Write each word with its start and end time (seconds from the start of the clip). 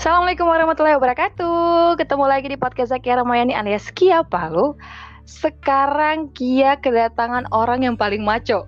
Assalamualaikum 0.00 0.48
warahmatullahi 0.48 0.96
wabarakatuh. 0.96 2.00
Ketemu 2.00 2.24
lagi 2.24 2.48
di 2.48 2.56
podcast 2.56 2.88
Zakia 2.88 3.20
Ramayani 3.20 3.52
alias 3.52 3.92
Kia 3.92 4.24
Palu. 4.24 4.72
Sekarang 5.28 6.32
Kia 6.32 6.80
kedatangan 6.80 7.44
orang 7.52 7.84
yang 7.84 8.00
paling 8.00 8.24
maco. 8.24 8.64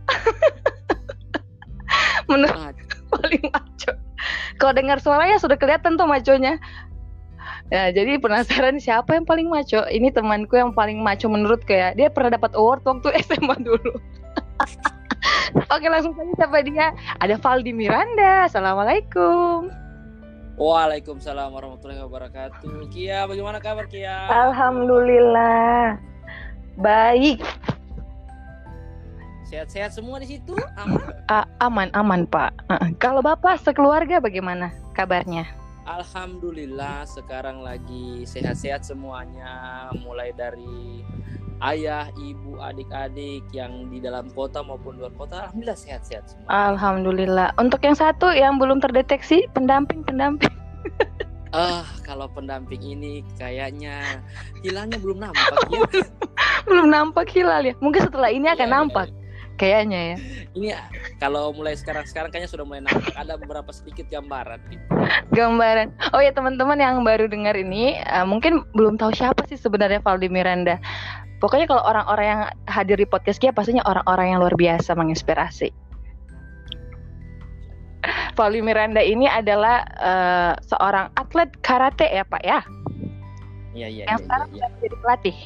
Menurut 2.29 2.77
paling 3.09 3.49
maco. 3.49 3.93
Kalau 4.61 4.73
dengar 4.77 5.01
suaranya 5.01 5.41
sudah 5.41 5.57
kelihatan 5.57 5.97
tuh 5.97 6.05
maconya. 6.05 6.61
Ya, 7.73 7.89
jadi 7.89 8.21
penasaran 8.21 8.77
siapa 8.77 9.17
yang 9.17 9.25
paling 9.25 9.49
maco? 9.49 9.89
Ini 9.89 10.13
temanku 10.13 10.61
yang 10.61 10.77
paling 10.77 11.01
maco 11.01 11.33
menurutku 11.33 11.73
ya. 11.73 11.97
Dia 11.97 12.13
pernah 12.13 12.37
dapat 12.37 12.53
award 12.53 12.85
waktu 12.85 13.09
SMA 13.25 13.57
dulu. 13.65 13.97
Oke 15.73 15.89
langsung 15.89 16.13
saja 16.13 16.45
siapa 16.45 16.61
dia? 16.61 16.93
Ada 17.25 17.41
Valdi 17.41 17.73
Miranda. 17.73 18.53
Assalamualaikum. 18.53 19.83
Waalaikumsalam 20.63 21.51
warahmatullahi 21.51 22.07
wabarakatuh. 22.07 22.87
Kia, 22.95 23.27
bagaimana 23.27 23.59
kabar 23.59 23.91
Kia? 23.91 24.31
Alhamdulillah. 24.31 25.99
Baik. 26.79 27.43
Sehat-sehat 29.51 29.91
semua 29.91 30.23
di 30.23 30.39
situ? 30.39 30.55
Aman? 30.79 31.03
A- 31.27 31.51
aman, 31.67 31.91
aman 31.99 32.23
Pak. 32.31 32.55
Uh, 32.71 32.95
kalau 33.03 33.19
Bapak 33.27 33.59
sekeluarga 33.59 34.23
bagaimana 34.23 34.71
kabarnya? 34.95 35.51
Alhamdulillah 35.83 37.11
sekarang 37.11 37.67
lagi 37.67 38.23
sehat-sehat 38.23 38.87
semuanya. 38.87 39.91
Mulai 39.99 40.31
dari 40.31 41.03
ayah, 41.63 42.11
ibu, 42.19 42.59
adik-adik 42.59 43.47
yang 43.55 43.87
di 43.87 44.03
dalam 44.03 44.27
kota 44.35 44.61
maupun 44.61 44.99
luar 44.99 45.15
kota, 45.15 45.47
alhamdulillah 45.47 45.79
sehat-sehat 45.79 46.25
semua. 46.27 46.49
Alhamdulillah. 46.51 47.49
Untuk 47.57 47.81
yang 47.87 47.95
satu 47.95 48.35
yang 48.35 48.59
belum 48.59 48.83
terdeteksi 48.83 49.47
pendamping-pendamping. 49.55 50.51
Ah, 51.53 51.85
kalau 52.01 52.33
pendamping 52.33 52.81
ini 52.81 53.21
kayaknya 53.37 54.25
hilangnya 54.65 54.97
belum 54.97 55.21
nampak 55.21 55.53
ya. 55.69 55.85
belum 56.73 56.89
nampak 56.89 57.29
hilal 57.29 57.61
ya. 57.61 57.77
Mungkin 57.77 58.09
setelah 58.09 58.33
ini 58.33 58.49
akan 58.49 58.69
Iya, 58.73 58.73
nampak. 58.73 59.07
Kayaknya 59.61 60.01
ya. 60.01 60.17
Ini 60.57 60.69
kalau 61.23 61.55
mulai 61.55 61.77
sekarang-sekarang 61.79 62.35
kayaknya 62.35 62.51
sudah 62.51 62.65
mulai 62.67 62.83
nampak 62.83 63.15
ada 63.15 63.39
beberapa 63.39 63.71
sedikit 63.71 64.09
gambaran 64.11 64.59
gitu. 64.73 64.85
Gambaran. 65.37 65.93
Oh 66.17 66.21
ya 66.21 66.35
teman-teman 66.35 66.79
yang 66.81 67.05
baru 67.07 67.31
dengar 67.31 67.55
ini 67.55 68.01
uh, 68.11 68.27
mungkin 68.27 68.67
belum 68.75 68.99
tahu 68.99 69.15
siapa 69.15 69.47
sih 69.47 69.61
sebenarnya 69.61 70.03
Valdi 70.03 70.33
Miranda. 70.33 70.81
Pokoknya 71.39 71.67
kalau 71.67 71.83
orang-orang 71.83 72.27
yang 72.27 72.43
hadir 72.71 72.97
di 72.99 73.07
podcast 73.07 73.43
Kia 73.43 73.51
pastinya 73.51 73.83
orang-orang 73.87 74.35
yang 74.35 74.39
luar 74.43 74.55
biasa 74.55 74.95
menginspirasi. 74.95 75.75
Valdi 78.39 78.63
Miranda 78.65 78.99
ini 78.99 79.31
adalah 79.31 79.87
uh, 79.99 80.53
seorang 80.65 81.11
atlet 81.15 81.51
karate 81.63 82.09
ya 82.11 82.27
Pak 82.27 82.43
ya, 82.43 82.63
Iya, 83.73 83.89
iya, 83.89 84.05
yang 84.05 84.21
iya, 84.21 84.25
sekarang 84.25 84.49
iya. 84.53 84.55
sudah 84.57 84.69
menjadi 84.77 84.97
pelatih. 85.01 85.37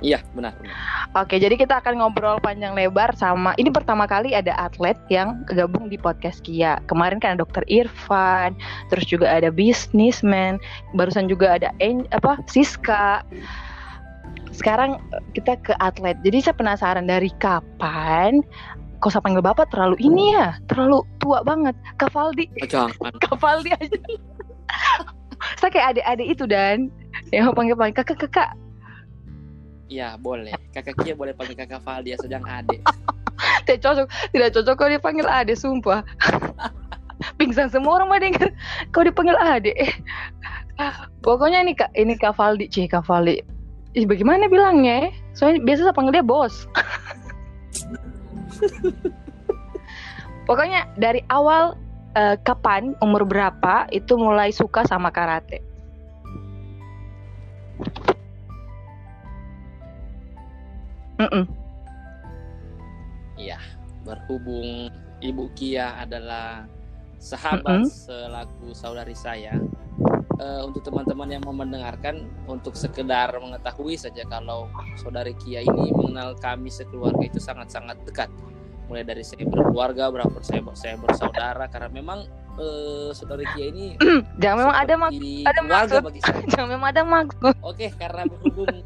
Iya, 0.00 0.24
benar, 0.32 0.56
benar. 0.56 0.74
Oke, 1.12 1.36
jadi 1.36 1.60
kita 1.60 1.84
akan 1.84 2.00
ngobrol 2.00 2.40
panjang 2.40 2.72
lebar 2.72 3.12
sama 3.20 3.52
ini 3.60 3.68
pertama 3.68 4.08
kali 4.08 4.32
ada 4.32 4.56
atlet 4.56 4.96
yang 5.12 5.44
gabung 5.44 5.92
di 5.92 6.00
podcast 6.00 6.40
Kia. 6.40 6.80
Kemarin 6.88 7.20
kan 7.20 7.36
ada 7.36 7.44
Dokter 7.44 7.64
Irfan, 7.68 8.56
terus 8.88 9.04
juga 9.04 9.28
ada 9.28 9.52
bisnismen, 9.52 10.56
barusan 10.96 11.28
juga 11.28 11.60
ada 11.60 11.68
En, 11.84 12.08
apa 12.16 12.40
Siska. 12.48 13.20
Sekarang 14.56 14.96
eh, 15.12 15.22
kita 15.36 15.60
ke 15.60 15.76
atlet. 15.84 16.16
Jadi 16.24 16.48
saya 16.48 16.56
penasaran 16.56 17.04
dari 17.04 17.28
kapan 17.36 18.40
kok 19.00 19.16
saya 19.16 19.24
panggil 19.24 19.40
Bapak 19.40 19.72
terlalu 19.72 19.96
ini 20.00 20.36
ya, 20.36 20.60
terlalu 20.68 21.00
tua 21.24 21.40
banget. 21.40 21.72
Kavaldi, 21.96 22.48
Oh, 22.60 22.68
jangan. 22.68 23.12
Kavaldi 23.24 23.72
aja. 23.72 23.96
saya 25.56 25.70
kayak 25.72 25.96
adik-adik 25.96 26.28
itu 26.36 26.44
dan 26.44 26.92
yang 27.32 27.52
panggil-panggil 27.56 27.96
kakak-kakak. 28.04 28.52
Iya, 29.90 30.14
boleh. 30.16 30.54
Kakak 30.70 31.02
Kia 31.02 31.18
boleh 31.18 31.34
panggil 31.34 31.58
kakak 31.58 31.82
Valdi 31.82 32.14
ya, 32.14 32.18
sedang 32.22 32.46
adik. 32.46 32.78
tidak 33.64 33.80
cocok 33.84 34.06
tidak 34.32 34.50
cocok 34.54 34.74
kalau 34.76 34.90
dipanggil 34.92 35.26
ade 35.28 35.54
sumpah 35.56 36.04
pingsan 37.38 37.68
semua 37.68 38.00
orang 38.00 38.08
mah 38.10 38.20
denger 38.20 38.48
kau 38.92 39.04
dipanggil 39.04 39.36
ade 39.36 39.72
pokoknya 41.24 41.64
ini 41.64 41.72
kak 41.76 41.92
ini 41.96 42.16
kak 42.16 42.36
Valdi 42.36 42.66
cie 42.68 42.88
kak 42.88 43.04
Valdi 43.04 43.40
Ih, 43.98 44.06
bagaimana 44.06 44.46
bilangnya 44.46 45.10
eh? 45.10 45.12
soalnya 45.34 45.66
biasa 45.66 45.90
saya 45.90 45.94
panggil 45.96 46.14
dia 46.14 46.26
bos 46.26 46.66
pokoknya 50.48 50.86
dari 50.94 51.26
awal 51.26 51.74
eh, 52.14 52.38
kapan 52.46 52.94
umur 53.02 53.26
berapa 53.26 53.90
itu 53.90 54.14
mulai 54.14 54.54
suka 54.54 54.86
sama 54.86 55.10
karate 55.10 55.58
Mm-mm. 61.20 61.44
Iya, 63.36 63.56
berhubung 64.02 64.88
Ibu 65.20 65.52
Kia 65.52 65.96
adalah 65.98 66.64
sahabat 67.16 67.84
Mm-mm. 67.84 67.92
selaku 67.92 68.72
saudari 68.72 69.12
saya. 69.12 69.60
eh, 70.40 70.60
untuk 70.64 70.80
teman-teman 70.80 71.28
yang 71.28 71.44
mau 71.44 71.52
mendengarkan, 71.52 72.24
untuk 72.48 72.72
sekedar 72.72 73.28
mengetahui 73.36 73.92
saja 73.92 74.24
kalau 74.24 74.72
saudari 74.96 75.36
Kia 75.36 75.60
ini 75.60 75.92
mengenal 75.92 76.32
kami 76.34 76.72
sekeluarga 76.72 77.20
itu 77.20 77.36
sangat-sangat 77.36 78.00
dekat. 78.08 78.32
Mulai 78.88 79.04
dari 79.04 79.20
saya 79.20 79.44
berkeluarga, 79.44 80.08
berapa 80.08 80.32
saya 80.40 80.64
saya 80.72 80.96
bersaudara, 80.96 81.68
karena 81.68 81.92
memang 81.92 82.24
eh, 82.56 83.12
saudari 83.12 83.44
Kia 83.52 83.68
ini 83.68 84.00
jangan 84.42 84.56
memang 84.64 84.76
ada 84.80 84.94
mak 84.96 85.10
ada 85.44 85.60
maksud. 85.60 86.00
bagi 86.00 86.20
saya. 86.24 86.40
jangan 86.56 86.68
memang 86.72 86.88
ada 86.88 87.02
maksud 87.04 87.54
Oke, 87.60 87.86
karena 88.00 88.22
berhubung 88.24 88.72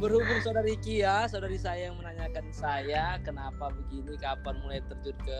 berhubung 0.00 0.40
saudari 0.40 0.74
Kia, 0.80 1.28
saudari 1.28 1.60
saya 1.60 1.92
yang 1.92 2.00
menanyakan 2.00 2.48
saya 2.50 3.20
kenapa 3.20 3.68
begini, 3.76 4.16
kapan 4.16 4.56
mulai 4.64 4.80
terjun 4.88 5.16
ke 5.20 5.38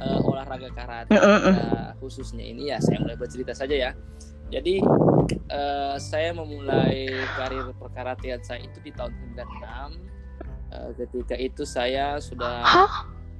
eh, 0.00 0.20
olahraga 0.24 0.72
karate. 0.72 1.12
Nah, 1.12 1.92
khususnya 2.00 2.40
ini 2.40 2.72
ya 2.72 2.80
saya 2.80 2.98
mulai 3.04 3.20
bercerita 3.20 3.52
saja 3.52 3.76
ya. 3.76 3.90
Jadi 4.50 4.80
eh, 5.30 5.96
saya 6.00 6.32
memulai 6.32 7.06
karir 7.36 7.70
perkaratean 7.76 8.40
saya 8.40 8.64
itu 8.64 8.80
di 8.80 8.90
tahun 8.96 9.12
96. 9.36 10.10
Eh, 10.70 10.90
ketika 11.04 11.36
itu 11.36 11.62
saya 11.68 12.16
sudah 12.18 12.64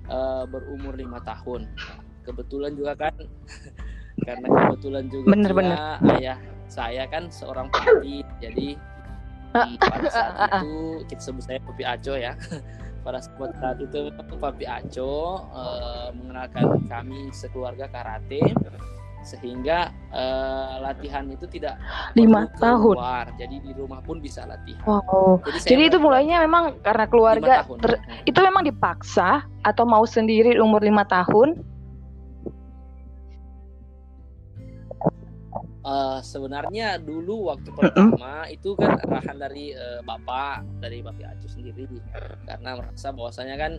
eh, 0.06 0.44
berumur 0.47 0.94
lima 0.94 1.19
tahun. 1.25 1.72
Kebetulan 2.20 2.76
juga 2.76 2.93
kan 2.94 3.16
karena 4.28 4.47
kebetulan 4.47 5.04
juga 5.09 5.26
Bener, 5.32 5.53
bener. 5.56 5.78
ayah 6.20 6.38
saya 6.70 7.09
kan 7.09 7.32
seorang 7.32 7.72
pelatih. 7.72 8.22
Jadi 8.38 8.78
pada 9.81 10.09
saat 10.11 10.34
itu 10.62 11.05
kita 11.11 11.21
sebut 11.21 11.43
saya 11.44 11.59
Papi 11.62 11.84
Aco 11.84 12.15
ya. 12.15 12.33
pada 13.05 13.19
saat 13.25 13.78
itu 13.81 14.12
Papi 14.12 14.65
Aco 14.69 15.47
eh, 15.50 16.09
mengenalkan 16.15 16.84
kami 16.87 17.33
sekeluarga 17.33 17.88
karate 17.88 18.41
sehingga 19.21 19.93
eh, 20.12 20.75
latihan 20.81 21.28
itu 21.28 21.44
tidak 21.44 21.77
Lima 22.16 22.49
tahun. 22.56 22.97
keluar. 22.97 23.27
Jadi 23.37 23.56
di 23.61 23.72
rumah 23.77 24.00
pun 24.00 24.16
bisa 24.21 24.49
latihan. 24.49 24.81
wow 24.88 25.41
Jadi, 25.44 25.77
jadi 25.77 25.82
itu 25.93 25.99
mulai 26.00 26.25
mulainya 26.25 26.37
memang 26.44 26.65
karena 26.84 27.06
keluarga 27.09 27.55
ter- 27.81 28.00
itu 28.28 28.38
memang 28.41 28.65
dipaksa 28.67 29.44
atau 29.65 29.84
mau 29.88 30.05
sendiri 30.05 30.56
umur 30.61 30.84
lima 30.84 31.05
tahun 31.09 31.61
Eh, 35.81 36.21
sebenarnya 36.21 37.01
dulu 37.01 37.49
waktu 37.49 37.73
pertama 37.73 38.45
itu 38.53 38.77
kan 38.77 39.01
arahan 39.01 39.41
dari 39.41 39.73
eh, 39.73 40.05
bapak 40.05 40.61
dari 40.77 41.01
bapak 41.01 41.41
Acu 41.41 41.49
sendiri 41.49 41.89
karena 42.45 42.77
merasa 42.77 43.09
bahwasanya 43.09 43.57
kan 43.57 43.73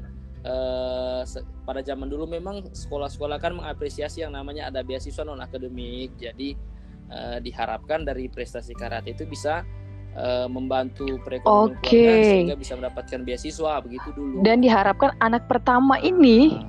se- 1.22 1.46
pada 1.62 1.86
zaman 1.86 2.10
dulu 2.10 2.26
memang 2.26 2.66
sekolah-sekolah 2.74 3.38
kan 3.38 3.54
mengapresiasi 3.54 4.26
yang 4.26 4.34
namanya 4.34 4.74
ada 4.74 4.82
beasiswa 4.82 5.22
non 5.22 5.38
akademik. 5.38 6.18
Jadi 6.18 6.58
eh, 7.06 7.38
diharapkan 7.38 8.02
dari 8.02 8.26
prestasi 8.26 8.74
karate 8.74 9.14
itu 9.14 9.30
bisa 9.30 9.62
eh, 10.18 10.50
membantu 10.50 11.22
perekonomian 11.22 11.78
keluarga 11.78 12.26
sehingga 12.26 12.58
bisa 12.58 12.74
mendapatkan 12.82 13.22
beasiswa 13.22 13.78
begitu 13.78 14.10
dulu. 14.18 14.42
Dan 14.42 14.66
diharapkan 14.66 15.14
anak 15.22 15.46
pertama 15.46 16.02
ini 16.02 16.58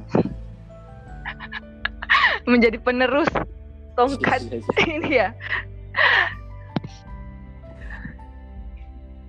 menjadi 2.52 2.76
penerus 2.76 3.32
tongkat. 3.94 4.40
Ini 4.88 5.10
ya. 5.10 5.28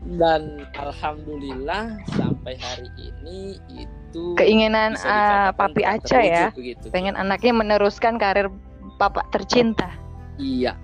Dan 0.03 0.67
alhamdulillah 0.75 1.95
sampai 2.11 2.59
hari 2.59 2.91
ini 2.99 3.55
itu 3.71 4.35
keinginan 4.35 4.99
uh, 4.99 5.55
papi 5.55 5.87
Aca 5.87 6.19
ya 6.19 6.51
begitu. 6.51 6.91
pengen 6.91 7.15
anaknya 7.15 7.55
meneruskan 7.55 8.19
karir 8.19 8.51
bapak 8.99 9.23
tercinta. 9.31 9.87
Iya. 10.35 10.75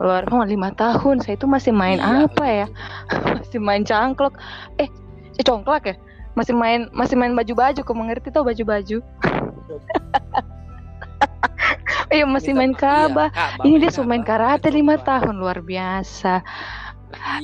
luar 0.00 0.24
oh 0.32 0.44
lima 0.44 0.72
tahun 0.76 1.20
saya 1.20 1.36
itu 1.36 1.44
masih 1.44 1.72
main 1.76 2.00
Iya, 2.00 2.24
apa 2.28 2.44
ya? 2.44 2.66
begitu. 2.68 3.36
masih 3.40 3.60
main 3.60 3.82
cangklok. 3.88 4.36
Eh 4.76 4.88
eh 5.36 5.44
congklak 5.44 5.84
ya? 5.88 5.96
Masih 6.36 6.52
main 6.52 6.92
masih 6.92 7.16
main 7.16 7.32
baju-baju 7.32 7.80
kau 7.80 7.96
mengerti 7.96 8.28
tau 8.28 8.44
baju-baju 8.44 9.00
Iya 12.10 12.26
masih 12.26 12.52
main 12.58 12.74
Kaba. 12.74 13.30
Iya, 13.30 13.62
Ini 13.62 13.76
dia 13.86 13.90
sudah 13.94 14.08
main 14.10 14.26
karate 14.26 14.68
lima 14.74 14.98
tahun 14.98 15.38
luar 15.38 15.62
biasa. 15.62 16.42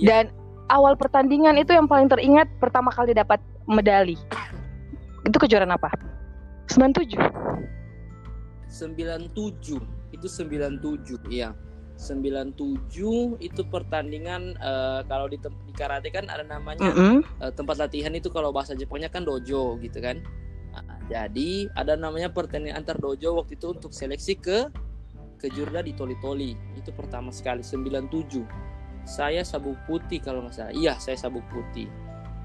Iya. 0.02 0.06
Dan 0.06 0.24
awal 0.66 0.98
pertandingan 0.98 1.54
itu 1.54 1.70
yang 1.70 1.86
paling 1.86 2.10
teringat 2.10 2.50
pertama 2.58 2.90
kali 2.90 3.14
dapat 3.14 3.38
medali. 3.70 4.18
Itu 5.22 5.38
kejuaraan 5.38 5.70
apa? 5.70 5.94
97. 6.70 7.14
97. 8.66 9.78
Itu 10.10 10.26
97, 10.26 11.22
iya. 11.30 11.54
97 11.96 13.40
itu 13.40 13.62
pertandingan 13.72 14.52
uh, 14.60 15.00
kalau 15.08 15.32
di, 15.32 15.40
di 15.40 15.72
karate 15.72 16.12
kan 16.12 16.28
ada 16.28 16.44
namanya 16.44 16.84
mm 16.84 16.92
-hmm. 16.92 17.16
uh, 17.40 17.52
tempat 17.56 17.80
latihan 17.80 18.12
itu 18.12 18.28
kalau 18.28 18.52
bahasa 18.52 18.76
Jepangnya 18.76 19.08
kan 19.08 19.24
dojo 19.24 19.80
gitu 19.80 19.98
kan. 20.04 20.20
Jadi 21.06 21.70
ada 21.74 21.94
namanya 21.94 22.30
pertandingan 22.34 22.82
antar 22.82 22.98
dojo 22.98 23.38
waktu 23.38 23.54
itu 23.54 23.66
untuk 23.70 23.94
seleksi 23.94 24.34
ke 24.38 24.66
ke 25.38 25.46
Jurda 25.52 25.84
di 25.84 25.94
Toli 25.94 26.16
Toli. 26.18 26.52
Itu 26.74 26.90
pertama 26.90 27.30
sekali 27.30 27.62
97. 27.62 28.42
Saya 29.06 29.46
sabuk 29.46 29.78
putih 29.86 30.18
kalau 30.18 30.42
nggak 30.42 30.54
salah. 30.54 30.74
Iya, 30.74 30.98
saya 30.98 31.14
sabuk 31.14 31.46
putih. 31.54 31.86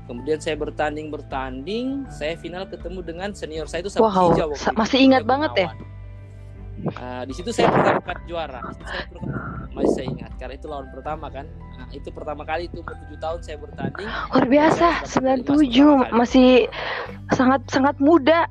Kemudian 0.06 0.38
saya 0.38 0.60
bertanding 0.60 1.10
bertanding, 1.10 2.06
saya 2.12 2.38
final 2.38 2.68
ketemu 2.70 3.00
dengan 3.02 3.30
senior 3.34 3.66
saya 3.66 3.82
itu 3.82 3.90
sabuk 3.90 4.14
wow, 4.14 4.30
hijau. 4.36 4.54
Masih 4.78 5.00
ingat 5.10 5.26
banget 5.26 5.52
ya? 5.58 5.70
Uh, 6.98 7.24
di 7.30 7.34
situ 7.34 7.50
saya 7.54 7.70
pertama 7.70 8.02
kali 8.02 8.22
juara. 8.30 8.60
Di 8.62 8.74
situ 8.78 8.86
saya 8.90 9.06
pertama, 9.10 9.38
masih 9.74 9.92
saya 9.94 10.08
ingat 10.10 10.32
karena 10.38 10.54
itu 10.58 10.68
lawan 10.70 10.88
pertama 10.94 11.28
kan. 11.34 11.46
Nah, 11.82 11.90
itu 11.98 12.14
pertama 12.14 12.46
kali 12.46 12.70
itu 12.70 12.86
umur 12.86 12.94
7 12.94 13.18
tahun 13.18 13.40
saya 13.42 13.58
bertanding. 13.58 14.06
Luar 14.06 14.46
biasa, 14.46 14.88
97 15.10 16.14
masih 16.14 16.70
sangat 17.34 17.66
sangat 17.74 17.98
muda. 17.98 18.46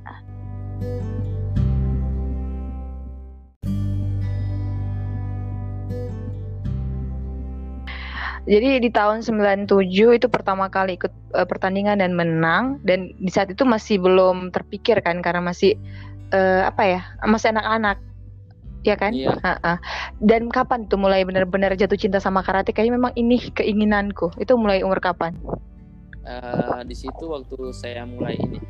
Jadi 8.51 8.83
di 8.83 8.91
tahun 8.91 9.23
97 9.23 10.19
itu 10.19 10.27
pertama 10.27 10.67
kali 10.67 10.99
ikut 10.99 11.15
uh, 11.39 11.47
pertandingan 11.47 12.03
dan 12.03 12.19
menang 12.19 12.83
dan 12.83 13.15
di 13.15 13.31
saat 13.31 13.55
itu 13.55 13.63
masih 13.63 14.03
belum 14.03 14.51
terpikir 14.51 14.99
kan 15.07 15.23
karena 15.23 15.39
masih 15.39 15.79
uh, 16.35 16.67
apa 16.67 16.83
ya 16.83 17.01
masih 17.31 17.55
anak-anak 17.55 18.03
ya 18.83 18.97
kan? 18.97 19.13
Iya. 19.13 19.37
Ha-ha. 19.41 19.81
Dan 20.21 20.49
kapan 20.49 20.89
tuh 20.89 21.01
mulai 21.01 21.25
benar-benar 21.25 21.77
jatuh 21.77 21.97
cinta 21.97 22.19
sama 22.21 22.41
karate? 22.41 22.73
Kayaknya 22.73 22.95
memang 22.97 23.13
ini 23.17 23.37
keinginanku. 23.53 24.33
Itu 24.41 24.57
mulai 24.57 24.81
umur 24.85 25.01
kapan? 25.01 25.37
Uh, 26.21 26.85
di 26.85 26.93
situ 26.93 27.33
waktu 27.33 27.57
saya 27.73 28.05
mulai 28.05 28.37
ini. 28.37 28.61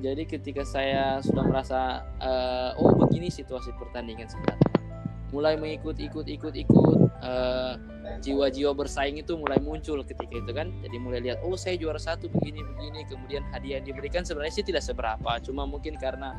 Jadi 0.00 0.24
ketika 0.26 0.64
saya 0.64 1.20
sudah 1.20 1.44
merasa 1.44 2.02
uh, 2.18 2.72
oh 2.80 2.96
begini 2.96 3.28
situasi 3.28 3.70
pertandingan 3.76 4.26
sebenarnya. 4.26 4.68
Mulai 5.30 5.54
mengikut 5.54 5.94
ikut 6.02 6.26
ikut 6.26 6.54
ikut 6.58 6.98
uh, 7.22 7.78
jiwa-jiwa 8.18 8.74
bersaing 8.74 9.22
itu 9.22 9.38
mulai 9.38 9.62
muncul 9.62 10.02
ketika 10.02 10.34
itu 10.34 10.50
kan. 10.50 10.74
Jadi 10.82 10.96
mulai 10.98 11.20
lihat 11.22 11.38
oh 11.46 11.54
saya 11.54 11.78
juara 11.78 12.00
satu 12.00 12.26
begini 12.26 12.64
begini 12.64 13.06
kemudian 13.06 13.46
hadiah 13.54 13.78
yang 13.78 13.86
diberikan 13.86 14.26
sebenarnya 14.26 14.58
sih 14.58 14.66
tidak 14.66 14.82
seberapa. 14.82 15.38
Cuma 15.46 15.68
mungkin 15.70 15.94
karena 15.94 16.34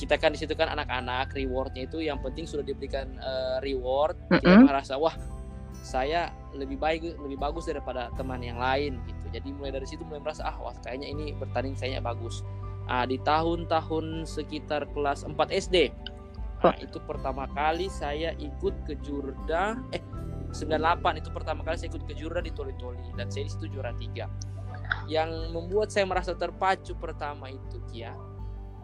kita 0.00 0.16
kan 0.16 0.32
di 0.32 0.40
situ 0.40 0.56
kan 0.56 0.72
anak-anak 0.72 1.36
rewardnya 1.36 1.84
itu 1.84 2.00
yang 2.00 2.16
penting 2.24 2.48
sudah 2.48 2.64
diberikan 2.64 3.20
uh, 3.20 3.60
reward. 3.60 4.16
Mm 4.32 4.40
-hmm. 4.40 4.40
kita 4.40 4.56
merasa 4.64 4.94
wah 4.96 5.12
saya 5.84 6.32
lebih 6.56 6.80
baik 6.80 7.04
lebih 7.20 7.36
bagus 7.36 7.68
daripada 7.68 8.08
teman 8.16 8.40
yang 8.40 8.56
lain 8.56 8.96
gitu. 9.04 9.24
Jadi 9.36 9.48
mulai 9.52 9.76
dari 9.76 9.84
situ 9.84 10.00
mulai 10.08 10.24
merasa 10.24 10.48
ah 10.48 10.56
wah 10.56 10.72
kayaknya 10.80 11.12
ini 11.12 11.36
bertanding 11.36 11.76
kayaknya 11.76 12.00
bagus. 12.00 12.40
Ah 12.88 13.04
di 13.04 13.20
tahun-tahun 13.20 14.24
sekitar 14.24 14.88
kelas 14.96 15.22
4 15.22 15.36
SD 15.52 15.92
nah, 16.64 16.74
itu 16.80 16.98
pertama 17.06 17.46
kali 17.54 17.86
saya 17.86 18.34
ikut 18.40 18.74
ke 18.88 18.98
Jurda 19.04 19.78
eh 19.94 20.02
98 20.50 21.22
itu 21.22 21.30
pertama 21.30 21.62
kali 21.62 21.78
saya 21.78 21.94
ikut 21.94 22.02
ke 22.10 22.18
Jurda 22.18 22.42
di 22.42 22.50
Toli 22.50 22.74
Toli 22.74 23.14
dan 23.14 23.30
saya 23.30 23.46
di 23.46 23.52
situ 23.52 23.70
juara 23.70 23.94
tiga. 23.94 24.26
Yang 25.06 25.54
membuat 25.54 25.94
saya 25.94 26.02
merasa 26.08 26.34
terpacu 26.34 26.98
pertama 26.98 27.46
itu 27.46 27.78
Kia 27.94 28.10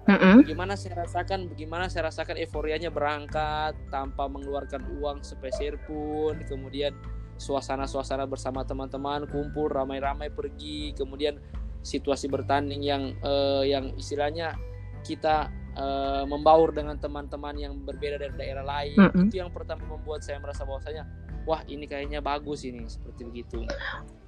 Mm-hmm. 0.06 0.46
Bagaimana 0.46 0.74
saya 0.78 1.02
rasakan, 1.02 1.50
bagaimana 1.50 1.84
saya 1.90 2.06
rasakan 2.06 2.38
euforianya 2.38 2.94
berangkat 2.94 3.74
tanpa 3.90 4.30
mengeluarkan 4.30 4.86
uang 5.02 5.26
sepeser 5.26 5.74
pun, 5.82 6.38
kemudian 6.46 6.94
suasana-suasana 7.36 8.24
bersama 8.24 8.62
teman-teman 8.62 9.26
kumpul 9.26 9.66
ramai-ramai 9.66 10.30
pergi, 10.30 10.94
kemudian 10.94 11.42
situasi 11.82 12.30
bertanding 12.30 12.86
yang 12.86 13.18
uh, 13.26 13.66
yang 13.66 13.98
istilahnya 13.98 14.54
kita 15.02 15.50
uh, 15.74 16.22
membaur 16.26 16.70
dengan 16.70 16.98
teman-teman 17.02 17.54
yang 17.58 17.74
berbeda 17.82 18.22
dari 18.22 18.34
daerah 18.38 18.62
lain, 18.62 18.98
mm-hmm. 18.98 19.26
itu 19.26 19.42
yang 19.42 19.50
pertama 19.50 19.90
membuat 19.90 20.22
saya 20.22 20.38
merasa 20.38 20.62
bahwasanya 20.62 21.02
wah 21.46 21.62
ini 21.70 21.86
kayaknya 21.86 22.18
bagus 22.18 22.66
ini 22.66 22.84
seperti 22.90 23.22
begitu. 23.24 23.62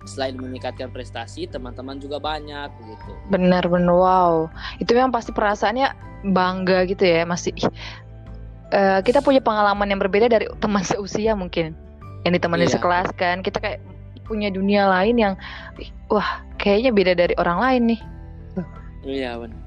Selain 0.06 0.38
meningkatkan 0.38 0.94
prestasi 0.94 1.50
teman-teman 1.50 1.98
juga 1.98 2.22
banyak 2.22 2.70
gitu 2.78 3.10
benar 3.28 3.66
benar. 3.66 3.92
Wow. 3.92 4.34
Itu 4.78 4.94
memang 4.94 5.10
pasti 5.10 5.34
perasaannya 5.34 5.92
bangga 6.32 6.86
gitu 6.86 7.02
ya 7.04 7.26
masih 7.26 7.52
uh, 8.70 9.02
kita 9.02 9.20
punya 9.20 9.42
pengalaman 9.42 9.90
yang 9.90 10.00
berbeda 10.00 10.30
dari 10.30 10.46
teman 10.62 10.86
seusia 10.88 11.34
mungkin. 11.34 11.74
Yang 12.22 12.32
ditemani 12.40 12.64
iya. 12.70 12.72
sekelas 12.78 13.08
kan. 13.18 13.42
Kita 13.42 13.58
kayak 13.58 13.82
punya 14.24 14.48
dunia 14.54 14.86
lain 14.86 15.18
yang 15.18 15.34
wah 16.08 16.46
kayaknya 16.56 16.94
beda 16.94 17.12
dari 17.18 17.34
orang 17.36 17.58
lain 17.58 17.82
nih. 17.94 18.00
Iya 19.02 19.30
benar. 19.42 19.60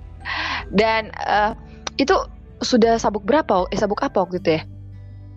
Dan 0.71 1.11
uh, 1.27 1.51
itu 1.99 2.15
sudah 2.61 3.01
sabuk 3.01 3.25
berapa 3.25 3.65
eh 3.73 3.77
sabuk 3.77 4.05
apa 4.05 4.21
waktu 4.21 4.37
itu 4.37 4.49
ya 4.61 4.63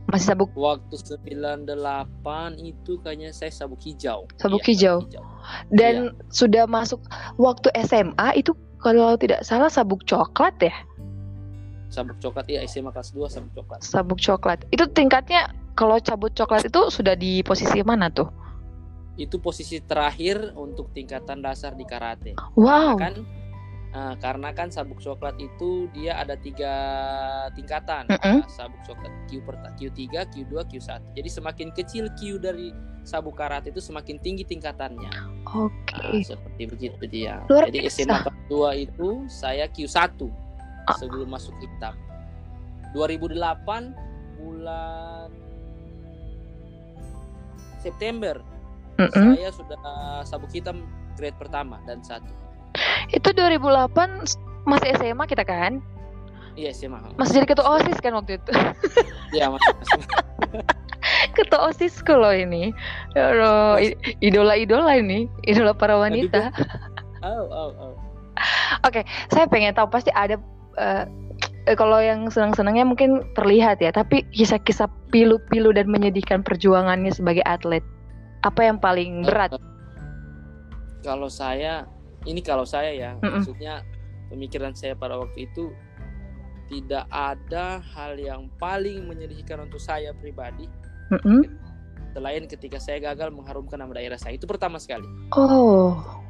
masih 0.09 0.37
sabuk? 0.37 0.51
Waktu 0.53 0.95
98 1.25 2.61
itu 2.61 2.93
kayaknya 3.01 3.31
saya 3.33 3.51
sabuk 3.51 3.81
hijau. 3.83 4.29
Sabuk 4.37 4.63
iya, 4.65 4.71
hijau. 4.71 4.97
hijau. 5.09 5.25
Dan 5.73 5.95
iya. 6.13 6.29
sudah 6.29 6.65
masuk 6.69 7.01
waktu 7.41 7.73
SMA 7.89 8.41
itu 8.41 8.53
kalau 8.81 9.17
tidak 9.17 9.41
salah 9.43 9.73
sabuk 9.73 10.05
coklat 10.05 10.53
ya? 10.61 10.75
Sabuk 11.89 12.21
coklat 12.21 12.47
ya 12.51 12.61
SMA 12.69 12.93
kelas 12.93 13.17
2 13.17 13.33
sabuk 13.33 13.53
coklat. 13.57 13.81
Sabuk 13.81 14.19
coklat. 14.21 14.59
Itu 14.69 14.85
tingkatnya 14.93 15.49
kalau 15.75 15.99
cabut 15.99 16.31
coklat 16.35 16.71
itu 16.71 16.81
sudah 16.91 17.19
di 17.19 17.43
posisi 17.43 17.83
mana 17.83 18.07
tuh? 18.11 18.31
Itu 19.15 19.39
posisi 19.39 19.79
terakhir 19.83 20.55
untuk 20.59 20.91
tingkatan 20.95 21.43
dasar 21.43 21.75
di 21.75 21.87
karate. 21.87 22.35
Wow. 22.59 22.99
Kan 22.99 23.23
Nah, 23.95 24.19
karena 24.19 24.51
kan 24.51 24.75
sabuk 24.75 24.99
coklat 24.99 25.39
itu 25.39 25.87
dia 25.95 26.19
ada 26.19 26.35
tiga 26.35 26.75
tingkatan. 27.55 28.11
Mm 28.11 28.19
-hmm. 28.19 28.39
sabuk 28.51 28.83
coklat 28.83 29.15
Q 29.31 29.39
per 29.47 29.55
Q3, 29.79 30.03
Q2, 30.35 30.53
Q1. 30.67 31.01
Jadi 31.15 31.29
semakin 31.31 31.69
kecil 31.71 32.11
Q 32.19 32.43
dari 32.43 32.75
sabuk 33.07 33.39
karat 33.39 33.71
itu 33.71 33.79
semakin 33.79 34.19
tinggi 34.19 34.43
tingkatannya. 34.43 35.15
Oke. 35.47 35.71
Okay. 35.87 36.11
Nah, 36.11 36.27
seperti 36.27 36.63
begitu 36.67 37.03
dia. 37.07 37.39
Luar 37.47 37.71
Jadi 37.71 37.87
SMA 37.87 38.19
kelas 38.27 38.39
2 38.51 38.85
itu 38.91 39.09
saya 39.31 39.71
Q1 39.71 40.11
ah. 40.91 40.99
sebelum 40.99 41.31
masuk 41.31 41.55
hitam. 41.63 41.95
2008 42.99 44.43
bulan 44.43 45.31
September 47.79 48.43
mm 48.99 49.07
-hmm. 49.07 49.35
saya 49.39 49.51
sudah 49.55 49.79
sabuk 50.27 50.51
hitam 50.51 50.83
grade 51.15 51.39
pertama 51.39 51.79
dan 51.87 52.03
satu. 52.03 52.43
Itu 53.11 53.31
2008 53.33 54.67
masih 54.67 54.89
SMA 54.99 55.25
kita 55.31 55.45
kan? 55.47 55.79
Iya 56.55 56.71
SMA. 56.71 56.99
Masih 57.19 57.43
jadi 57.43 57.47
ketua 57.51 57.67
OSIS 57.79 57.99
kan 57.99 58.15
waktu 58.15 58.39
itu? 58.39 58.51
Iya 59.35 59.51
masih. 59.51 59.75
ketua 61.39 61.71
OSIS 61.71 61.99
kalau 62.03 62.31
ini. 62.31 62.71
Ya 63.19 63.35
idola-idola 64.23 64.99
ini, 64.99 65.27
idola 65.47 65.75
para 65.75 65.99
wanita. 65.99 66.55
Oh, 67.25 67.45
oh, 67.51 67.71
oh. 67.81 67.93
Oke, 68.85 69.01
okay, 69.01 69.05
saya 69.31 69.47
pengen 69.49 69.75
tahu 69.75 69.89
pasti 69.89 70.11
ada 70.13 70.37
uh, 70.77 71.07
kalau 71.79 71.99
yang 72.03 72.29
senang-senangnya 72.29 72.85
mungkin 72.85 73.25
terlihat 73.35 73.81
ya, 73.81 73.91
tapi 73.95 74.27
kisah-kisah 74.35 74.91
pilu-pilu 75.09 75.73
dan 75.73 75.89
menyedihkan 75.89 76.45
perjuangannya 76.45 77.11
sebagai 77.15 77.43
atlet. 77.47 77.83
Apa 78.45 78.69
yang 78.69 78.77
paling 78.77 79.25
berat? 79.25 79.57
kalau 81.05 81.29
saya 81.29 81.85
ini 82.25 82.41
kalau 82.41 82.65
saya 82.65 82.93
ya 82.93 83.11
mm 83.17 83.21
-mm. 83.21 83.33
maksudnya 83.41 83.75
pemikiran 84.33 84.73
saya 84.73 84.97
pada 84.97 85.21
waktu 85.21 85.49
itu 85.49 85.73
tidak 86.73 87.05
ada 87.13 87.85
hal 87.93 88.17
yang 88.17 88.49
paling 88.57 89.05
menyedihkan 89.05 89.61
untuk 89.69 89.79
saya 89.79 90.17
pribadi 90.17 90.67
mm 91.13 91.21
-mm. 91.21 91.41
selain 92.17 92.45
ketika 92.49 92.81
saya 92.81 93.01
gagal 93.13 93.31
mengharumkan 93.31 93.81
nama 93.81 94.01
daerah 94.01 94.17
saya 94.17 94.37
itu 94.37 94.49
pertama 94.49 94.81
sekali 94.81 95.07
oh 95.37 96.25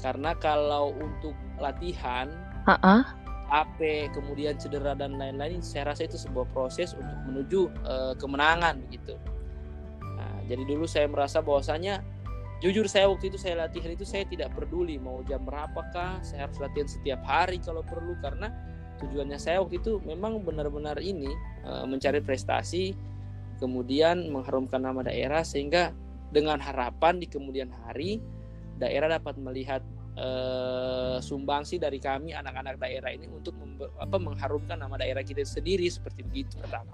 karena 0.00 0.32
kalau 0.38 0.94
untuk 0.96 1.34
latihan 1.58 2.30
uh 2.64 2.72
-uh. 2.80 3.02
AP 3.48 4.12
kemudian 4.12 4.60
cedera 4.60 4.92
dan 4.92 5.16
lain-lain 5.16 5.64
saya 5.64 5.92
rasa 5.92 6.04
itu 6.04 6.20
sebuah 6.20 6.48
proses 6.52 6.92
untuk 6.92 7.18
menuju 7.28 7.60
uh, 7.84 8.14
kemenangan 8.20 8.80
begitu 8.88 9.16
nah, 10.16 10.38
jadi 10.46 10.62
dulu 10.68 10.84
saya 10.84 11.08
merasa 11.08 11.40
bahwasanya 11.40 12.04
jujur 12.58 12.90
saya 12.90 13.06
waktu 13.06 13.30
itu 13.30 13.38
saya 13.38 13.66
latihan 13.66 13.94
itu 13.94 14.02
saya 14.02 14.26
tidak 14.26 14.50
peduli 14.50 14.98
mau 14.98 15.22
jam 15.26 15.42
berapakah 15.46 16.18
saya 16.26 16.50
harus 16.50 16.58
latihan 16.58 16.90
setiap 16.90 17.22
hari 17.22 17.62
kalau 17.62 17.86
perlu 17.86 18.18
karena 18.18 18.50
tujuannya 18.98 19.38
saya 19.38 19.62
waktu 19.62 19.78
itu 19.78 20.02
memang 20.02 20.42
benar-benar 20.42 20.98
ini 20.98 21.30
uh, 21.62 21.86
mencari 21.86 22.18
prestasi 22.18 22.98
kemudian 23.62 24.26
mengharumkan 24.30 24.82
nama 24.82 25.06
daerah 25.06 25.46
sehingga 25.46 25.94
dengan 26.34 26.58
harapan 26.58 27.22
di 27.22 27.30
kemudian 27.30 27.70
hari 27.86 28.18
daerah 28.78 29.18
dapat 29.18 29.38
melihat 29.38 29.82
uh, 30.18 31.16
sumbangsi 31.22 31.78
dari 31.78 32.02
kami 32.02 32.34
anak-anak 32.34 32.82
daerah 32.82 33.14
ini 33.14 33.30
untuk 33.30 33.54
apa 34.02 34.16
mengharumkan 34.18 34.76
nama 34.78 34.98
daerah 34.98 35.22
kita 35.22 35.46
sendiri 35.46 35.86
seperti 35.86 36.26
begitu 36.26 36.58
pertama. 36.58 36.90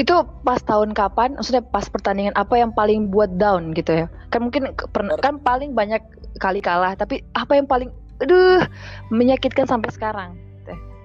Itu 0.00 0.24
pas 0.42 0.60
tahun 0.64 0.96
kapan? 0.96 1.36
Maksudnya 1.36 1.62
pas 1.62 1.86
pertandingan 1.86 2.34
apa 2.34 2.56
yang 2.56 2.72
paling 2.72 3.12
buat 3.12 3.36
down 3.36 3.76
gitu 3.76 4.04
ya? 4.04 4.06
Kan 4.32 4.48
mungkin 4.48 4.72
kan 5.20 5.38
paling 5.44 5.76
banyak 5.76 6.00
kali 6.40 6.64
kalah, 6.64 6.96
tapi 6.96 7.22
apa 7.36 7.54
yang 7.54 7.68
paling 7.68 7.92
aduh 8.24 8.64
menyakitkan 9.12 9.68
sampai 9.68 9.92
sekarang? 9.92 10.34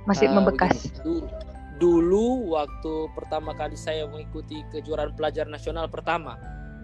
Masih 0.07 0.31
uh, 0.31 0.41
membekas. 0.41 0.89
Begini, 1.03 1.27
dulu 1.77 2.57
waktu 2.57 2.93
pertama 3.13 3.53
kali 3.53 3.77
saya 3.77 4.09
mengikuti 4.09 4.65
kejuaraan 4.73 5.13
pelajar 5.13 5.45
nasional 5.45 5.87
pertama 5.87 6.35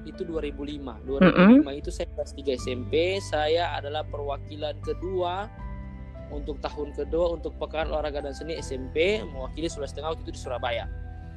itu 0.05 0.21
2005. 0.23 1.05
2005 1.05 1.05
mm 1.05 1.65
-hmm. 1.65 1.73
itu 1.75 1.89
saya 1.89 2.07
kelas 2.13 2.31
3 2.37 2.55
SMP, 2.61 3.19
saya 3.19 3.73
adalah 3.75 4.05
perwakilan 4.05 4.77
kedua 4.85 5.49
untuk 6.33 6.57
tahun 6.61 6.93
kedua 6.93 7.37
untuk 7.37 7.53
pekan 7.61 7.93
olahraga 7.93 8.25
dan 8.25 8.33
seni 8.33 8.57
SMP 8.57 9.21
mewakili 9.21 9.69
Sulawesi 9.69 9.97
Tengah 9.97 10.13
waktu 10.13 10.23
itu 10.25 10.33
di 10.33 10.41
Surabaya. 10.41 10.85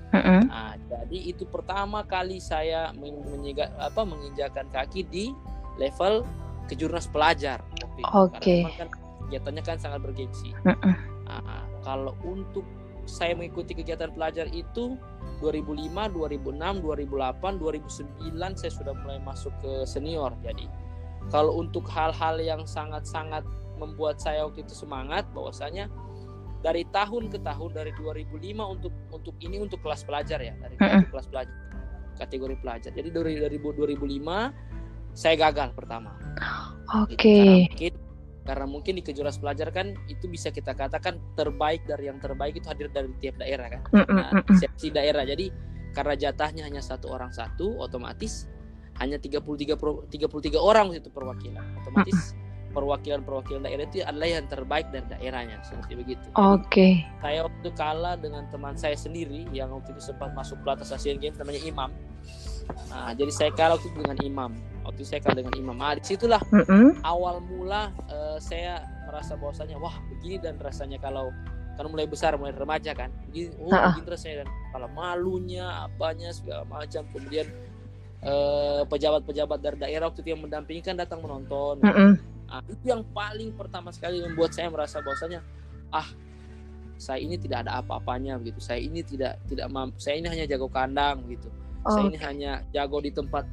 Mm 0.09 0.23
-hmm. 0.25 0.41
Nah, 0.49 0.73
jadi 0.89 1.19
itu 1.29 1.45
pertama 1.45 2.01
kali 2.09 2.41
saya 2.41 2.97
menyiga, 2.97 3.69
apa 3.77 4.09
menginjakan 4.09 4.73
kaki 4.73 5.05
di 5.05 5.29
level 5.77 6.25
kejurnas 6.69 7.09
pelajar. 7.13 7.61
Oke. 8.17 8.41
Okay. 8.41 8.61
kan 8.81 8.89
kegiatannya 9.29 9.63
kan 9.65 9.77
sangat 9.77 10.01
bergengsi. 10.01 10.57
Mm 10.65 10.73
-hmm. 10.73 10.95
Nah, 11.29 11.65
kalau 11.85 12.17
untuk 12.25 12.65
saya 13.09 13.33
mengikuti 13.33 13.73
kegiatan 13.73 14.13
pelajar 14.13 14.47
itu 14.53 15.01
2005, 15.41 15.89
2006, 16.13 16.85
2008, 16.85 17.57
2009 17.57 18.61
saya 18.61 18.73
sudah 18.73 18.95
mulai 18.95 19.19
masuk 19.25 19.51
ke 19.65 19.73
senior. 19.89 20.37
Jadi 20.45 20.69
kalau 21.33 21.57
untuk 21.59 21.89
hal-hal 21.89 22.37
yang 22.39 22.63
sangat-sangat 22.69 23.43
membuat 23.81 24.21
saya 24.21 24.45
waktu 24.45 24.67
itu 24.67 24.75
semangat 24.75 25.25
bahwasanya 25.33 25.89
dari 26.61 26.83
tahun 26.91 27.31
ke 27.31 27.39
tahun 27.47 27.71
dari 27.71 27.95
2005 27.95 28.35
untuk 28.75 28.93
untuk 29.15 29.35
ini 29.41 29.63
untuk 29.63 29.79
kelas 29.79 30.03
pelajar 30.03 30.43
ya 30.43 30.59
dari 30.59 30.75
uh 30.83 30.99
-uh. 30.99 31.03
kelas 31.09 31.27
pelajar 31.31 31.55
kategori 32.19 32.57
pelajar. 32.59 32.91
Jadi 32.91 33.09
dari 33.15 33.39
dari 33.39 33.57
2005 33.63 35.15
saya 35.15 35.35
gagal 35.39 35.71
pertama. 35.79 36.19
Oke. 36.99 37.15
Okay. 37.15 37.57
Gitu 37.79 38.08
karena 38.49 38.65
mungkin 38.65 38.97
di 38.97 39.05
kejuaraan 39.05 39.37
pelajar 39.45 39.69
kan 39.69 39.93
itu 40.09 40.25
bisa 40.25 40.49
kita 40.49 40.73
katakan 40.73 41.21
terbaik 41.37 41.85
dari 41.85 42.09
yang 42.09 42.17
terbaik 42.17 42.57
itu 42.57 42.65
hadir 42.65 42.89
dari 42.89 43.13
tiap 43.21 43.37
daerah 43.37 43.69
kan 43.69 43.81
nah, 44.09 44.41
seksi 44.57 44.89
daerah 44.89 45.29
jadi 45.29 45.53
karena 45.93 46.17
jatahnya 46.17 46.65
hanya 46.65 46.81
satu 46.81 47.13
orang 47.13 47.29
satu 47.29 47.77
otomatis 47.77 48.49
hanya 48.97 49.21
33 49.21 49.77
33 50.09 50.57
orang 50.57 50.97
itu 50.97 51.13
perwakilan 51.13 51.61
otomatis 51.85 52.33
perwakilan-perwakilan 52.73 53.69
daerah 53.69 53.85
itu 53.85 54.01
adalah 54.05 54.29
yang 54.29 54.47
terbaik 54.49 54.87
dari 54.93 55.07
daerahnya 55.09 55.57
seperti 55.65 55.93
begitu. 55.97 56.27
Oke. 56.37 56.69
Okay. 56.69 56.93
Saya 57.25 57.49
waktu 57.49 57.69
kalah 57.75 58.15
dengan 58.21 58.45
teman 58.53 58.77
saya 58.77 58.95
sendiri 58.95 59.49
yang 59.57 59.73
waktu 59.73 59.97
itu 59.97 60.13
sempat 60.13 60.37
masuk 60.37 60.61
pelatnas 60.63 60.93
Asian 60.93 61.17
Games 61.17 61.41
namanya 61.41 61.65
Imam. 61.65 61.91
Nah, 62.93 63.17
jadi 63.17 63.33
saya 63.33 63.51
kalah 63.57 63.81
waktu 63.81 63.89
itu 63.89 63.99
dengan 64.05 64.19
Imam 64.21 64.51
waktu 64.89 65.05
saya 65.05 65.21
kalah 65.21 65.45
dengan 65.45 65.55
Imam 65.61 65.77
Ah 65.85 65.93
di 65.93 66.03
situlah 66.03 66.41
mm 66.49 66.65
-hmm. 66.65 66.89
awal 67.05 67.45
mula 67.45 67.93
uh, 68.09 68.41
saya 68.41 68.81
merasa 69.05 69.37
bahwasanya 69.37 69.77
wah 69.77 69.93
begini 70.09 70.41
dan 70.41 70.57
rasanya 70.57 70.97
kalau 70.97 71.29
kan 71.79 71.87
mulai 71.87 72.11
besar 72.11 72.35
mulai 72.35 72.51
remaja 72.57 72.91
kan 72.97 73.13
begini 73.29 73.55
oh 73.61 73.71
uh 73.71 73.77
-uh. 73.77 73.93
begini 73.95 74.09
rasanya 74.11 74.37
dan 74.43 74.49
kalau 74.75 74.89
malunya 74.97 75.65
apanya 75.87 76.29
segala 76.35 76.67
macam 76.67 77.07
kemudian 77.15 77.47
pejabat 78.19 78.83
eh, 78.83 78.83
pejabat-pejabat 78.91 79.59
dari 79.63 79.77
daerah 79.79 80.11
waktu 80.11 80.27
itu 80.27 80.35
yang 80.35 80.43
mendampingi 80.43 80.83
kan 80.83 80.99
datang 80.99 81.23
menonton 81.23 81.79
mm 81.79 81.93
-hmm. 81.95 82.13
nah, 82.51 82.63
itu 82.67 82.85
yang 82.85 83.07
paling 83.15 83.55
pertama 83.55 83.95
sekali 83.95 84.19
membuat 84.19 84.51
saya 84.51 84.67
merasa 84.75 84.99
bahwasanya 84.99 85.39
ah 85.95 86.09
saya 86.99 87.23
ini 87.23 87.39
tidak 87.39 87.63
ada 87.65 87.79
apa-apanya 87.79 88.35
begitu 88.43 88.59
saya 88.59 88.83
ini 88.83 89.07
tidak 89.07 89.39
tidak 89.47 89.71
mampu 89.71 90.03
saya 90.03 90.19
ini 90.19 90.27
hanya 90.35 90.45
jago 90.51 90.67
kandang 90.67 91.23
gitu 91.31 91.47
oh. 91.87 91.95
saya 91.95 92.05
ini 92.11 92.19
hanya 92.19 92.53
jago 92.75 92.99
di 92.99 93.15
tempat 93.15 93.47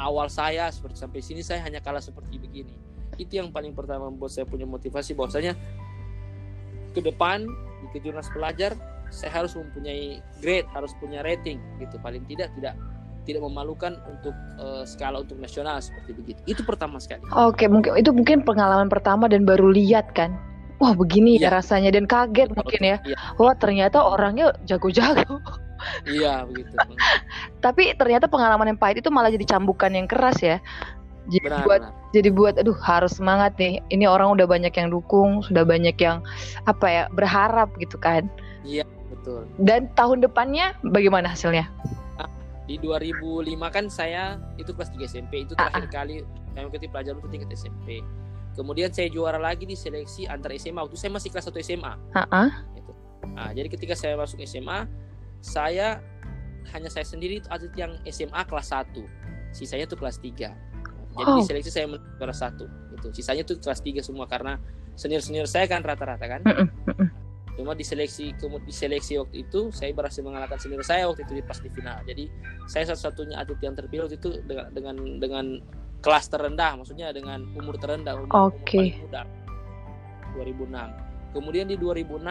awal 0.00 0.32
saya 0.32 0.72
seperti 0.72 0.96
sampai 0.96 1.20
sini 1.20 1.44
saya 1.44 1.60
hanya 1.60 1.84
kalah 1.84 2.00
seperti 2.00 2.40
begini. 2.40 2.72
Itu 3.20 3.36
yang 3.36 3.52
paling 3.52 3.76
pertama 3.76 4.08
membuat 4.08 4.32
saya 4.32 4.48
punya 4.48 4.64
motivasi 4.64 5.12
bahwasanya 5.12 5.52
ke 6.96 7.00
depan 7.04 7.44
di 7.84 7.86
kejurnas 7.92 8.32
pelajar 8.32 8.74
saya 9.12 9.44
harus 9.44 9.52
mempunyai 9.54 10.24
grade 10.40 10.66
harus 10.72 10.96
punya 10.96 11.20
rating 11.20 11.60
gitu. 11.76 12.00
Paling 12.00 12.24
tidak 12.24 12.48
tidak 12.56 12.74
tidak 13.28 13.44
memalukan 13.44 14.00
untuk 14.08 14.32
uh, 14.56 14.82
skala 14.88 15.20
untuk 15.20 15.36
nasional 15.36 15.76
seperti 15.84 16.16
begitu. 16.16 16.40
Itu 16.48 16.64
pertama 16.64 16.96
sekali. 16.96 17.20
Oke 17.36 17.68
mungkin 17.68 18.00
itu 18.00 18.10
mungkin 18.10 18.40
pengalaman 18.42 18.88
pertama 18.88 19.28
dan 19.28 19.44
baru 19.44 19.68
lihat 19.68 20.16
kan? 20.16 20.32
Wah 20.80 20.96
begini 20.96 21.36
ya, 21.36 21.52
ya 21.52 21.60
rasanya 21.60 21.92
dan 21.92 22.08
kaget 22.08 22.56
mungkin 22.56 22.80
ya. 22.80 22.96
ya 23.04 23.16
wah 23.36 23.52
ternyata 23.52 24.00
orangnya 24.00 24.56
jago-jago 24.64 25.36
iya 26.08 26.44
begitu. 26.46 26.74
Tapi 27.64 27.94
ternyata 27.96 28.26
pengalaman 28.26 28.74
yang 28.74 28.80
pahit 28.80 29.00
itu 29.00 29.10
malah 29.12 29.32
jadi 29.32 29.46
cambukan 29.46 29.92
yang 29.92 30.06
keras 30.06 30.38
ya. 30.40 30.58
Jadi 31.30 31.46
benar, 31.46 31.62
buat 31.62 31.82
benar. 31.84 32.10
jadi 32.16 32.28
buat 32.32 32.54
aduh 32.58 32.78
harus 32.80 33.16
semangat 33.16 33.54
nih. 33.60 33.78
Ini 33.92 34.08
orang 34.08 34.34
udah 34.34 34.46
banyak 34.48 34.72
yang 34.72 34.88
dukung 34.90 35.44
sudah 35.44 35.62
banyak 35.62 35.94
yang 36.00 36.24
apa 36.66 36.86
ya 36.88 37.02
berharap 37.12 37.70
gitu 37.78 38.00
kan. 38.00 38.26
Iya 38.64 38.88
betul. 39.12 39.46
Dan 39.60 39.92
tahun 39.94 40.24
depannya 40.24 40.74
bagaimana 40.90 41.32
hasilnya? 41.32 41.68
Ah, 42.16 42.28
di 42.64 42.80
2005 42.80 43.46
kan 43.68 43.84
saya 43.92 44.40
itu 44.56 44.72
kelas 44.72 44.90
3 44.96 45.06
SMP 45.06 45.44
itu 45.44 45.52
terakhir 45.54 45.86
uh 45.86 45.88
-uh. 45.88 45.94
kali 45.94 46.14
saya 46.50 46.66
mengikuti 46.66 46.86
pelajaran 46.90 47.16
untuk 47.22 47.30
tingkat 47.30 47.50
SMP 47.54 48.02
kemudian 48.58 48.90
saya 48.90 49.08
juara 49.08 49.38
lagi 49.38 49.64
di 49.64 49.78
seleksi 49.78 50.26
antar 50.26 50.52
SMA 50.58 50.82
waktu 50.82 50.98
saya 50.98 51.14
masih 51.14 51.30
kelas 51.30 51.48
1 51.48 51.56
SMA 51.62 51.92
-uh. 52.12 52.50
Gitu. 52.74 52.92
Nah, 53.32 53.50
jadi 53.54 53.68
ketika 53.70 53.94
saya 53.94 54.18
masuk 54.18 54.42
SMA 54.42 54.84
saya 55.40 56.00
hanya 56.76 56.88
saya 56.92 57.04
sendiri 57.04 57.40
itu 57.40 57.48
atlet 57.48 57.72
yang 57.76 57.92
SMA 58.08 58.40
kelas 58.46 58.72
1 58.72 58.92
sisanya 59.50 59.88
tuh 59.88 59.98
kelas 59.98 60.20
3 60.22 60.36
jadi 61.10 61.30
oh. 61.30 61.36
di 61.40 61.44
seleksi 61.44 61.70
saya 61.74 61.86
kelas 62.20 62.38
satu 62.38 62.70
itu 62.94 63.08
sisanya 63.16 63.42
tuh 63.42 63.58
kelas 63.58 63.82
3 63.82 64.04
semua 64.04 64.30
karena 64.30 64.60
senior 64.94 65.24
senior 65.24 65.48
saya 65.48 65.64
kan 65.64 65.80
rata-rata 65.80 66.26
kan? 66.28 66.40
Cuma 67.58 67.76
di 67.76 67.84
seleksi 67.84 68.32
kemudian 68.36 68.64
di 68.64 68.72
seleksi 68.72 69.20
waktu 69.20 69.48
itu 69.48 69.68
saya 69.74 69.92
berhasil 69.92 70.22
mengalahkan 70.24 70.56
senior 70.56 70.84
saya 70.86 71.08
waktu 71.08 71.24
itu 71.24 71.40
di 71.40 71.42
pas 71.44 71.58
di 71.60 71.68
final. 71.72 71.98
Jadi 72.04 72.30
saya 72.70 72.88
satu-satunya 72.92 73.36
atlet 73.40 73.60
yang 73.64 73.74
terpilih 73.76 74.06
waktu 74.06 74.16
itu 74.16 74.30
dengan 74.46 74.68
dengan 74.72 74.96
dengan 75.18 75.46
kelas 76.00 76.30
terendah. 76.30 76.78
Maksudnya 76.78 77.12
dengan 77.12 77.44
umur 77.56 77.76
terendah 77.76 78.16
umur, 78.16 78.52
okay. 78.54 78.96
umur 79.02 79.08
paling 79.08 79.08
muda. 79.08 79.22
2006 80.30 81.34
kemudian 81.34 81.66
di 81.66 81.76
2006 81.78 82.22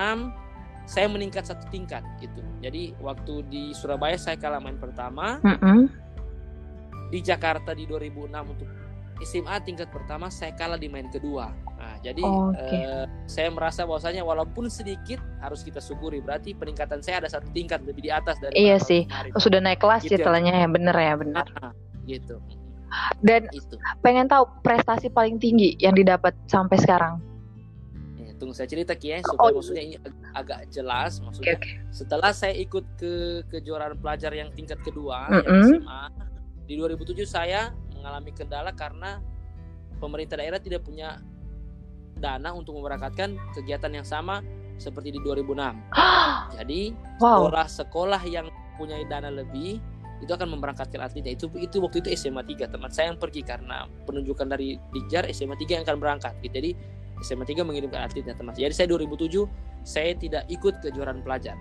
saya 0.89 1.05
meningkat 1.05 1.45
satu 1.45 1.69
tingkat 1.69 2.01
gitu. 2.17 2.41
Jadi 2.65 2.97
waktu 2.97 3.45
di 3.45 3.63
Surabaya 3.77 4.17
saya 4.17 4.41
kalah 4.41 4.57
main 4.57 4.81
pertama. 4.81 5.37
Mm 5.45 5.57
-hmm. 5.61 5.79
Di 7.13 7.21
Jakarta 7.21 7.77
di 7.77 7.85
2006 7.85 8.25
untuk 8.57 8.69
SMA 9.21 9.61
tingkat 9.61 9.93
pertama 9.93 10.33
saya 10.33 10.57
kalah 10.57 10.81
di 10.81 10.89
main 10.89 11.05
kedua. 11.13 11.53
Nah, 11.77 11.95
jadi 12.01 12.23
okay. 12.25 12.81
eh, 12.89 13.05
saya 13.29 13.53
merasa 13.53 13.85
bahwasanya 13.85 14.25
walaupun 14.25 14.65
sedikit 14.71 15.21
harus 15.45 15.61
kita 15.61 15.77
syukuri. 15.77 16.25
Berarti 16.25 16.57
peningkatan 16.57 17.05
saya 17.05 17.21
ada 17.21 17.29
satu 17.29 17.45
tingkat 17.53 17.85
lebih 17.85 18.09
di 18.09 18.11
atas 18.11 18.41
dari 18.41 18.57
Iya 18.57 18.81
sih. 18.81 19.05
Kemarin. 19.05 19.31
Sudah 19.37 19.59
naik 19.61 19.79
kelas 19.83 20.03
gitu 20.09 20.25
ya, 20.25 20.41
ya 20.41 20.67
bener 20.71 20.95
ya, 20.95 21.13
benar. 21.19 21.45
Nah, 21.61 21.73
gitu. 22.09 22.41
Dan 23.21 23.45
itu. 23.53 23.77
pengen 24.01 24.25
tahu 24.25 24.49
prestasi 24.65 25.13
paling 25.13 25.37
tinggi 25.37 25.77
yang 25.77 25.93
didapat 25.93 26.33
sampai 26.49 26.81
sekarang 26.81 27.21
tunggu 28.39 28.55
saya 28.55 28.71
cerita 28.71 28.95
Ki 28.95 29.11
ya 29.13 29.19
supaya 29.21 29.51
oh. 29.51 29.59
maksudnya 29.59 29.83
ini 29.83 29.95
agak 30.31 30.71
jelas 30.71 31.19
maksudnya 31.19 31.59
okay, 31.59 31.75
okay. 31.75 31.91
setelah 31.91 32.31
saya 32.31 32.55
ikut 32.55 32.85
ke 32.95 33.43
kejuaraan 33.51 33.99
pelajar 33.99 34.31
yang 34.31 34.49
tingkat 34.55 34.79
kedua 34.81 35.27
mm 35.27 35.31
-hmm. 35.35 35.43
yang 35.43 35.61
SMA 35.67 36.01
di 36.69 36.73
2007 36.79 37.25
saya 37.27 37.75
mengalami 37.99 38.31
kendala 38.31 38.71
karena 38.71 39.19
pemerintah 39.99 40.39
daerah 40.39 40.61
tidak 40.61 40.87
punya 40.87 41.19
dana 42.19 42.55
untuk 42.55 42.79
memberangkatkan 42.79 43.35
kegiatan 43.55 43.91
yang 43.91 44.07
sama 44.07 44.43
seperti 44.79 45.15
di 45.15 45.19
2006. 45.19 45.59
Jadi 46.59 46.81
sekolah-sekolah 47.19 48.21
yang 48.27 48.47
punya 48.79 48.95
dana 49.11 49.27
lebih 49.27 49.83
itu 50.19 50.31
akan 50.35 50.51
memberangkatkan 50.55 50.99
atletnya 50.99 51.31
itu 51.35 51.47
itu 51.59 51.79
waktu 51.79 52.03
itu 52.03 52.11
SMA 52.15 52.43
3 52.43 52.75
teman 52.75 52.91
saya 52.91 53.11
yang 53.11 53.19
pergi 53.19 53.39
karena 53.39 53.87
penunjukan 54.03 54.51
dari 54.51 54.75
Dijar 54.91 55.23
SMA 55.31 55.55
3 55.55 55.79
yang 55.79 55.83
akan 55.87 55.97
berangkat 55.99 56.35
gitu. 56.43 56.59
jadi 56.59 56.71
SMA 57.23 57.45
3 57.47 57.63
mengirimkan 57.67 58.05
atletnya 58.05 58.35
teman. 58.35 58.55
Jadi 58.55 58.73
saya 58.75 58.87
2007 58.95 59.45
saya 59.83 60.11
tidak 60.15 60.43
ikut 60.51 60.79
kejuaraan 60.83 61.23
pelajar. 61.23 61.55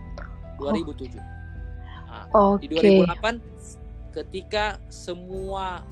2007. 0.59 1.19
Nah, 2.09 2.25
okay. 2.57 2.67
Di 2.67 3.05
2008 3.05 4.15
ketika 4.15 4.83
semua 4.91 5.85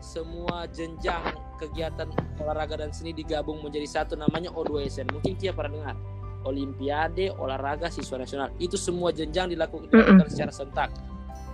semua 0.00 0.64
jenjang 0.72 1.36
kegiatan 1.60 2.08
olahraga 2.40 2.80
dan 2.80 2.88
seni 2.88 3.12
digabung 3.12 3.60
menjadi 3.60 3.84
satu 3.84 4.16
namanya 4.16 4.48
O2SN. 4.56 5.12
Mungkin 5.12 5.36
Kia 5.36 5.52
pernah 5.52 5.72
dengar. 5.76 5.96
olimpiade 6.40 7.28
olahraga 7.36 7.92
siswa 7.92 8.16
nasional 8.16 8.48
itu 8.56 8.72
semua 8.80 9.12
jenjang 9.12 9.52
dilakukan, 9.52 9.92
Mm-mm. 9.92 10.24
dilakukan 10.24 10.28
secara 10.32 10.48
sentak 10.48 10.88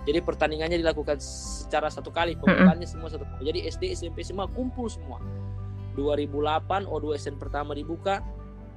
jadi 0.07 0.23
pertandingannya 0.23 0.79
dilakukan 0.79 1.19
secara 1.19 1.91
satu 1.91 2.07
kali 2.15 2.39
pembukaannya 2.39 2.87
semua 2.87 3.11
satu 3.11 3.27
kali 3.27 3.51
jadi 3.51 3.67
SD 3.67 3.91
SMP 3.91 4.23
semua 4.23 4.47
kumpul 4.47 4.87
semua 4.87 5.19
2008 5.97 6.85
O2SN 6.85 7.41
pertama 7.41 7.73
dibuka 7.73 8.21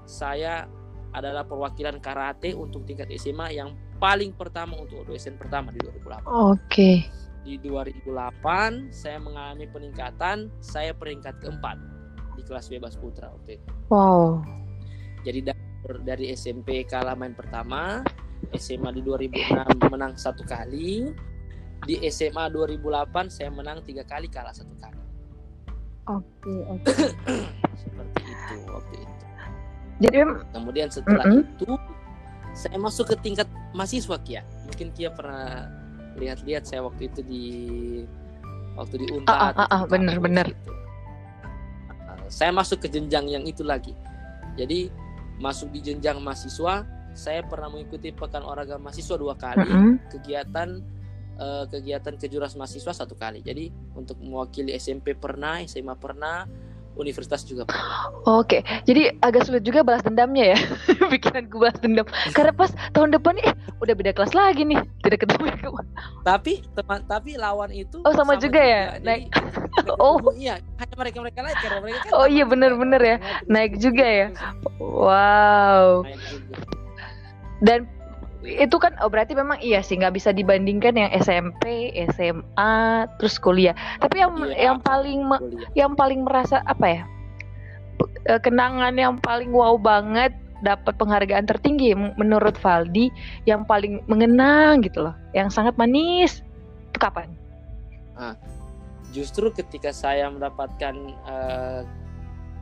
saya 0.08 0.64
adalah 1.12 1.44
perwakilan 1.44 2.00
karate 2.00 2.56
untuk 2.56 2.86
tingkat 2.88 3.12
SMA 3.14 3.60
yang 3.60 3.76
paling 4.00 4.32
pertama 4.32 4.80
untuk 4.80 5.04
O2SN 5.04 5.36
pertama 5.36 5.68
di 5.70 5.78
2008 5.84 6.24
Oke. 6.26 7.04
di 7.44 7.54
2008 7.60 8.88
saya 8.88 9.18
mengalami 9.20 9.68
peningkatan 9.68 10.48
saya 10.64 10.96
peringkat 10.96 11.36
keempat 11.44 11.76
di 12.34 12.42
kelas 12.48 12.72
bebas 12.72 12.96
putra 12.96 13.28
waktu 13.28 13.60
itu 13.60 13.68
Wow. 13.92 14.40
jadi 15.26 15.52
dari, 15.52 15.62
dari 16.06 16.26
SMP 16.32 16.88
kalah 16.88 17.18
main 17.18 17.36
pertama 17.36 18.00
SMA 18.56 18.96
di 18.96 19.02
2006 19.04 19.92
menang 19.92 20.16
satu 20.16 20.46
kali 20.48 21.12
di 21.84 21.94
SMA 22.08 22.48
2008 22.52 23.28
saya 23.28 23.50
menang 23.52 23.84
tiga 23.84 24.04
kali 24.04 24.28
kalah 24.28 24.52
satu 24.52 24.72
kali 24.80 24.99
Oke, 26.10 26.54
oke. 26.66 26.86
seperti 27.82 28.20
itu 28.26 28.54
waktu 28.66 28.94
itu 28.98 29.24
Jadi 30.00 30.16
kemudian 30.50 30.88
setelah 30.88 31.24
Mm-mm. 31.28 31.44
itu 31.44 31.70
saya 32.50 32.76
masuk 32.76 33.14
ke 33.14 33.16
tingkat 33.20 33.46
mahasiswa 33.70 34.16
Kia 34.26 34.42
mungkin 34.66 34.90
Kia 34.90 35.12
pernah 35.12 35.70
lihat-lihat 36.18 36.66
saya 36.66 36.82
waktu 36.82 37.06
itu 37.06 37.20
di 37.22 37.44
waktu 38.74 38.94
di 38.98 39.06
Ah, 39.06 39.14
Unpad 39.14 39.54
ah, 39.54 39.62
ah, 39.62 39.68
ah, 39.70 39.82
di 39.86 39.90
bener, 39.92 40.16
bener. 40.18 40.46
gitu. 40.50 40.72
Nah, 42.00 42.16
saya 42.26 42.50
masuk 42.50 42.82
ke 42.82 42.88
jenjang 42.90 43.30
yang 43.30 43.44
itu 43.46 43.62
lagi 43.62 43.94
jadi 44.58 44.90
masuk 45.38 45.70
di 45.70 45.80
jenjang 45.80 46.18
mahasiswa 46.18 46.82
saya 47.12 47.42
pernah 47.42 47.70
mengikuti 47.70 48.10
pekan 48.10 48.42
olahraga 48.42 48.78
mahasiswa 48.78 49.14
dua 49.14 49.34
kali 49.38 49.66
Mm-mm. 49.66 50.10
kegiatan 50.10 50.80
eh, 51.40 51.64
kegiatan 51.66 52.14
kejuaraan 52.14 52.52
mahasiswa 52.54 52.92
satu 52.94 53.16
kali 53.16 53.40
jadi 53.40 53.72
untuk 53.94 54.20
mewakili 54.20 54.70
SMP 54.72 55.16
pernah 55.16 55.56
SMA 55.64 55.96
pernah 55.96 56.44
universitas 56.92 57.40
juga 57.42 57.64
pernah 57.64 58.12
Oke, 58.28 58.60
jadi 58.84 59.16
agak 59.18 59.48
sulit 59.48 59.64
juga 59.64 59.80
balas 59.80 60.04
dendamnya 60.04 60.52
ya. 60.52 60.58
Pikiranku 61.08 61.56
balas 61.56 61.78
dendam. 61.80 62.04
Karena 62.30 62.52
pas 62.52 62.68
tahun 62.92 63.16
depan 63.16 63.32
nih, 63.32 63.46
eh, 63.46 63.54
udah 63.80 63.94
beda 63.96 64.12
kelas 64.12 64.36
lagi 64.36 64.68
nih. 64.68 64.76
Tidak 65.00 65.16
ketemu. 65.16 65.48
tapi 66.20 66.60
teman 66.76 67.00
tapi 67.08 67.40
lawan 67.40 67.72
itu 67.72 68.04
Oh, 68.04 68.12
sama 68.12 68.36
juga 68.36 68.60
ya? 68.60 69.00
Jadi, 69.00 69.06
Naik. 69.06 69.22
Oh. 70.02 70.18
iya 70.36 70.60
hanya 70.76 70.94
mereka 70.98 71.16
mereka 71.22 71.38
naik 71.40 71.56
karena 71.56 71.78
mereka 71.80 71.98
kan 72.04 72.10
Oh, 72.12 72.26
iya, 72.28 72.44
sama- 72.44 72.50
bener-bener 72.52 73.00
ya. 73.00 73.16
Naik 73.48 73.72
juga 73.78 74.04
ya? 74.04 74.26
Wow. 74.76 76.04
naik 76.04 76.20
juga. 76.28 76.54
Dan 77.60 77.80
itu 78.44 78.76
kan 78.80 78.96
oh 79.04 79.12
berarti 79.12 79.36
memang 79.36 79.60
iya 79.60 79.84
sih 79.84 80.00
nggak 80.00 80.16
bisa 80.16 80.32
dibandingkan 80.32 80.96
yang 80.96 81.10
SMP, 81.12 81.92
SMA, 82.16 82.74
terus 83.20 83.36
kuliah. 83.36 83.76
Tapi 84.00 84.20
yang 84.24 84.32
Iya, 84.40 84.56
yang 84.72 84.78
paling 84.80 85.20
me- 85.24 85.44
yang 85.76 85.92
paling 85.96 86.24
merasa 86.24 86.64
apa 86.64 86.86
ya? 86.88 87.02
eh, 88.28 88.40
kenangan 88.40 88.96
yang 88.96 89.20
paling 89.20 89.52
wow 89.52 89.76
banget 89.76 90.32
dapat 90.64 90.96
penghargaan 90.96 91.48
tertinggi 91.48 91.92
menurut 91.96 92.56
Valdi 92.60 93.08
yang 93.48 93.64
paling 93.64 94.00
mengenang 94.08 94.80
gitu 94.84 95.04
loh, 95.08 95.16
yang 95.36 95.48
sangat 95.52 95.76
manis. 95.76 96.44
Itu 96.92 96.98
kapan? 97.00 97.28
justru 99.10 99.50
ketika 99.50 99.90
saya 99.90 100.30
mendapatkan 100.30 100.94
eh, 101.26 101.82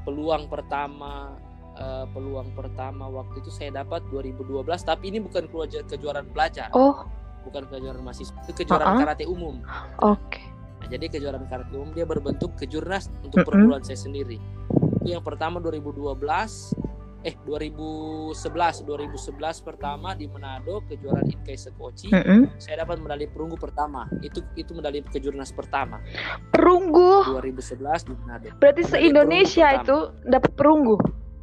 peluang 0.07 0.49
pertama 0.49 1.37
eh, 1.79 2.05
peluang 2.11 2.51
pertama 2.53 3.07
waktu 3.07 3.39
itu 3.41 3.49
saya 3.49 3.71
dapat 3.73 4.03
2012 4.11 4.67
tapi 4.83 5.05
ini 5.09 5.19
bukan 5.23 5.47
kejuaraan 5.47 5.87
kejuaraan 5.87 6.29
pelajar 6.35 6.69
Oh, 6.75 7.07
bukan 7.47 7.65
kejuaraan 7.71 8.03
mahasiswa 8.03 8.35
itu 8.45 8.67
kejuaraan 8.67 8.99
Uh-uh. 8.99 9.03
karate 9.07 9.25
umum 9.25 9.63
oke. 10.03 10.43
Nah, 10.79 10.87
jadi 10.91 11.07
kejuaraan 11.09 11.47
karate 11.47 11.73
umum 11.75 11.91
dia 11.95 12.05
berbentuk 12.05 12.55
kejurnas 12.55 13.09
untuk 13.23 13.43
Mm-mm. 13.43 13.49
perguruan 13.49 13.83
saya 13.83 13.97
sendiri 13.97 14.37
itu 15.01 15.17
yang 15.17 15.25
pertama 15.25 15.57
2012 15.63 16.15
eh 17.19 17.35
2011 17.43 18.87
2011 18.87 19.67
pertama 19.67 20.15
di 20.15 20.31
Manado 20.31 20.87
kejuaraan 20.87 21.27
Inkai 21.27 21.59
Sekoci 21.59 22.15
Mm-mm. 22.15 22.63
saya 22.63 22.87
dapat 22.87 23.03
medali 23.03 23.27
perunggu 23.27 23.59
pertama 23.59 24.07
itu 24.23 24.39
itu 24.55 24.71
medali 24.71 25.03
kejurnas 25.03 25.51
pertama 25.51 25.99
Perunggu. 26.55 27.27
2011 27.35 28.07
di 28.07 28.15
Manado 28.23 28.47
Berarti 28.63 28.83
se-Indonesia 28.87 29.67
perunggu 29.67 29.83
itu 29.83 29.97
dapat 30.31 30.53
perunggu. 30.55 30.97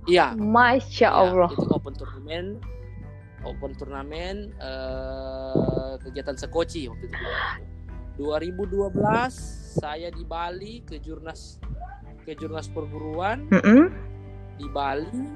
Iya 0.05 0.33
Masya 0.37 1.09
iya, 1.09 1.09
Allah. 1.11 1.49
itu 1.51 1.65
open 1.69 1.93
turnamen 1.97 2.45
open 3.45 3.71
turnamen 3.77 4.51
eh, 4.57 5.93
kegiatan 6.01 6.35
Sekoci 6.37 6.89
waktu 6.89 7.05
itu 7.09 7.23
2012 8.17 8.95
saya 9.75 10.07
di 10.09 10.23
Bali 10.23 10.81
kejurnas 10.87 11.59
kejurnas 12.25 12.71
perguruan 12.71 13.45
Mm-mm. 13.51 13.91
di 14.57 14.67
Bali 14.71 15.35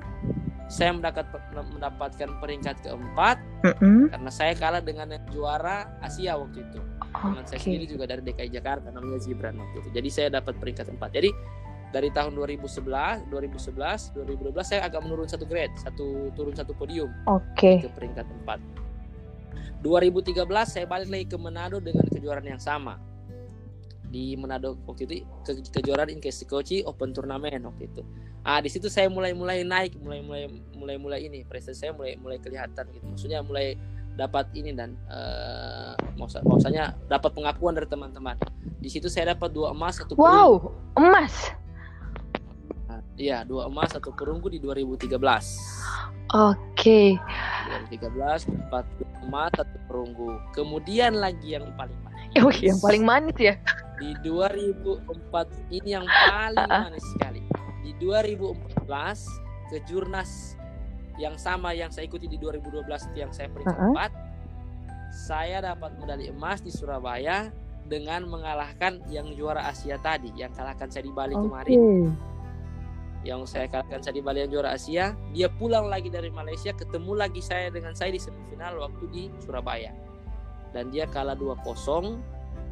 saya 0.69 0.93
mendapat 0.93 1.25
mendapatkan 1.53 2.29
peringkat 2.39 2.81
keempat 2.85 3.37
Mm-mm. 3.65 4.09
karena 4.13 4.31
saya 4.31 4.53
kalah 4.55 4.81
dengan 4.81 5.11
yang 5.11 5.25
juara 5.33 5.89
Asia 5.99 6.37
waktu 6.37 6.61
itu 6.65 6.79
teman 7.09 7.43
saya 7.45 7.57
Oke. 7.57 7.65
sendiri 7.65 7.85
juga 7.89 8.05
dari 8.05 8.21
DKI 8.21 8.49
Jakarta 8.53 8.93
namanya 8.93 9.19
Zibran 9.21 9.57
waktu 9.57 9.81
itu 9.81 9.89
jadi 9.91 10.09
saya 10.09 10.27
dapat 10.39 10.55
peringkat 10.61 10.87
keempat 10.93 11.09
jadi 11.09 11.29
dari 11.89 12.13
tahun 12.13 12.37
2011 12.37 13.33
2011 13.33 14.13
2012 14.13 14.53
saya 14.61 14.85
agak 14.85 15.01
menurun 15.01 15.25
satu 15.25 15.45
grade 15.49 15.73
satu 15.79 16.29
turun 16.37 16.53
satu 16.53 16.77
podium 16.77 17.09
Oke. 17.25 17.81
ke 17.81 17.89
peringkat 17.93 18.29
empat 18.41 18.61
2013 19.81 20.45
saya 20.67 20.85
balik 20.85 21.09
lagi 21.09 21.25
ke 21.25 21.37
Manado 21.39 21.79
dengan 21.79 22.05
kejuaraan 22.05 22.45
yang 22.45 22.61
sama 22.61 22.99
di 24.09 24.33
Manado 24.35 24.75
waktu 24.89 25.05
itu 25.05 25.13
ke, 25.45 25.61
kejuaraan 25.69 26.09
Inkesikochi 26.09 26.81
Open 26.83 27.13
Turnamen 27.13 27.61
waktu 27.63 27.85
itu. 27.85 28.01
Ah 28.41 28.57
di 28.59 28.67
situ 28.67 28.89
saya 28.89 29.05
mulai 29.07 29.37
mulai 29.37 29.61
naik, 29.61 29.95
mulai 30.01 30.19
mulai 30.25 30.43
mulai 30.73 30.95
mulai 30.97 31.19
ini 31.29 31.45
prestasi 31.45 31.87
saya 31.87 31.91
mulai 31.93 32.17
mulai 32.17 32.41
kelihatan 32.41 32.89
gitu. 32.89 33.05
Maksudnya 33.05 33.39
mulai 33.45 33.77
dapat 34.17 34.49
ini 34.57 34.73
dan 34.75 34.97
eh 35.07 35.93
maksud 36.17 36.43
maksudnya 36.43 36.97
dapat 37.07 37.31
pengakuan 37.31 37.77
dari 37.77 37.87
teman-teman. 37.87 38.35
Di 38.81 38.89
situ 38.89 39.07
saya 39.07 39.37
dapat 39.37 39.53
dua 39.53 39.71
emas 39.71 40.01
satu 40.01 40.17
perunggu. 40.17 40.73
Wow, 40.73 40.73
emas. 40.97 41.53
Iya, 43.19 43.43
dua 43.43 43.67
emas 43.67 43.91
satu 43.91 44.15
perunggu 44.15 44.47
di 44.47 44.63
2013. 44.63 45.11
Oke. 46.31 47.19
2013 47.91 48.47
dapat 48.47 48.87
dua 48.95 49.11
emas 49.27 49.51
satu 49.51 49.75
perunggu. 49.91 50.39
Kemudian 50.55 51.19
lagi 51.19 51.59
yang 51.59 51.67
paling 51.75 51.99
manis. 51.99 52.31
Oh, 52.39 52.53
yang 52.63 52.79
paling 52.79 53.03
manis 53.03 53.35
ya. 53.35 53.59
di 53.99 54.15
2004 54.23 55.03
ini 55.75 55.99
yang 55.99 56.07
paling 56.07 56.63
manis 56.63 57.03
sekali. 57.11 57.43
Di 57.83 57.91
2014 57.99 58.87
kejurnas 59.67 60.55
yang 61.19 61.35
sama 61.35 61.75
yang 61.75 61.91
saya 61.91 62.07
ikuti 62.07 62.31
di 62.31 62.39
2012 62.39 62.87
itu 63.11 63.17
yang 63.19 63.35
saya 63.35 63.51
peringkat 63.51 63.75
Ah, 63.75 63.83
ah. 63.83 63.87
empat, 63.91 64.11
saya 65.11 65.59
dapat 65.59 65.91
medali 65.99 66.31
emas 66.31 66.63
di 66.63 66.71
Surabaya 66.71 67.51
dengan 67.83 68.23
mengalahkan 68.23 69.03
yang 69.11 69.27
juara 69.35 69.67
Asia 69.67 69.99
tadi, 69.99 70.31
yang 70.39 70.55
kalahkan 70.55 70.87
saya 70.87 71.03
di 71.03 71.11
Bali 71.11 71.35
Oke. 71.35 71.43
kemarin, 71.51 72.15
yang 73.21 73.43
saya 73.43 73.67
kalahkan 73.67 73.99
saya 73.99 74.15
di 74.15 74.23
Bali 74.23 74.39
yang 74.43 74.51
juara 74.51 74.73
Asia, 74.73 75.11
dia 75.35 75.51
pulang 75.51 75.91
lagi 75.91 76.07
dari 76.07 76.31
Malaysia, 76.31 76.71
ketemu 76.71 77.19
lagi 77.19 77.43
saya 77.43 77.67
dengan 77.67 77.91
saya 77.91 78.15
di 78.15 78.21
semifinal 78.21 78.79
waktu 78.79 79.03
di 79.11 79.23
Surabaya, 79.43 79.91
dan 80.71 80.87
dia 80.87 81.03
kalah 81.03 81.35
2-0, 81.35 81.59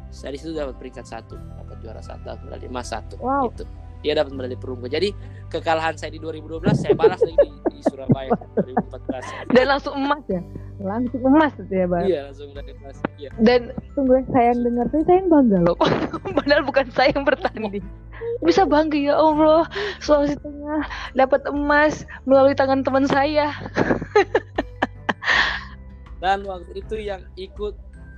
saya 0.08 0.30
di 0.32 0.38
situ 0.40 0.56
dapat 0.56 0.80
peringkat 0.80 1.04
satu, 1.04 1.36
dapat 1.36 1.76
juara 1.84 2.00
satu, 2.00 2.22
dapat 2.24 2.40
medali 2.48 2.66
emas 2.66 2.88
satu, 2.88 3.20
Wow. 3.20 3.52
gitu. 3.52 3.68
Dia 3.98 4.14
dapat 4.14 4.30
medali 4.30 4.54
perunggu. 4.54 4.86
Jadi 4.86 5.10
kekalahan 5.50 5.98
saya 5.98 6.14
di 6.14 6.22
2012 6.22 6.70
saya 6.70 6.94
balas 6.94 7.18
lagi 7.18 7.34
di, 7.34 7.50
di 7.74 7.80
Surabaya 7.82 8.30
2014. 8.62 9.58
Dan 9.58 9.64
langsung 9.66 9.98
emas 9.98 10.22
ya. 10.30 10.38
Langsung 10.78 11.20
emas 11.26 11.52
itu 11.58 11.74
ya, 11.74 11.86
Bang. 11.90 12.06
Iya 12.06 12.20
langsung 12.30 12.54
medali 12.54 12.72
emas. 12.78 12.96
Iya. 13.18 13.28
Dan 13.42 13.60
tunggu 13.98 14.22
saya 14.30 14.54
yang 14.54 14.60
dengar 14.62 14.86
tuh 14.88 15.02
saya 15.02 15.16
yang 15.18 15.28
bangga 15.28 15.58
loh. 15.66 15.76
Padahal 16.38 16.62
bukan 16.62 16.86
saya 16.94 17.10
yang 17.10 17.26
bertanding. 17.26 17.82
Bisa 18.40 18.62
bangga 18.62 18.94
ya 18.94 19.14
Allah. 19.18 19.66
Sulawesi 19.98 20.38
Tengah 20.38 20.82
dapat 21.14 21.42
emas 21.50 22.06
melalui 22.24 22.54
tangan 22.54 22.86
teman 22.86 23.04
saya. 23.10 23.50
Dan 26.22 26.46
waktu 26.46 26.70
itu 26.74 26.94
yang 26.98 27.22
ikut 27.34 27.74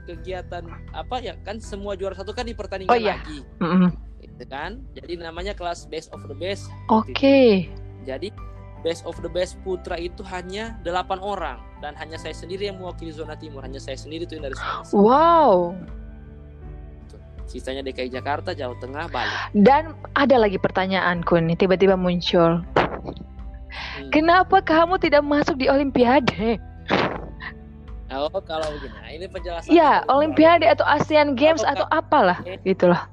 kegiatan 0.08 0.64
apa 0.96 1.20
ya 1.20 1.36
kan 1.44 1.60
semua 1.60 1.94
juara 1.94 2.16
satu 2.16 2.32
kan 2.32 2.48
di 2.48 2.56
pertandingan 2.56 2.90
Oh, 2.90 2.96
iya. 2.96 3.20
lagi, 3.20 3.44
Mm-mm. 3.60 3.92
gitu 4.24 4.44
kan? 4.48 4.80
Jadi 4.96 5.20
namanya 5.20 5.52
kelas 5.52 5.84
best 5.86 6.08
of 6.16 6.24
the 6.24 6.34
best. 6.34 6.66
Oke. 6.88 7.68
Jadi 8.08 8.32
best 8.80 9.04
of 9.04 9.16
the 9.20 9.30
best 9.30 9.60
putra 9.62 9.96
itu 9.96 10.20
hanya 10.26 10.76
delapan 10.84 11.20
orang 11.20 11.58
dan 11.80 11.96
hanya 11.96 12.16
saya 12.20 12.36
sendiri 12.36 12.68
yang 12.68 12.80
mewakili 12.80 13.12
zona 13.12 13.36
timur, 13.36 13.64
hanya 13.64 13.80
saya 13.80 13.96
sendiri 13.96 14.28
tuh 14.28 14.40
yang 14.40 14.50
dari 14.50 14.56
Sulawesi. 14.56 14.92
Wow. 14.96 15.54
Sisanya 17.50 17.82
DKI 17.82 18.14
Jakarta, 18.14 18.54
Jawa 18.54 18.78
Tengah, 18.78 19.10
Bali. 19.10 19.34
Dan 19.58 19.98
ada 20.14 20.36
lagi 20.38 20.60
pertanyaanku 20.60 21.34
nih 21.40 21.56
tiba-tiba 21.58 21.98
muncul. 21.98 22.62
hmm. 22.62 24.10
kenapa 24.14 24.62
kamu 24.62 24.98
tidak 25.02 25.22
masuk 25.26 25.58
di 25.58 25.66
Olimpiade? 25.66 26.62
Oh, 28.10 28.26
kalau 28.42 28.66
begini, 28.74 28.90
nah, 28.90 29.10
ini 29.14 29.26
penjelasan. 29.30 29.70
Ya, 29.70 30.02
Olimpiade 30.10 30.66
atau 30.66 30.82
ASEAN 30.82 31.38
Games 31.38 31.62
atau 31.62 31.86
apalah, 31.94 32.42
gitulah. 32.66 33.06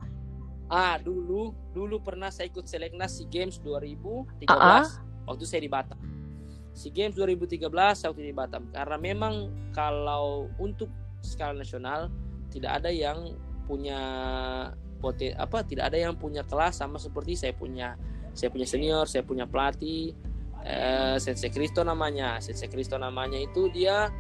Ah, 0.68 0.98
dulu 1.00 1.56
dulu 1.78 2.02
pernah 2.02 2.34
saya 2.34 2.50
ikut 2.50 2.66
seleknas 2.66 3.22
SEA 3.22 3.30
Games 3.30 3.62
2013 3.62 4.50
uh 4.50 4.58
-uh. 4.58 4.86
Waktu 5.28 5.44
saya 5.44 5.62
di 5.62 5.72
Batam. 5.72 6.00
SEA 6.78 6.94
Games 6.94 7.18
2013 7.18 7.68
waktu 8.08 8.22
di 8.22 8.34
Batam 8.34 8.70
karena 8.70 8.98
memang 9.02 9.50
kalau 9.74 10.48
untuk 10.62 10.90
skala 11.26 11.58
nasional 11.58 12.14
tidak 12.54 12.80
ada 12.80 12.94
yang 12.94 13.34
punya 13.66 14.00
poten 15.02 15.34
apa 15.36 15.66
tidak 15.66 15.90
ada 15.94 15.98
yang 15.98 16.14
punya 16.16 16.46
kelas 16.46 16.80
sama 16.80 17.02
seperti 17.02 17.34
saya 17.34 17.54
punya 17.58 17.98
saya 18.38 18.54
punya 18.54 18.70
senior, 18.70 19.10
saya 19.10 19.26
punya 19.26 19.50
pelatih 19.50 20.14
eh, 20.62 21.18
Sensei 21.18 21.50
Kristo 21.50 21.82
namanya. 21.82 22.38
Sensei 22.38 22.70
Kristo 22.70 22.94
namanya 23.02 23.42
itu 23.42 23.66
dia 23.74 24.14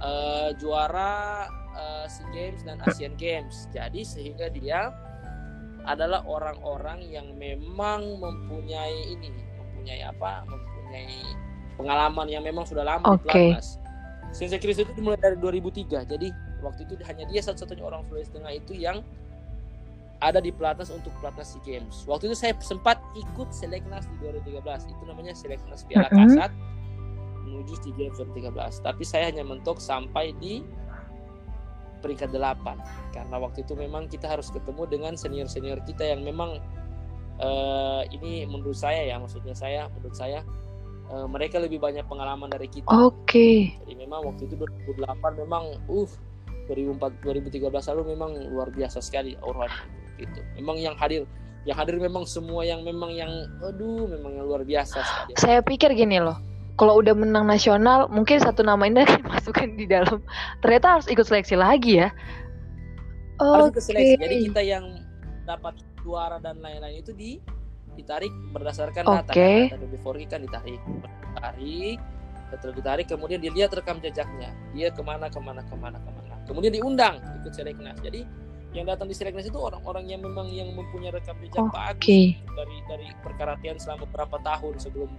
uh, 0.00 0.50
juara 0.56 1.44
uh, 1.76 2.06
SEA 2.08 2.26
Games 2.32 2.60
dan 2.64 2.80
Asian 2.88 3.14
Games. 3.20 3.68
Jadi 3.68 4.00
sehingga 4.00 4.48
dia 4.48 4.88
adalah 5.84 6.24
orang-orang 6.24 7.08
yang 7.08 7.36
memang 7.36 8.20
mempunyai 8.20 9.12
ini, 9.16 9.32
mempunyai 9.80 10.04
apa? 10.04 10.44
Mempunyai 10.44 11.16
pengalaman 11.80 12.26
yang 12.28 12.44
memang 12.44 12.68
sudah 12.68 12.84
lama 12.84 13.16
okay. 13.16 13.16
di 13.16 13.56
pelatnas. 13.56 13.80
Sensei 14.30 14.60
Chris 14.60 14.76
itu 14.76 14.92
dimulai 14.92 15.16
dari 15.16 15.40
2003. 15.40 16.04
Jadi 16.04 16.28
waktu 16.60 16.84
itu 16.84 16.94
hanya 17.08 17.24
dia 17.26 17.40
satu-satunya 17.40 17.82
orang 17.82 18.04
Sulawesi 18.06 18.30
Tengah 18.36 18.52
itu 18.52 18.76
yang 18.76 19.00
ada 20.20 20.38
di 20.38 20.52
pelatnas 20.52 20.92
untuk 20.92 21.10
pelatnas 21.24 21.56
SEA 21.56 21.64
Games. 21.64 22.04
Waktu 22.04 22.28
itu 22.28 22.36
saya 22.36 22.52
sempat 22.60 23.00
ikut 23.16 23.48
seleknas 23.50 24.04
di 24.04 24.28
2013. 24.28 24.92
Itu 24.92 25.02
namanya 25.08 25.32
seleknas 25.32 25.88
Piala 25.88 26.12
Kasat 26.12 26.52
menuju 27.48 27.72
SEA 27.80 27.96
Games 27.96 28.20
2013. 28.20 28.84
Tapi 28.84 29.02
saya 29.02 29.32
hanya 29.32 29.42
mentok 29.42 29.80
sampai 29.80 30.36
di 30.36 30.60
peringkat 32.00 32.32
8 32.32 33.12
karena 33.12 33.36
waktu 33.36 33.60
itu 33.60 33.76
memang 33.76 34.08
kita 34.08 34.24
harus 34.24 34.48
ketemu 34.48 34.88
dengan 34.88 35.12
senior-senior 35.20 35.84
kita 35.84 36.08
yang 36.08 36.24
memang 36.24 36.56
uh, 37.40 38.02
ini 38.12 38.46
menurut 38.46 38.76
saya 38.76 39.04
ya 39.04 39.16
maksudnya 39.16 39.56
saya 39.56 39.88
menurut 39.96 40.16
saya 40.16 40.40
uh, 41.10 41.26
mereka 41.26 41.58
lebih 41.58 41.80
banyak 41.80 42.04
pengalaman 42.06 42.48
dari 42.52 42.68
kita. 42.70 42.86
Oke. 42.88 43.26
Okay. 43.26 43.56
Jadi 43.84 43.94
memang 43.98 44.24
waktu 44.28 44.46
itu 44.46 44.54
2008 44.56 45.42
memang 45.42 45.64
uh 45.88 46.10
2004 46.70 47.26
2013 47.26 47.66
lalu 47.66 48.02
memang 48.14 48.30
luar 48.54 48.68
biasa 48.70 49.02
sekali 49.02 49.34
orang 49.42 49.72
gitu. 50.20 50.40
Memang 50.60 50.78
yang 50.78 50.94
hadir 50.94 51.26
yang 51.68 51.76
hadir 51.76 52.00
memang 52.00 52.24
semua 52.24 52.64
yang 52.64 52.80
memang 52.86 53.12
yang 53.12 53.32
aduh 53.60 54.08
memang 54.08 54.32
yang 54.38 54.44
luar 54.46 54.62
biasa 54.64 55.02
sekali. 55.02 55.32
Saya 55.36 55.60
pikir 55.60 55.92
gini 55.92 56.22
loh 56.22 56.38
kalau 56.80 56.96
udah 57.04 57.12
menang 57.12 57.44
nasional 57.44 58.08
mungkin 58.08 58.40
satu 58.40 58.64
nama 58.64 58.80
ini 58.88 59.02
akan 59.04 59.22
masukkan 59.28 59.68
di 59.76 59.84
dalam 59.84 60.24
ternyata 60.64 60.96
harus 60.96 61.06
ikut 61.12 61.28
seleksi 61.28 61.60
lagi 61.60 62.00
ya 62.00 62.08
harus 63.36 63.76
ikut 63.76 63.84
seleksi 63.84 64.16
jadi 64.16 64.36
kita 64.48 64.62
yang 64.64 64.84
dapat 65.44 65.76
juara 66.02 66.36
dan 66.42 66.58
lain-lain 66.58 67.00
itu 67.00 67.12
di 67.14 67.40
ditarik 67.98 68.32
berdasarkan 68.54 69.04
okay. 69.08 69.68
data 69.68 69.76
data 69.76 69.88
before 69.90 70.16
kan 70.26 70.40
ditarik. 70.42 70.80
Ditarik 71.34 71.98
setelah 72.50 72.74
ditarik 72.74 73.06
kemudian 73.06 73.38
dilihat 73.38 73.70
rekam 73.74 74.02
jejaknya. 74.02 74.50
Dia 74.74 74.90
ke 74.90 75.02
mana 75.02 75.30
ke 75.30 75.38
mana 75.38 75.62
ke 75.62 75.74
mana 75.78 75.98
ke 76.02 76.10
mana. 76.10 76.34
Kemudian 76.50 76.74
diundang 76.74 77.22
ikut 77.42 77.54
seleknas. 77.54 77.98
Jadi 78.02 78.26
yang 78.70 78.86
datang 78.86 79.10
di 79.10 79.14
seleknas 79.14 79.46
itu 79.50 79.58
orang-orang 79.58 80.06
yang 80.06 80.22
memang 80.22 80.46
yang 80.50 80.70
mempunyai 80.74 81.10
rekam 81.10 81.34
jejak 81.42 81.62
okay. 81.70 82.38
bagus 82.38 82.54
dari 82.54 82.76
dari 82.86 83.06
perkaratian 83.22 83.76
selama 83.78 84.06
berapa 84.14 84.38
tahun 84.46 84.74
sebelum 84.78 85.10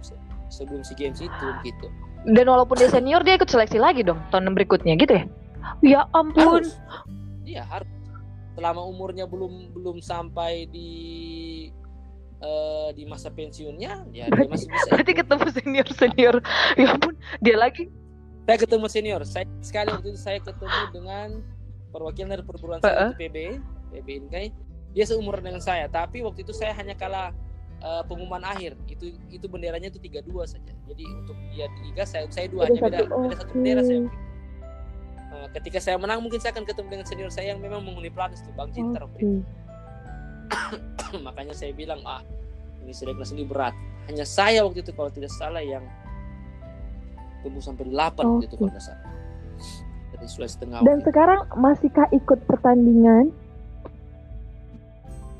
sebelum 0.48 0.80
si 0.84 0.92
games 0.96 1.20
itu 1.20 1.46
gitu. 1.64 1.88
Dan 2.28 2.48
walaupun 2.48 2.80
dia 2.80 2.88
senior 2.88 3.20
dia 3.24 3.36
ikut 3.36 3.48
seleksi 3.48 3.80
lagi 3.80 4.04
dong 4.04 4.20
tahun 4.32 4.52
berikutnya 4.56 4.96
gitu 4.96 5.20
ya? 5.20 5.24
Ya 5.84 6.00
ampun. 6.16 6.64
Iya 7.42 7.66
harus 7.68 7.88
selama 8.52 8.84
umurnya 8.84 9.24
belum 9.24 9.72
belum 9.72 9.98
sampai 10.04 10.68
di 10.68 10.90
uh, 12.42 12.90
di 12.92 13.08
masa 13.08 13.32
pensiunnya 13.32 14.04
ya 14.12 14.28
berarti, 14.28 14.44
dia 14.44 14.52
masih 14.52 14.68
bisa 14.68 14.88
berarti 14.92 15.12
ketemu 15.16 15.46
senior 15.54 15.86
senior 15.94 16.34
ya 16.76 16.86
ampun 16.92 17.14
dia 17.40 17.56
lagi. 17.56 17.88
Saya 18.42 18.58
ketemu 18.58 18.86
senior. 18.90 19.22
Saya 19.22 19.46
sekali 19.62 19.94
waktu 19.94 20.08
itu 20.10 20.18
saya 20.18 20.42
ketemu 20.42 20.80
dengan 20.90 21.28
perwakilan 21.94 22.28
dari 22.34 22.44
perguruan 22.44 22.82
uh 22.82 22.90
-uh. 22.90 23.10
PB 23.14 23.36
PB 23.94 24.08
Inkai 24.26 24.50
dia 24.92 25.04
seumuran 25.08 25.46
dengan 25.46 25.62
saya 25.62 25.88
tapi 25.88 26.20
waktu 26.20 26.44
itu 26.44 26.52
saya 26.52 26.74
hanya 26.76 26.92
kalah 26.98 27.30
uh, 27.80 28.02
pengumuman 28.04 28.42
akhir. 28.42 28.74
Itu 28.90 29.14
itu 29.30 29.46
benderanya 29.46 29.88
itu 29.88 30.02
tiga 30.02 30.20
dua 30.26 30.44
saja. 30.44 30.74
Jadi 30.90 31.04
untuk 31.06 31.38
dia 31.54 31.70
tiga 31.86 32.02
saya 32.02 32.26
saya 32.28 32.50
dua 32.50 32.66
hanya 32.66 32.80
beda. 32.82 32.98
beda 33.06 33.34
satu 33.38 33.52
bendera 33.54 33.82
saya. 33.86 34.00
uh, 34.02 34.31
ketika 35.50 35.78
saya 35.82 35.98
menang 35.98 36.22
mungkin 36.22 36.38
saya 36.38 36.54
akan 36.54 36.64
ketemu 36.68 36.88
dengan 36.98 37.06
senior 37.06 37.30
saya 37.32 37.56
yang 37.56 37.60
memang 37.62 37.82
menghuni 37.82 38.12
pelatih 38.12 38.38
itu 38.38 38.50
bang 38.54 38.70
Cinta 38.70 39.02
okay. 39.02 39.42
makanya 41.26 41.54
saya 41.56 41.72
bilang 41.74 42.00
ah 42.06 42.22
ini 42.82 42.92
seleknas 42.92 43.30
ini 43.30 43.46
berat. 43.46 43.74
Hanya 44.10 44.26
saya 44.26 44.66
waktu 44.66 44.82
itu 44.82 44.90
kalau 44.90 45.10
tidak 45.14 45.30
salah 45.30 45.62
yang 45.62 45.86
tembus 47.46 47.66
sampai 47.66 47.86
delapan 47.86 48.22
okay. 48.26 48.30
waktu 48.34 48.46
itu 48.50 48.56
kalau 48.58 48.70
tidak 48.74 48.86
salah. 48.90 49.04
Dari 50.12 50.26
Sulawesi 50.28 50.58
Tengah 50.60 50.78
dan 50.84 50.98
sekarang 51.02 51.40
masihkah 51.56 52.08
ikut 52.12 52.38
pertandingan? 52.46 53.32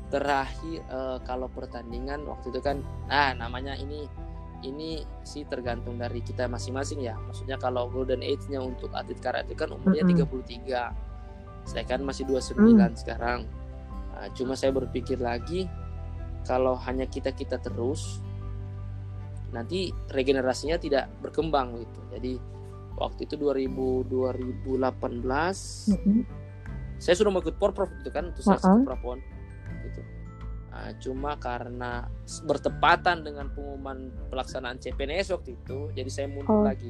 Terakhir 0.09 0.79
uh, 0.93 1.17
kalau 1.25 1.47
pertandingan 1.51 2.23
waktu 2.25 2.53
itu 2.53 2.59
kan 2.63 2.79
nah 3.09 3.35
namanya 3.35 3.75
ini 3.75 4.07
ini 4.63 5.03
sih 5.27 5.43
tergantung 5.45 5.99
dari 5.99 6.23
kita 6.23 6.47
masing-masing 6.47 7.03
ya 7.03 7.19
maksudnya 7.19 7.59
kalau 7.59 7.91
golden 7.91 8.23
age-nya 8.23 8.63
untuk 8.63 8.89
atlet 8.95 9.19
karate 9.19 9.53
kan 9.53 9.69
umurnya 9.75 10.07
mm 10.07 10.23
-hmm. 10.23 10.95
33 11.67 11.69
saya 11.69 11.83
kan 11.87 11.99
masih 12.03 12.27
29 12.27 12.59
mm. 12.59 12.95
sekarang 12.99 13.47
nah, 14.15 14.27
cuma 14.35 14.55
saya 14.55 14.71
berpikir 14.71 15.19
lagi 15.19 15.67
kalau 16.43 16.75
hanya 16.87 17.07
kita 17.07 17.31
kita 17.31 17.59
terus 17.59 18.19
nanti 19.53 19.93
regenerasinya 20.09 20.81
tidak 20.81 21.11
berkembang 21.21 21.77
gitu 21.77 21.99
jadi 22.09 22.33
waktu 22.97 23.27
itu 23.29 23.35
2000 23.37 23.69
2018 24.09 24.71
mm 24.73 25.99
-hmm. 25.99 26.21
saya 26.97 27.15
sudah 27.19 27.31
mau 27.31 27.43
ikut 27.43 27.59
porprov 27.59 27.91
itu 27.99 28.09
kan 28.09 28.31
untuk 28.31 28.43
uh 28.47 28.57
-huh. 28.57 28.81
Nah, 30.73 30.89
cuma 30.97 31.37
karena 31.37 32.09
bertepatan 32.49 33.21
dengan 33.21 33.53
pengumuman 33.53 34.09
pelaksanaan 34.33 34.81
CPNS 34.81 35.37
waktu 35.37 35.53
itu, 35.53 35.93
jadi 35.93 36.09
saya 36.09 36.27
mundur 36.33 36.65
okay. 36.65 36.89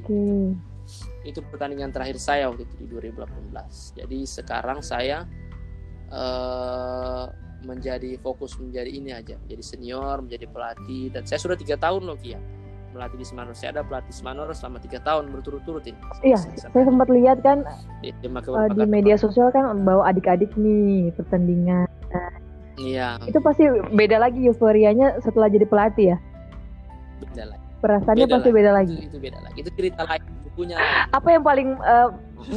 Itu 1.28 1.44
pertandingan 1.52 1.92
terakhir 1.92 2.16
saya 2.16 2.48
waktu 2.48 2.64
itu 2.64 2.74
di 2.80 2.86
2018. 2.88 4.00
Jadi 4.00 4.18
sekarang 4.24 4.80
saya 4.80 5.28
uh, 6.08 7.28
menjadi 7.60 8.16
fokus 8.24 8.56
menjadi 8.56 8.88
ini 8.88 9.12
aja, 9.12 9.36
jadi 9.44 9.60
senior, 9.60 10.24
menjadi 10.24 10.48
pelatih. 10.48 11.12
Dan 11.12 11.28
saya 11.28 11.36
sudah 11.36 11.56
tiga 11.60 11.76
tahun 11.76 12.08
loh 12.08 12.16
Kia 12.16 12.40
melatih 12.94 13.18
di 13.20 13.26
Semanor. 13.26 13.52
Saya 13.58 13.74
ada 13.76 13.82
pelatih 13.82 14.14
Semanor 14.14 14.48
selama 14.54 14.78
tiga 14.80 15.02
tahun 15.02 15.28
berturut-turut 15.34 15.82
ini. 15.84 15.98
Iya, 16.22 16.38
saya 16.56 16.84
sempat 16.86 17.10
lihat 17.10 17.42
kan 17.42 17.66
ya, 18.00 18.14
uh, 18.24 18.70
di 18.70 18.86
media 18.86 19.18
sosial 19.18 19.50
kan 19.50 19.82
bawa 19.82 20.14
adik-adik 20.14 20.54
nih 20.54 21.10
pertandingan 21.18 21.90
Iya. 22.78 23.22
Itu 23.26 23.38
pasti 23.38 23.64
beda 23.94 24.18
lagi 24.18 24.46
euforianya 24.46 25.22
setelah 25.22 25.46
jadi 25.46 25.66
pelatih 25.66 26.06
ya. 26.14 26.18
Beda 27.22 27.44
lagi. 27.54 27.64
Perasaannya 27.84 28.26
beda 28.26 28.34
pasti 28.34 28.50
lagi. 28.50 28.58
beda 28.58 28.70
lagi. 28.72 28.94
Itu, 28.96 29.06
itu 29.06 29.18
beda 29.20 29.38
lagi. 29.44 29.58
Itu 29.60 29.70
cerita 29.76 30.02
lagi 30.08 30.28
bukunya. 30.50 30.76
Apa 31.10 31.28
yang 31.34 31.42
paling 31.42 31.68
uh, 31.82 32.10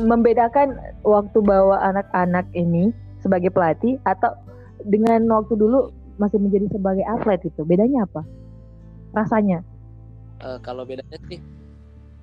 membedakan 0.06 0.78
waktu 1.02 1.38
bawa 1.42 1.82
anak-anak 1.94 2.46
ini 2.54 2.94
sebagai 3.22 3.50
pelatih 3.50 3.98
atau 4.06 4.34
dengan 4.86 5.26
waktu 5.30 5.58
dulu 5.58 5.90
masih 6.22 6.38
menjadi 6.42 6.70
sebagai 6.74 7.06
atlet 7.06 7.42
itu? 7.46 7.62
Bedanya 7.66 8.06
apa? 8.06 8.22
Rasanya? 9.14 9.66
Uh, 10.38 10.62
kalau 10.62 10.86
bedanya 10.86 11.18
sih 11.26 11.42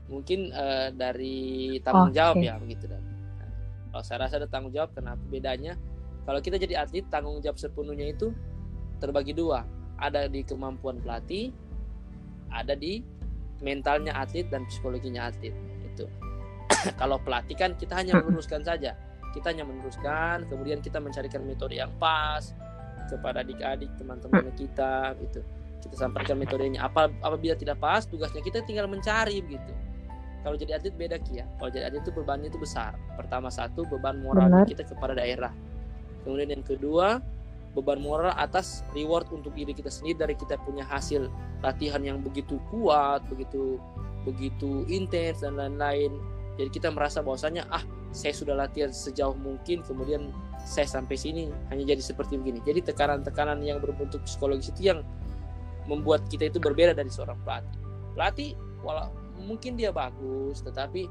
mungkin 0.07 0.55
uh, 0.55 0.95
dari 0.95 1.79
tanggung 1.83 2.13
oh, 2.13 2.15
jawab 2.15 2.37
okay. 2.39 2.47
ya 2.47 2.55
begitu 2.61 2.85
dan. 2.87 3.03
Nah, 3.03 3.51
kalau 3.91 4.05
saya 4.07 4.19
rasa 4.27 4.35
ada 4.39 4.49
tanggung 4.49 4.71
jawab 4.71 4.95
kenapa 4.95 5.23
bedanya? 5.27 5.75
Kalau 6.25 6.41
kita 6.41 6.57
jadi 6.57 6.81
atlet, 6.81 7.05
tanggung 7.13 7.41
jawab 7.45 7.61
sepenuhnya 7.61 8.17
itu 8.17 8.33
terbagi 8.99 9.37
dua. 9.37 9.69
Ada 10.01 10.27
di 10.27 10.41
kemampuan 10.41 10.99
pelatih, 11.05 11.53
ada 12.49 12.73
di 12.73 13.05
mentalnya 13.61 14.17
atlet 14.17 14.49
dan 14.49 14.65
psikologinya 14.65 15.29
atlet. 15.29 15.53
Itu. 15.85 16.09
Kalau 17.01 17.21
pelatih 17.21 17.57
kan 17.57 17.77
kita 17.77 18.01
hanya 18.01 18.17
meluruskan 18.25 18.65
saja. 18.65 18.97
Kita 19.37 19.51
hanya 19.51 19.67
meneruskan, 19.67 20.47
kemudian 20.47 20.79
kita 20.79 21.03
mencarikan 21.03 21.43
metode 21.43 21.75
yang 21.75 21.91
pas 21.99 22.55
kepada 23.11 23.43
adik-adik 23.43 23.91
teman-teman 23.99 24.49
kita 24.55 25.13
gitu. 25.21 25.43
Kita 25.83 25.95
sampaikan 26.09 26.41
metodenya. 26.41 26.87
Apa 26.87 27.11
apabila 27.21 27.53
tidak 27.59 27.83
pas, 27.83 28.07
tugasnya 28.09 28.41
kita 28.41 28.65
tinggal 28.65 28.89
mencari 28.89 29.43
begitu. 29.45 29.75
Kalau 30.47 30.57
jadi 30.57 30.79
atlet 30.79 30.95
beda 30.97 31.19
kia. 31.21 31.45
Kalau 31.61 31.69
jadi 31.69 31.91
atlet 31.91 32.07
itu 32.07 32.15
bebannya 32.15 32.49
itu 32.49 32.57
besar. 32.57 32.95
Pertama 33.19 33.51
satu 33.51 33.85
beban 33.91 34.23
moral 34.23 34.65
kita 34.65 34.87
kepada 34.87 35.19
daerah 35.19 35.53
kemudian 36.25 36.57
yang 36.57 36.65
kedua 36.65 37.21
beban 37.75 37.99
moral 37.99 38.33
atas 38.39 38.87
reward 38.95 39.27
untuk 39.35 39.51
diri 39.53 39.75
kita 39.75 39.91
sendiri 39.91 40.27
dari 40.27 40.35
kita 40.39 40.55
punya 40.63 40.87
hasil 40.87 41.27
latihan 41.61 42.01
yang 42.07 42.23
begitu 42.23 42.63
kuat, 42.71 43.27
begitu 43.27 43.83
begitu 44.23 44.87
intens 44.87 45.43
dan 45.43 45.59
lain-lain. 45.59 46.15
Jadi 46.55 46.71
kita 46.71 46.89
merasa 46.95 47.19
bahwasanya 47.21 47.67
ah 47.69 47.83
saya 48.15 48.31
sudah 48.31 48.55
latihan 48.55 48.95
sejauh 48.95 49.35
mungkin 49.35 49.83
kemudian 49.83 50.31
saya 50.63 50.87
sampai 50.87 51.19
sini 51.19 51.51
hanya 51.75 51.83
jadi 51.83 52.01
seperti 52.01 52.39
begini. 52.39 52.63
Jadi 52.63 52.95
tekanan-tekanan 52.95 53.59
yang 53.67 53.83
berbentuk 53.83 54.23
psikologis 54.23 54.71
itu 54.71 54.95
yang 54.95 55.03
membuat 55.91 56.25
kita 56.31 56.49
itu 56.49 56.63
berbeda 56.63 56.95
dari 56.95 57.11
seorang 57.11 57.37
pelatih. 57.43 57.83
Pelatih 58.15 58.51
walau 58.87 59.11
mungkin 59.43 59.75
dia 59.75 59.91
bagus 59.91 60.63
tetapi 60.63 61.11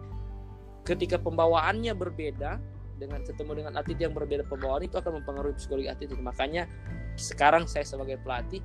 ketika 0.87 1.19
pembawaannya 1.19 1.91
berbeda 1.91 2.57
dengan 2.97 3.25
ketemu 3.25 3.51
dengan 3.63 3.73
atlet 3.79 3.99
yang 3.99 4.13
berbeda 4.13 4.45
pembawaan 4.47 4.85
itu 4.85 4.95
akan 4.97 5.21
mempengaruhi 5.21 5.55
psikologi 5.57 5.89
atlet 5.89 6.09
itu 6.13 6.17
makanya 6.21 6.69
sekarang 7.17 7.65
saya 7.65 7.85
sebagai 7.85 8.21
pelatih 8.21 8.61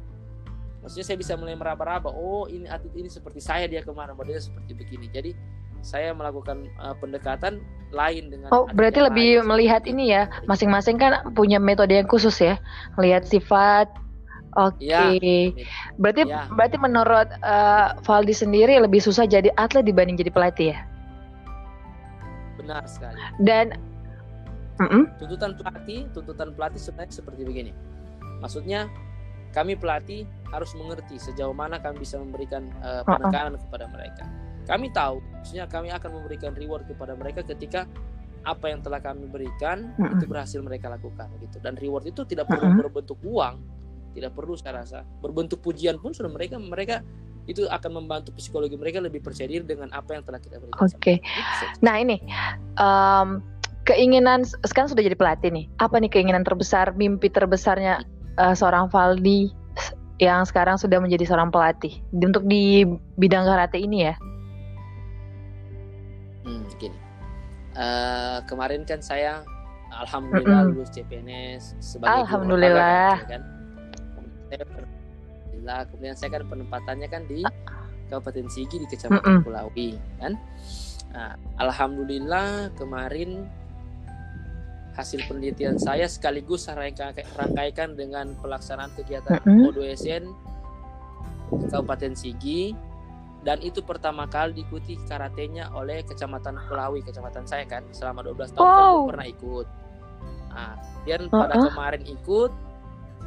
maksudnya 0.85 1.07
saya 1.07 1.19
bisa 1.19 1.33
mulai 1.35 1.59
meraba-raba 1.59 2.13
oh 2.13 2.47
ini 2.47 2.69
atlet 2.71 2.95
ini 2.95 3.09
seperti 3.11 3.41
saya 3.43 3.67
dia 3.67 3.83
kemarin 3.83 4.15
modelnya 4.15 4.43
seperti 4.43 4.73
begini 4.77 5.07
jadi 5.11 5.31
saya 5.79 6.11
melakukan 6.11 6.67
uh, 6.83 6.95
pendekatan 6.99 7.63
lain 7.95 8.31
dengan 8.31 8.51
oh 8.51 8.67
berarti 8.75 9.01
lebih 9.01 9.43
lain. 9.43 9.47
melihat 9.47 9.83
ini 9.87 10.11
ya 10.11 10.27
masing-masing 10.51 10.99
kan 10.99 11.23
punya 11.33 11.63
metode 11.63 11.95
yang 11.95 12.07
khusus 12.07 12.35
ya 12.39 12.59
melihat 12.99 13.25
sifat 13.27 13.89
Oke, 14.57 14.91
okay. 14.91 15.53
ya, 15.55 15.69
berarti 16.01 16.23
ya. 16.25 16.49
berarti 16.51 16.81
menurut 16.81 17.29
uh, 17.45 17.95
Valdi 18.03 18.33
sendiri 18.33 18.81
lebih 18.81 18.99
susah 18.99 19.29
jadi 19.29 19.53
atlet 19.61 19.85
dibanding 19.85 20.17
jadi 20.17 20.33
pelatih 20.33 20.67
ya? 20.73 20.79
Benar 22.57 22.83
sekali. 22.89 23.21
Dan 23.45 23.77
Mm-hmm. 24.79 25.03
Tuntutan 25.19 25.51
pelatih, 25.59 26.01
tuntutan 26.15 26.49
pelatih 26.55 26.81
sebenarnya 26.81 27.15
seperti 27.15 27.43
begini. 27.43 27.73
Maksudnya 28.39 28.87
kami 29.51 29.75
pelatih 29.75 30.23
harus 30.55 30.73
mengerti 30.77 31.19
sejauh 31.19 31.57
mana 31.57 31.81
kami 31.83 32.05
bisa 32.05 32.21
memberikan 32.21 32.69
uh, 32.85 33.03
penekanan 33.05 33.57
uh-uh. 33.57 33.63
kepada 33.69 33.85
mereka. 33.91 34.25
Kami 34.69 34.93
tahu, 34.93 35.25
maksudnya 35.33 35.65
kami 35.65 35.89
akan 35.89 36.11
memberikan 36.21 36.53
reward 36.53 36.85
kepada 36.85 37.17
mereka 37.17 37.41
ketika 37.43 37.89
apa 38.47 38.71
yang 38.71 38.81
telah 38.81 39.03
kami 39.03 39.27
berikan 39.27 39.93
uh-uh. 39.97 40.15
itu 40.15 40.25
berhasil 40.29 40.61
mereka 40.63 40.93
lakukan 40.93 41.27
gitu. 41.43 41.59
Dan 41.59 41.75
reward 41.81 42.07
itu 42.07 42.23
tidak 42.29 42.47
perlu 42.47 42.71
uh-uh. 42.71 42.81
berbentuk 42.87 43.19
uang, 43.25 43.57
tidak 44.15 44.33
perlu 44.37 44.55
saya 44.55 44.85
rasa. 44.85 45.03
Berbentuk 45.25 45.59
pujian 45.65 45.99
pun 45.99 46.15
sudah 46.15 46.31
mereka 46.31 46.61
mereka 46.61 47.03
itu 47.49 47.65
akan 47.65 48.05
membantu 48.05 48.37
psikologi 48.37 48.77
mereka 48.77 49.01
lebih 49.01 49.25
percaya 49.25 49.49
diri 49.49 49.65
dengan 49.65 49.89
apa 49.97 50.13
yang 50.13 50.23
telah 50.23 50.37
kita 50.37 50.61
berikan. 50.61 50.85
Oke. 50.85 50.93
Okay. 51.01 51.17
Nah 51.81 51.97
ini 51.97 52.21
um, 52.77 53.41
keinginan 53.89 54.45
sekarang 54.45 54.93
sudah 54.93 55.01
jadi 55.01 55.17
pelatih 55.17 55.49
nih. 55.49 55.65
Apa 55.81 55.97
nih 55.97 56.13
keinginan 56.13 56.45
terbesar, 56.45 56.93
mimpi 56.93 57.33
terbesarnya 57.33 58.05
uh, 58.37 58.53
seorang 58.53 58.93
Valdi 58.93 59.49
yang 60.21 60.45
sekarang 60.45 60.77
sudah 60.77 61.01
menjadi 61.01 61.25
seorang 61.25 61.49
pelatih 61.49 62.05
untuk 62.13 62.45
di 62.45 62.85
bidang 63.17 63.49
karate 63.49 63.81
ini 63.81 64.13
ya? 64.13 64.15
Hmm, 66.45 66.69
gini. 66.77 66.99
Uh, 67.79 68.45
kemarin 68.45 68.85
kan 68.85 69.01
saya 69.01 69.41
alhamdulillah 69.95 70.69
mm 70.69 70.69
-hmm. 70.69 70.77
lulus 70.77 70.91
CPNS 70.93 71.81
sebagai 71.81 72.29
alhamdulillah. 72.29 73.25
Guru, 73.25 73.31
kan? 73.33 73.43
Alhamdulillah. 74.53 75.81
Kemudian 75.89 76.15
saya 76.19 76.31
kan 76.37 76.43
penempatannya 76.45 77.09
kan 77.09 77.23
di 77.25 77.41
Kabupaten 78.13 78.49
Sigi 78.53 78.77
di 78.85 78.89
Kecamatan 78.91 79.41
mm 79.41 79.49
-mm. 79.49 79.93
Kan. 80.21 80.33
Nah, 81.09 81.41
alhamdulillah 81.57 82.69
kemarin 82.77 83.49
hasil 84.99 85.23
penelitian 85.31 85.79
saya 85.79 86.11
sekaligus 86.11 86.67
saya 86.67 86.91
rangkaikan 87.39 87.95
dengan 87.95 88.35
pelaksanaan 88.43 88.91
kegiatan 88.99 89.39
mm-hmm. 89.47 89.71
O2SN 89.71 90.25
Kabupaten 91.71 92.13
Sigi 92.19 92.75
dan 93.47 93.63
itu 93.63 93.79
pertama 93.87 94.27
kali 94.27 94.61
diikuti 94.61 94.99
karatenya 95.07 95.71
oleh 95.71 96.03
Kecamatan 96.03 96.59
Pelawi, 96.67 97.07
kecamatan 97.07 97.47
saya 97.47 97.63
kan 97.71 97.87
selama 97.95 98.27
12 98.27 98.59
tahun 98.59 98.67
wow. 98.67 98.75
kan 98.75 99.11
pernah 99.15 99.27
ikut. 99.31 99.67
Nah, 100.51 100.75
dan 101.07 101.23
uh-uh. 101.31 101.41
pada 101.47 101.55
kemarin 101.71 102.03
ikut 102.03 102.53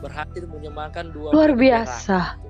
berhasil 0.04 0.44
menyumbangkan 0.52 1.16
dua 1.16 1.32
luar 1.32 1.56
biasa. 1.56 2.38
Itu. 2.38 2.50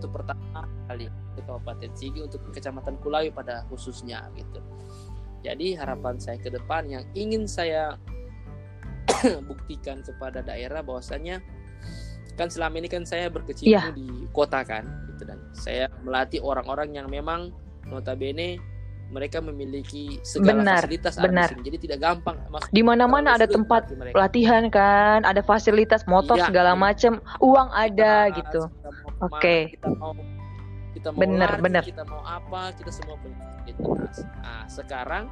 itu 0.00 0.06
pertama 0.12 0.68
kali 0.86 1.08
di 1.08 1.40
Kabupaten 1.44 1.90
Sigi 1.96 2.20
untuk 2.20 2.40
Kecamatan 2.52 3.00
Kulawi 3.00 3.32
pada 3.32 3.64
khususnya 3.72 4.28
gitu. 4.36 4.60
Jadi 5.40 5.72
harapan 5.72 6.20
saya 6.20 6.36
ke 6.36 6.52
depan 6.52 6.84
yang 6.84 7.04
ingin 7.16 7.48
saya 7.48 7.96
buktikan 9.50 10.02
kepada 10.04 10.44
daerah 10.44 10.80
bahwasanya 10.80 11.42
kan 12.38 12.48
selama 12.48 12.80
ini 12.80 12.88
kan 12.88 13.04
saya 13.04 13.28
berkecimpung 13.28 13.74
yeah. 13.74 13.92
di 13.92 14.24
kota 14.32 14.64
kan 14.64 14.88
gitu 15.12 15.28
dan 15.28 15.38
saya 15.52 15.92
melatih 16.00 16.40
orang-orang 16.40 16.96
yang 16.96 17.06
memang 17.12 17.52
notabene 17.84 18.56
mereka 19.10 19.42
memiliki 19.42 20.22
segala 20.22 20.62
benar, 20.62 20.82
fasilitas 20.86 21.14
benar. 21.18 21.48
Jadi 21.66 21.76
tidak 21.82 21.98
gampang. 21.98 22.38
Di 22.70 22.82
mana-mana 22.86 23.34
ada 23.34 23.44
tempat 23.50 23.90
pelatihan 24.14 24.70
kan, 24.70 25.26
ada 25.26 25.42
fasilitas 25.42 26.06
motor 26.06 26.38
iya, 26.38 26.46
segala 26.46 26.72
iya. 26.72 26.78
macam, 26.78 27.12
uang 27.42 27.68
ada 27.74 28.30
kita, 28.30 28.38
gitu. 28.38 28.62
Oke. 29.26 29.34
Okay. 29.34 29.60
Kita 29.74 29.90
mau 29.98 30.14
kita 30.94 31.08
mau 31.10 31.20
benar, 31.22 31.50
lari, 31.58 31.62
benar. 31.66 31.82
kita 31.82 32.02
mau 32.06 32.22
apa, 32.22 32.70
kita 32.78 32.90
semua 32.94 33.18
punya 33.18 33.34
fasilitas. 33.66 34.22
Nah, 34.22 34.64
sekarang 34.70 35.24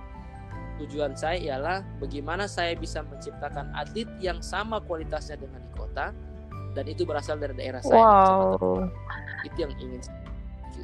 tujuan 0.79 1.13
saya 1.19 1.39
ialah 1.39 1.83
bagaimana 1.99 2.47
saya 2.47 2.79
bisa 2.79 3.03
menciptakan 3.03 3.75
atlet 3.75 4.07
yang 4.23 4.39
sama 4.41 4.79
kualitasnya 4.83 5.39
dengan 5.39 5.61
di 5.63 5.71
kota 5.75 6.15
dan 6.79 6.85
itu 6.87 7.03
berasal 7.03 7.41
dari 7.41 7.55
daerah 7.59 7.83
saya. 7.83 7.99
Wow. 7.99 8.87
Itu 9.43 9.67
yang 9.67 9.73
ingin 9.83 10.01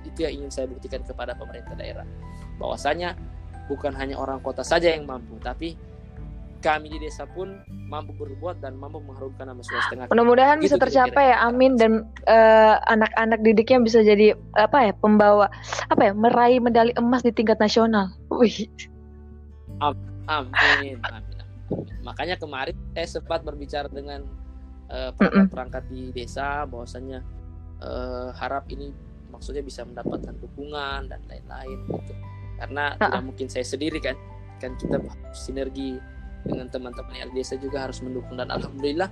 itu 0.02 0.18
yang 0.18 0.34
ingin 0.42 0.50
saya 0.50 0.66
buktikan 0.66 1.06
kepada 1.06 1.38
pemerintah 1.38 1.78
daerah. 1.78 2.06
Bahwasanya 2.58 3.14
bukan 3.70 3.94
hanya 3.94 4.18
orang 4.18 4.42
kota 4.42 4.66
saja 4.66 4.90
yang 4.90 5.06
mampu, 5.06 5.38
tapi 5.40 5.78
kami 6.64 6.96
di 6.96 6.98
desa 7.04 7.28
pun 7.28 7.60
mampu 7.68 8.16
berbuat 8.16 8.64
dan 8.64 8.80
mampu 8.80 8.96
mengharumkan 9.04 9.52
nama 9.52 9.60
Sulawesi 9.60 9.88
Tengah. 9.92 10.06
Mudah-mudahan 10.08 10.56
gitu 10.64 10.64
bisa 10.64 10.76
tercapai 10.80 11.36
ya, 11.36 11.44
amin 11.44 11.76
dan 11.76 12.08
uh, 12.24 12.80
anak-anak 12.88 13.44
didiknya 13.44 13.84
bisa 13.84 14.00
jadi 14.00 14.32
apa 14.56 14.88
ya 14.88 14.92
pembawa 14.96 15.52
apa 15.92 16.02
ya 16.08 16.12
meraih 16.16 16.64
medali 16.64 16.96
emas 16.96 17.20
di 17.20 17.36
tingkat 17.36 17.60
nasional. 17.60 18.08
Wih. 18.32 18.66
Amin. 19.80 20.98
Amin. 21.04 21.36
Makanya 22.04 22.36
kemarin 22.36 22.76
saya 22.92 23.08
sempat 23.08 23.40
berbicara 23.42 23.88
dengan 23.88 24.24
uh, 24.92 25.10
perangkat-perangkat 25.16 25.84
di 25.88 26.12
desa 26.12 26.68
bahwasanya 26.68 27.24
uh, 27.80 28.30
harap 28.36 28.68
ini 28.68 28.92
maksudnya 29.32 29.64
bisa 29.64 29.82
mendapatkan 29.82 30.36
dukungan 30.38 31.10
dan 31.10 31.20
lain-lain 31.26 31.78
gitu. 31.90 32.12
Karena 32.60 32.94
uh-uh. 32.94 33.08
tidak 33.08 33.22
mungkin 33.24 33.46
saya 33.48 33.66
sendiri 33.66 33.98
kan. 33.98 34.16
Kan 34.62 34.78
kita 34.78 34.96
sinergi 35.34 35.98
dengan 36.44 36.68
teman-teman 36.68 37.16
yang 37.16 37.30
desa 37.32 37.56
juga 37.56 37.88
harus 37.88 38.04
mendukung 38.04 38.36
dan 38.36 38.52
alhamdulillah 38.52 39.08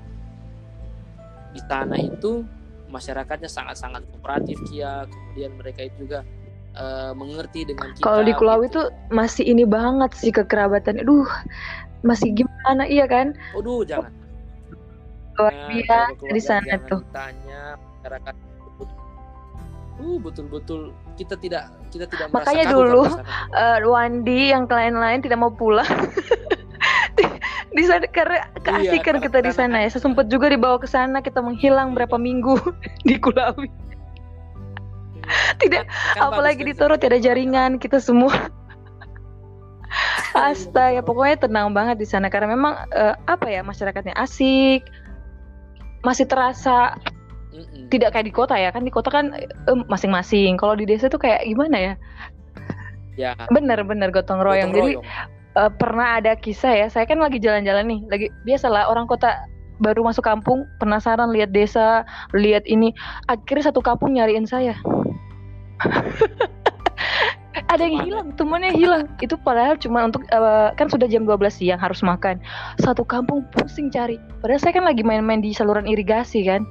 di 1.52 1.60
tanah 1.64 2.00
itu 2.00 2.44
masyarakatnya 2.92 3.48
sangat-sangat 3.48 4.04
kooperatif 4.12 4.60
kia 4.68 5.08
kemudian 5.08 5.56
mereka 5.56 5.88
itu 5.88 6.04
juga 6.04 6.20
uh, 6.76 7.12
mengerti 7.16 7.68
dengan 7.68 7.92
kita. 7.96 8.04
Kalau 8.04 8.22
di 8.24 8.32
Kulawi 8.36 8.68
gitu. 8.68 8.76
tuh 8.78 8.86
masih 9.12 9.44
ini 9.46 9.64
banget 9.64 10.10
sih 10.16 10.32
kekerabatan. 10.32 11.00
Aduh, 11.02 11.28
masih 12.04 12.32
gimana 12.32 12.84
iya 12.88 13.08
kan? 13.08 13.36
Aduh, 13.56 13.84
jangan. 13.84 14.12
Luar 15.40 15.54
biasa 15.72 15.96
di 16.28 16.42
sana 16.42 16.74
tuh. 16.86 17.00
Tanya 17.12 17.76
masyarakat 18.00 18.34
uh 20.02 20.18
betul-betul 20.18 20.90
kita 21.14 21.38
tidak 21.38 21.70
kita 21.94 22.10
tidak 22.10 22.26
makanya 22.34 22.74
dulu 22.74 23.06
uh, 23.54 23.78
Wandi 23.86 24.50
yang 24.50 24.66
lain-lain 24.66 25.22
tidak 25.22 25.38
mau 25.38 25.52
pulang 25.54 25.86
di 27.76 27.84
sana 27.88 28.04
karena 28.08 28.44
keasikan 28.60 29.16
iya, 29.18 29.24
kita 29.24 29.38
di 29.40 29.52
sana 29.52 29.76
ya. 29.84 29.88
Saya 29.88 30.04
sempat 30.04 30.28
juga 30.28 30.52
dibawa 30.52 30.76
ke 30.76 30.88
sana 30.88 31.24
kita 31.24 31.40
menghilang 31.40 31.96
berapa 31.96 32.20
minggu 32.20 32.60
di 33.08 33.16
Kulawi. 33.16 33.68
tidak 35.62 35.86
kan 36.16 36.30
apalagi 36.32 36.62
di 36.66 36.74
Toro 36.74 36.98
tidak 36.98 37.22
jaringan 37.22 37.78
kita 37.78 38.02
semua 38.02 38.32
Astaga, 40.32 41.04
pokoknya 41.04 41.44
tenang 41.44 41.76
banget 41.76 42.00
di 42.00 42.08
sana 42.08 42.32
karena 42.32 42.56
memang 42.56 42.88
uh, 42.96 43.14
apa 43.28 43.52
ya 43.52 43.60
masyarakatnya 43.60 44.16
asik, 44.16 44.80
masih 46.00 46.24
terasa 46.24 46.96
Mm-mm. 47.52 47.92
tidak 47.92 48.16
kayak 48.16 48.32
di 48.32 48.34
kota 48.34 48.56
ya 48.56 48.72
kan 48.72 48.80
di 48.80 48.88
kota 48.88 49.12
kan 49.12 49.36
um, 49.68 49.84
masing-masing. 49.92 50.56
Kalau 50.56 50.72
di 50.72 50.88
desa 50.88 51.12
tuh 51.12 51.20
kayak 51.20 51.44
gimana 51.44 51.76
ya? 51.76 51.94
Ya. 53.20 53.30
Bener-bener 53.52 54.08
gotong 54.08 54.40
royong. 54.40 54.72
Gotong 54.72 54.88
royong. 54.88 55.04
Jadi 55.04 55.60
uh, 55.60 55.70
pernah 55.76 56.16
ada 56.16 56.32
kisah 56.32 56.72
ya. 56.72 56.86
Saya 56.88 57.04
kan 57.04 57.20
lagi 57.20 57.36
jalan-jalan 57.36 57.84
nih, 57.84 58.00
lagi 58.08 58.26
biasalah 58.48 58.88
orang 58.88 59.04
kota 59.04 59.36
baru 59.82 60.06
masuk 60.06 60.22
kampung 60.22 60.64
penasaran 60.78 61.34
lihat 61.34 61.50
desa, 61.50 62.06
lihat 62.32 62.62
ini. 62.70 62.94
Akhirnya 63.26 63.74
satu 63.74 63.82
kampung 63.82 64.14
nyariin 64.14 64.46
saya. 64.46 64.78
Ada 67.72 67.84
yang 67.84 68.04
hilang 68.04 68.28
temannya 68.36 68.72
hilang. 68.72 69.04
Itu 69.20 69.36
padahal 69.40 69.76
cuma 69.76 70.08
untuk 70.08 70.24
uh, 70.32 70.72
kan 70.76 70.88
sudah 70.88 71.08
jam 71.08 71.28
12 71.28 71.40
siang 71.52 71.80
harus 71.80 72.00
makan. 72.00 72.40
Satu 72.80 73.04
kampung 73.04 73.44
pusing 73.52 73.92
cari. 73.92 74.16
Padahal 74.40 74.60
saya 74.60 74.72
kan 74.76 74.84
lagi 74.88 75.04
main-main 75.04 75.44
di 75.44 75.52
saluran 75.52 75.84
irigasi 75.84 76.44
kan? 76.48 76.64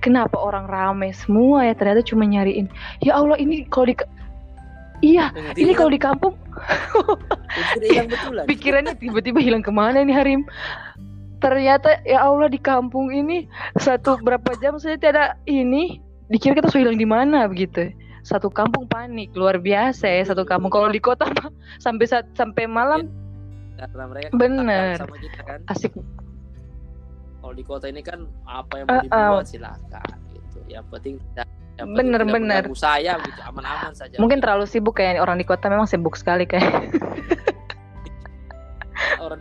Kenapa 0.00 0.34
orang 0.36 0.66
rame 0.66 1.12
semua 1.14 1.64
ya? 1.68 1.74
Ternyata 1.76 2.04
cuma 2.04 2.24
nyariin. 2.24 2.68
Ya 3.04 3.16
Allah 3.16 3.36
ini 3.40 3.68
kalau 3.68 3.92
di 3.92 3.96
iya 5.04 5.32
ini 5.56 5.72
kalau 5.76 5.92
di 5.92 6.00
kampung. 6.00 6.34
Pikirannya 8.48 8.94
tiba-tiba 9.00 9.40
hilang 9.40 9.64
ke 9.64 9.72
mana 9.72 10.04
nih 10.04 10.12
Harim 10.12 10.44
ternyata 11.42 11.98
ya 12.06 12.22
Allah 12.22 12.46
di 12.46 12.62
kampung 12.62 13.10
ini 13.10 13.50
satu 13.76 14.16
berapa 14.22 14.54
jam 14.62 14.78
saya 14.78 14.94
tidak 14.96 15.36
ini. 15.50 15.98
Dikira 16.30 16.56
kita 16.56 16.70
sudah 16.72 16.88
hilang 16.88 17.00
di 17.02 17.04
mana 17.04 17.44
begitu. 17.50 17.92
Satu 18.22 18.48
kampung 18.48 18.86
panik 18.86 19.34
luar 19.34 19.58
biasa 19.58 20.06
ya 20.06 20.22
satu 20.22 20.46
kampung. 20.46 20.70
Kalau 20.70 20.88
di 20.88 21.02
kota 21.02 21.26
sampai 21.84 22.06
saat 22.06 22.30
sampai 22.38 22.70
malam 22.70 23.10
ya, 23.76 23.90
karena 23.90 24.04
mereka 24.06 24.28
bener 24.38 24.96
sama 24.96 25.16
kita 25.18 25.40
kan. 25.42 25.60
Asik. 25.68 25.92
Kalau 27.42 27.54
di 27.58 27.64
kota 27.66 27.90
ini 27.90 28.00
kan 28.00 28.30
apa 28.46 28.72
yang 28.78 28.86
mau 28.86 28.96
uh, 28.96 29.02
dibuat 29.02 29.42
uh. 29.42 29.44
silakan 29.44 30.16
gitu. 30.32 30.58
Yang 30.70 30.86
penting 30.94 31.14
yang 31.80 31.88
bener 31.96 32.20
penting 32.22 32.34
bener 32.46 32.62
saya 32.78 33.18
gitu 33.26 33.40
aman-aman 33.42 33.92
saja. 33.96 34.16
Mungkin 34.20 34.38
terlalu 34.38 34.64
sibuk 34.70 34.94
kayak 34.96 35.18
orang 35.18 35.40
di 35.40 35.46
kota 35.48 35.66
memang 35.66 35.90
sibuk 35.90 36.14
sekali 36.14 36.46
kayak 36.46 36.94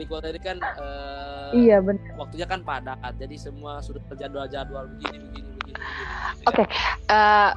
orang 0.02 0.08
di 0.08 0.08
kota 0.10 0.28
ini 0.34 0.42
kan 0.42 0.58
uh, 0.82 1.54
iya 1.54 1.78
benar 1.78 2.02
waktunya 2.18 2.48
kan 2.50 2.60
padat 2.66 2.98
jadi 3.22 3.36
semua 3.38 3.84
sudah 3.86 4.02
terjadwal-jadwal 4.10 4.90
begini 4.98 5.18
begini 5.22 5.50
begini, 5.54 5.78
begini, 5.78 5.82
begini 6.02 6.46
oke 6.50 6.56
okay. 6.58 6.66
uh, 7.14 7.14
eh, 7.14 7.52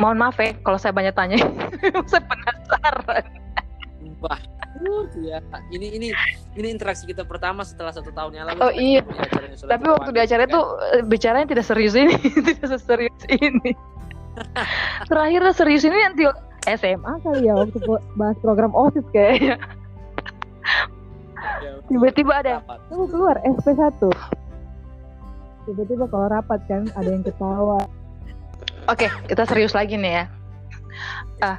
mohon 0.00 0.16
maaf 0.16 0.40
ya 0.40 0.56
kalau 0.64 0.78
saya 0.80 0.96
banyak 0.96 1.12
tanya. 1.12 1.38
Saya 2.10 2.22
penasaran. 2.24 3.24
Wah 4.24 4.40
ya 5.20 5.38
ini 5.70 5.96
ini 5.96 6.08
ini 6.58 6.66
interaksi 6.66 7.06
kita 7.06 7.22
pertama 7.22 7.62
setelah 7.62 7.92
satu 7.92 8.10
tahun 8.10 8.32
yang 8.36 8.46
lalu. 8.48 8.60
Oh 8.64 8.72
iya. 8.72 9.00
tapi 9.54 9.84
waktu 9.86 10.10
di 10.10 10.20
acara 10.20 10.48
itu 10.48 10.60
kan? 10.60 11.04
bicaranya 11.06 11.46
tidak 11.46 11.64
serius 11.68 11.94
ini. 11.94 12.16
Tidak 12.58 12.80
serius 12.80 13.22
ini. 13.28 13.70
Terakhir 15.12 15.40
serius 15.54 15.84
ini 15.86 15.94
nanti 15.94 16.26
SMA 16.74 17.12
kali 17.22 17.46
ya 17.46 17.54
waktu 17.54 17.78
bahas 18.16 18.36
program 18.40 18.72
osis 18.74 19.04
kayaknya 19.12 19.60
tiba-tiba 21.90 22.32
ada 22.44 22.54
tunggu 22.88 23.06
keluar 23.10 23.36
SP1 23.44 24.00
tiba-tiba 25.64 26.04
kalau 26.08 26.26
rapat 26.28 26.60
kan 26.68 26.84
ada 26.96 27.08
yang 27.08 27.24
ketawa 27.24 27.80
Oke, 28.84 29.08
okay, 29.08 29.32
kita 29.32 29.48
serius 29.48 29.72
lagi 29.72 29.96
nih 29.96 30.12
ya. 30.12 30.24
Uh, 31.40 31.56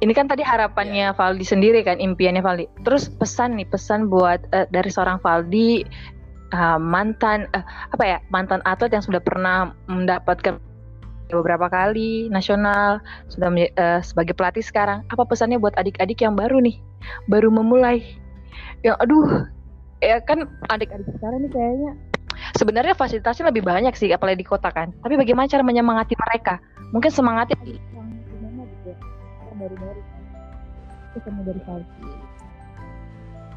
ini 0.00 0.16
kan 0.16 0.24
tadi 0.24 0.40
harapannya 0.40 1.12
yeah. 1.12 1.16
Valdi 1.16 1.44
sendiri 1.44 1.84
kan, 1.84 2.00
impiannya 2.00 2.40
Valdi. 2.40 2.64
Terus 2.88 3.12
pesan 3.12 3.60
nih, 3.60 3.68
pesan 3.68 4.08
buat 4.08 4.40
uh, 4.56 4.64
dari 4.72 4.88
seorang 4.88 5.20
Valdi 5.20 5.84
uh, 6.56 6.80
mantan 6.80 7.52
uh, 7.52 7.60
apa 7.92 8.04
ya, 8.04 8.18
mantan 8.32 8.64
atlet 8.64 8.96
yang 8.96 9.04
sudah 9.04 9.20
pernah 9.20 9.76
mendapatkan 9.92 10.56
beberapa 11.28 11.68
kali 11.68 12.32
nasional, 12.32 13.04
sudah 13.28 13.52
uh, 13.52 14.00
sebagai 14.00 14.32
pelatih 14.32 14.64
sekarang. 14.64 15.04
Apa 15.12 15.28
pesannya 15.28 15.60
buat 15.60 15.76
adik-adik 15.76 16.24
yang 16.24 16.32
baru 16.32 16.64
nih, 16.64 16.80
baru 17.28 17.52
memulai? 17.52 18.23
Yang 18.84 18.96
aduh, 19.00 19.28
ya 20.04 20.20
kan 20.20 20.44
adik-adik 20.68 21.08
sekarang 21.16 21.48
nih 21.48 21.50
kayaknya. 21.50 21.92
Sebenarnya 22.60 22.92
fasilitasnya 22.92 23.48
lebih 23.48 23.64
banyak 23.64 23.96
sih 23.96 24.12
apalagi 24.12 24.44
di 24.44 24.46
kota 24.46 24.68
kan. 24.68 24.92
Tapi 25.00 25.16
bagaimana 25.16 25.48
cara 25.48 25.64
menyemangati 25.64 26.14
mereka? 26.14 26.60
Mungkin 26.92 27.08
semangatnya 27.08 27.56
yang 27.64 27.80
gimana 28.28 28.62
gitu 28.68 28.92
ya? 28.92 28.96
Dari 29.54 29.76
dari 29.80 30.02
ketemu 31.14 31.40
dari 31.46 31.62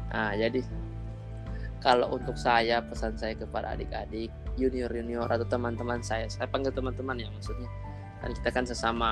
nah 0.08 0.32
jadi 0.32 0.64
kalau 1.84 2.16
untuk 2.16 2.34
saya 2.40 2.80
pesan 2.80 3.14
saya 3.20 3.36
kepada 3.36 3.76
adik-adik 3.76 4.32
junior 4.56 4.88
junior 4.88 5.28
atau 5.28 5.44
teman-teman 5.44 6.00
saya 6.00 6.26
saya 6.32 6.48
panggil 6.48 6.72
teman-teman 6.72 7.20
ya 7.20 7.28
maksudnya. 7.30 7.68
Kan 8.18 8.34
kita 8.34 8.50
kan 8.50 8.64
sesama 8.66 9.10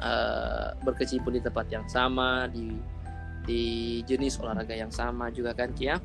uh, 0.00 0.72
berkecimpung 0.86 1.36
di 1.36 1.42
tempat 1.44 1.68
yang 1.68 1.84
sama 1.90 2.48
di 2.48 2.80
di 3.46 4.02
jenis 4.04 4.42
olahraga 4.42 4.74
yang 4.74 4.90
sama 4.90 5.30
juga 5.30 5.54
kan 5.54 5.70
Kia 5.72 5.96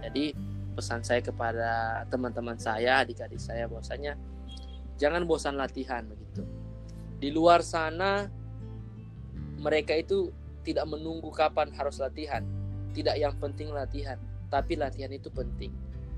jadi 0.00 0.32
pesan 0.72 1.04
saya 1.04 1.20
kepada 1.20 2.02
teman-teman 2.08 2.56
saya, 2.56 3.04
adik-adik 3.04 3.36
saya 3.36 3.68
bahwasanya 3.68 4.16
jangan 4.96 5.28
bosan 5.28 5.60
latihan 5.60 6.04
begitu. 6.08 6.42
Di 7.20 7.28
luar 7.28 7.60
sana 7.60 8.28
mereka 9.60 9.92
itu 9.92 10.32
tidak 10.64 10.88
menunggu 10.88 11.28
kapan 11.28 11.68
harus 11.76 12.00
latihan. 12.00 12.40
Tidak 12.90 13.14
yang 13.20 13.36
penting 13.38 13.70
latihan, 13.70 14.18
tapi 14.50 14.74
latihan 14.74 15.12
itu 15.12 15.30
penting. 15.30 15.70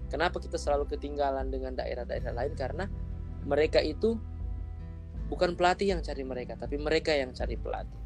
Kenapa 0.08 0.40
kita 0.40 0.56
selalu 0.56 0.88
ketinggalan 0.88 1.50
dengan 1.52 1.76
daerah-daerah 1.76 2.32
lain? 2.32 2.54
Karena 2.56 2.84
mereka 3.44 3.82
itu 3.82 4.16
bukan 5.28 5.56
pelatih 5.58 5.96
yang 5.96 6.00
cari 6.00 6.22
mereka, 6.22 6.54
tapi 6.56 6.78
mereka 6.78 7.12
yang 7.12 7.34
cari 7.34 7.56
pelatih. 7.58 8.01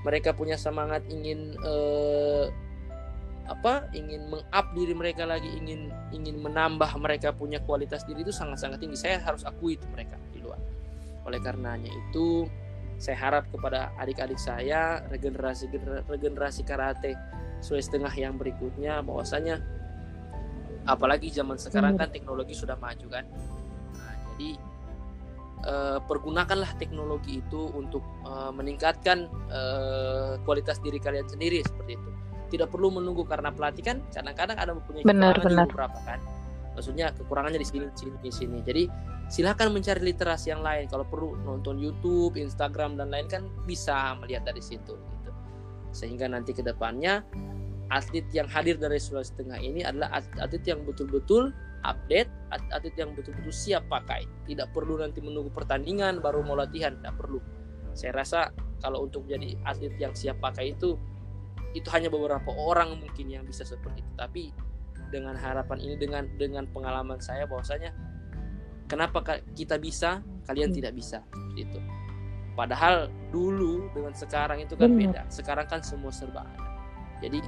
Mereka 0.00 0.32
punya 0.32 0.56
semangat 0.56 1.04
ingin 1.12 1.56
eh, 1.60 2.46
apa 3.50 3.90
ingin 3.90 4.30
mengup 4.30 4.66
diri 4.78 4.94
mereka 4.94 5.26
lagi 5.26 5.50
ingin 5.58 5.90
ingin 6.14 6.38
menambah 6.38 6.86
mereka 7.02 7.34
punya 7.34 7.58
kualitas 7.66 8.06
diri 8.06 8.22
itu 8.22 8.32
sangat-sangat 8.32 8.78
tinggi. 8.78 8.96
Saya 8.96 9.18
harus 9.20 9.42
akui 9.42 9.74
itu 9.74 9.86
mereka 9.90 10.16
di 10.30 10.38
luar. 10.40 10.58
Oleh 11.26 11.42
karenanya 11.42 11.90
itu 11.90 12.46
saya 13.00 13.16
harap 13.16 13.48
kepada 13.48 13.90
adik-adik 13.96 14.36
saya 14.36 15.00
regenerasi 15.08 15.72
regenerasi 16.04 16.62
karate 16.68 17.16
Sulawesi 17.64 17.92
Tengah 17.92 18.12
yang 18.12 18.36
berikutnya 18.36 19.00
bahwasanya 19.04 19.60
apalagi 20.84 21.28
zaman 21.28 21.60
sekarang 21.60 21.96
kan 21.96 22.08
teknologi 22.08 22.56
sudah 22.56 22.76
maju 22.76 23.06
kan. 23.08 23.24
Nah, 23.96 24.14
jadi 24.36 24.69
uh, 25.66 25.98
pergunakanlah 26.04 26.76
teknologi 26.76 27.40
itu 27.40 27.70
untuk 27.76 28.04
uh, 28.24 28.52
meningkatkan 28.54 29.28
uh, 29.50 30.40
kualitas 30.44 30.80
diri 30.80 31.00
kalian 31.00 31.26
sendiri 31.28 31.60
seperti 31.64 31.96
itu. 31.96 32.10
Tidak 32.50 32.66
perlu 32.66 32.90
menunggu 32.90 33.22
karena 33.22 33.54
pelatih 33.54 33.84
kan 33.86 34.02
kadang-kadang 34.10 34.58
ada 34.58 34.72
mempunyai 34.74 35.06
benar, 35.06 35.38
benar. 35.38 35.70
beberapa 35.70 35.98
kan. 36.02 36.18
Maksudnya 36.74 37.14
kekurangannya 37.14 37.60
di 37.62 37.68
sini 37.68 37.86
sini 37.94 38.16
di 38.18 38.32
sini. 38.32 38.58
Jadi 38.64 38.82
silahkan 39.30 39.70
mencari 39.70 40.02
literasi 40.02 40.50
yang 40.50 40.62
lain. 40.64 40.90
Kalau 40.90 41.06
perlu 41.06 41.38
nonton 41.46 41.78
YouTube 41.78 42.34
Instagram 42.34 42.98
dan 42.98 43.14
lain 43.14 43.30
kan 43.30 43.46
bisa 43.68 44.18
melihat 44.18 44.42
dari 44.46 44.58
situ 44.58 44.98
gitu. 44.98 45.30
Sehingga 45.94 46.26
nanti 46.26 46.50
ke 46.50 46.62
depannya 46.66 47.22
atlet 47.90 48.26
yang 48.30 48.46
hadir 48.46 48.78
dari 48.78 48.98
Sulawesi 49.02 49.34
Tengah 49.34 49.58
ini 49.58 49.82
adalah 49.82 50.22
atlet 50.38 50.62
yang 50.62 50.82
betul-betul 50.86 51.54
update 51.86 52.30
atlet 52.50 52.94
yang 52.98 53.14
betul-betul 53.14 53.54
siap 53.54 53.86
pakai. 53.88 54.26
Tidak 54.46 54.70
perlu 54.74 55.00
nanti 55.00 55.22
menunggu 55.22 55.52
pertandingan 55.54 56.20
baru 56.20 56.44
mau 56.44 56.58
latihan. 56.58 56.96
Tidak 56.98 57.14
perlu. 57.16 57.40
Saya 57.94 58.14
rasa 58.22 58.50
kalau 58.80 59.06
untuk 59.06 59.26
jadi 59.26 59.56
atlet 59.66 59.94
yang 59.96 60.12
siap 60.14 60.40
pakai 60.40 60.74
itu 60.76 60.96
itu 61.70 61.86
hanya 61.94 62.10
beberapa 62.10 62.50
orang 62.50 62.98
mungkin 62.98 63.30
yang 63.30 63.44
bisa 63.46 63.62
seperti 63.62 64.02
itu. 64.02 64.12
Tapi 64.18 64.42
dengan 65.10 65.34
harapan 65.34 65.78
ini 65.82 65.94
dengan 65.98 66.26
dengan 66.38 66.66
pengalaman 66.70 67.18
saya 67.18 67.46
bahwasanya 67.46 67.94
kenapa 68.86 69.22
kita 69.54 69.78
bisa 69.78 70.22
kalian 70.46 70.74
hmm. 70.74 70.78
tidak 70.82 70.92
bisa. 70.98 71.18
Itu. 71.54 71.78
Padahal 72.58 73.08
dulu 73.30 73.88
dengan 73.94 74.12
sekarang 74.12 74.60
itu 74.66 74.74
kan 74.74 74.90
Benar. 74.90 75.00
beda. 75.00 75.22
Sekarang 75.30 75.66
kan 75.70 75.80
semua 75.80 76.10
serba 76.10 76.44
ada. 76.44 76.66
Jadi 77.22 77.40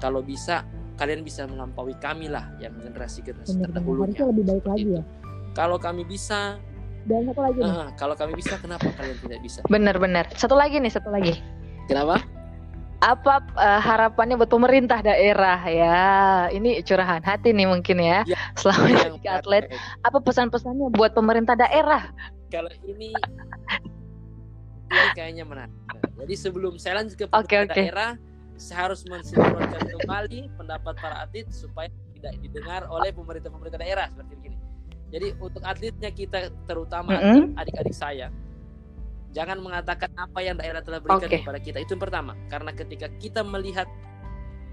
kalau 0.00 0.24
bisa 0.24 0.64
kalian 1.00 1.24
bisa 1.24 1.48
melampaui 1.48 1.96
kami 1.96 2.28
lah 2.28 2.52
yang 2.60 2.76
generasi 2.76 3.24
generasi 3.24 3.56
terdahulunya 3.56 4.20
lebih 4.20 4.44
baik 4.44 4.64
lagi 4.68 4.88
ya. 5.00 5.02
Kalau 5.56 5.80
kami 5.80 6.04
bisa 6.04 6.60
dan 7.08 7.24
satu 7.32 7.40
lagi 7.40 7.60
uh, 7.64 7.88
kalau 7.96 8.12
kami 8.12 8.36
bisa 8.36 8.60
kenapa 8.60 8.84
kalian 9.00 9.16
tidak 9.24 9.40
bisa? 9.40 9.64
Benar-benar. 9.72 10.28
Satu 10.36 10.52
lagi 10.52 10.76
nih 10.76 10.92
satu 10.92 11.08
lagi. 11.08 11.40
Kenapa? 11.88 12.20
Apa 13.00 13.40
uh, 13.56 13.80
harapannya 13.80 14.36
buat 14.36 14.52
pemerintah 14.52 15.00
daerah? 15.00 15.56
Ya 15.64 16.04
ini 16.52 16.84
curahan 16.84 17.24
hati 17.24 17.56
nih 17.56 17.64
mungkin 17.64 17.96
ya, 18.04 18.20
ya. 18.28 18.36
Selama 18.60 18.92
jadi 18.92 19.40
atlet. 19.40 19.64
apa 20.04 20.20
pesan-pesannya 20.20 20.92
buat 20.92 21.16
pemerintah 21.16 21.56
daerah? 21.56 22.12
Kalau 22.52 22.68
ini 22.84 23.16
ini 24.92 25.08
kayaknya 25.16 25.48
menarik. 25.48 25.72
Jadi 26.20 26.34
sebelum 26.36 26.76
saya 26.76 27.00
lanjut 27.00 27.16
ke 27.16 27.24
pemerintah 27.24 27.48
okay, 27.48 27.64
okay. 27.64 27.88
daerah 27.88 28.20
harus 28.76 29.00
mensinkronkan 29.08 29.80
kembali 29.80 30.52
pendapat 30.60 30.94
para 31.00 31.24
atlet 31.24 31.48
supaya 31.48 31.88
tidak 32.16 32.36
didengar 32.44 32.84
oleh 32.92 33.08
pemerintah-pemerintah 33.16 33.80
daerah 33.80 34.06
seperti 34.12 34.34
ini 34.52 34.58
jadi 35.10 35.32
untuk 35.40 35.64
atletnya 35.64 36.10
kita 36.12 36.52
terutama 36.68 37.16
mm 37.16 37.24
-hmm. 37.24 37.60
adik-adik 37.60 37.96
saya 37.96 38.28
Jangan 39.30 39.62
mengatakan 39.62 40.10
apa 40.18 40.42
yang 40.42 40.58
daerah 40.58 40.82
telah 40.82 40.98
berikan 40.98 41.30
okay. 41.30 41.42
kepada 41.42 41.58
kita. 41.62 41.78
Itu 41.78 41.94
yang 41.94 42.02
pertama. 42.02 42.32
Karena 42.50 42.74
ketika 42.74 43.06
kita 43.22 43.46
melihat 43.46 43.86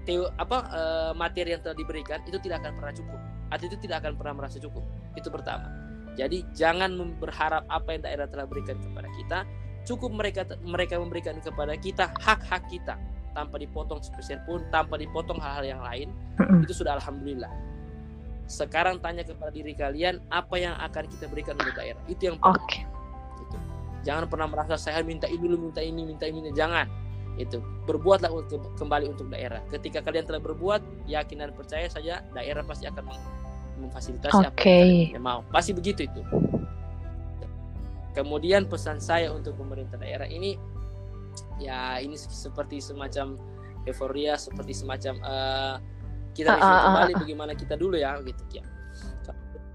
teo, 0.02 0.26
apa 0.34 0.66
uh, 0.74 1.12
materi 1.14 1.54
yang 1.54 1.62
telah 1.62 1.78
diberikan 1.78 2.18
itu 2.26 2.42
tidak 2.42 2.66
akan 2.66 2.74
pernah 2.74 2.94
cukup. 2.94 3.20
Atau 3.54 3.64
itu 3.70 3.76
tidak 3.78 4.02
akan 4.02 4.18
pernah 4.18 4.34
merasa 4.34 4.58
cukup. 4.58 4.82
Itu 5.14 5.30
pertama. 5.30 5.70
Jadi 6.18 6.42
jangan 6.50 6.98
berharap 7.22 7.62
apa 7.70 7.94
yang 7.94 8.02
daerah 8.02 8.26
telah 8.26 8.46
berikan 8.46 8.78
kepada 8.78 9.08
kita. 9.14 9.40
cukup 9.86 10.12
mereka 10.20 10.44
mereka 10.60 11.00
memberikan 11.00 11.40
kepada 11.40 11.72
kita 11.80 12.12
hak-hak 12.20 12.60
kita 12.68 13.00
tanpa 13.38 13.62
dipotong 13.62 14.02
spesial 14.02 14.42
pun 14.42 14.66
tanpa 14.74 14.98
dipotong 14.98 15.38
hal-hal 15.38 15.78
yang 15.78 15.82
lain 15.86 16.10
itu 16.66 16.82
sudah 16.82 16.98
alhamdulillah. 16.98 17.50
Sekarang 18.50 18.98
tanya 18.98 19.22
kepada 19.22 19.54
diri 19.54 19.78
kalian 19.78 20.18
apa 20.34 20.58
yang 20.58 20.74
akan 20.82 21.06
kita 21.06 21.30
berikan 21.30 21.54
untuk 21.54 21.78
daerah? 21.78 22.02
Itu 22.10 22.34
yang 22.34 22.36
oke. 22.42 22.58
Okay. 22.66 22.82
Gitu. 23.38 23.56
jangan 24.02 24.24
pernah 24.26 24.48
merasa 24.50 24.74
saya 24.74 25.04
minta 25.06 25.30
ini 25.30 25.46
lu 25.46 25.54
minta 25.54 25.78
ini 25.78 26.02
minta 26.02 26.26
ini. 26.26 26.50
Jangan. 26.50 26.88
Itu. 27.38 27.62
Berbuatlah 27.86 28.32
untuk 28.32 28.74
kembali 28.74 29.14
untuk 29.14 29.30
daerah. 29.30 29.62
Ketika 29.70 30.02
kalian 30.02 30.26
telah 30.26 30.42
berbuat 30.42 31.06
yakin 31.06 31.44
dan 31.44 31.52
percaya 31.54 31.86
saja 31.92 32.24
daerah 32.34 32.64
pasti 32.66 32.88
akan 32.88 33.04
memfasilitasi 33.78 34.42
okay. 34.42 34.48
apa 34.48 34.58
yang 34.58 35.12
kalian 35.12 35.22
mau. 35.22 35.40
Pasti 35.52 35.70
begitu 35.76 36.08
itu. 36.08 36.24
Kemudian 38.16 38.66
pesan 38.66 38.98
saya 38.98 39.30
untuk 39.30 39.54
pemerintah 39.60 40.00
daerah 40.00 40.26
ini 40.26 40.58
ya 41.58 41.98
ini 41.98 42.14
seperti 42.16 42.78
semacam 42.78 43.38
euforia 43.86 44.38
seperti 44.38 44.72
semacam 44.74 45.14
uh, 45.22 45.76
kita 46.34 46.54
uh, 46.54 46.62
uh, 46.62 46.80
kembali 46.90 47.12
bagaimana 47.26 47.52
kita 47.58 47.74
dulu 47.74 47.98
ya 47.98 48.18
gitu 48.22 48.62
ya 48.62 48.64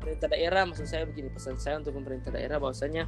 pemerintah 0.03 0.27
daerah 0.36 0.67
maksud 0.67 0.84
saya 0.84 1.07
begini 1.07 1.31
pesan 1.31 1.55
saya 1.55 1.79
untuk 1.79 1.95
pemerintah 1.95 2.36
daerah 2.36 2.59
bahwasanya 2.59 3.07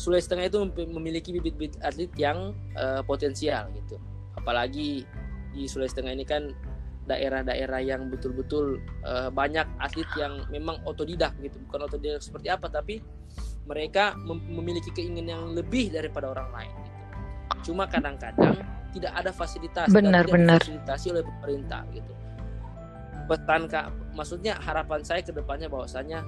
Sulawesi 0.00 0.32
Tengah 0.32 0.48
itu 0.48 0.64
memiliki 0.96 1.28
bibit-bibit 1.36 1.76
atlet 1.84 2.08
yang 2.16 2.56
uh, 2.72 3.04
potensial 3.04 3.68
gitu. 3.76 4.00
Apalagi 4.32 5.04
di 5.52 5.62
Sulawesi 5.68 6.00
Tengah 6.00 6.16
ini 6.16 6.24
kan 6.24 6.56
daerah-daerah 7.04 7.84
yang 7.84 8.08
betul-betul 8.08 8.80
uh, 9.04 9.28
banyak 9.28 9.68
atlet 9.76 10.08
yang 10.16 10.48
memang 10.48 10.80
otodidak 10.88 11.36
gitu. 11.44 11.60
Bukan 11.68 11.84
otodidak 11.84 12.24
seperti 12.24 12.48
apa 12.48 12.72
tapi 12.72 13.04
mereka 13.68 14.16
mem 14.16 14.40
memiliki 14.48 14.88
keinginan 14.88 15.28
yang 15.28 15.44
lebih 15.52 15.92
daripada 15.92 16.32
orang 16.32 16.48
lain 16.48 16.72
gitu. 16.80 16.89
Cuma 17.62 17.86
kadang-kadang 17.86 18.56
tidak 18.90 19.12
ada 19.14 19.30
fasilitas 19.30 19.86
benar, 19.90 20.26
dan 20.26 20.34
benar. 20.34 20.58
fasilitasi 20.58 21.06
oleh 21.14 21.24
pemerintah 21.24 21.82
gitu. 21.94 22.12
Pesan 23.30 23.70
kak, 23.70 23.94
maksudnya 24.14 24.58
harapan 24.58 25.06
saya 25.06 25.22
ke 25.22 25.30
depannya 25.30 25.70
bahwasanya 25.70 26.26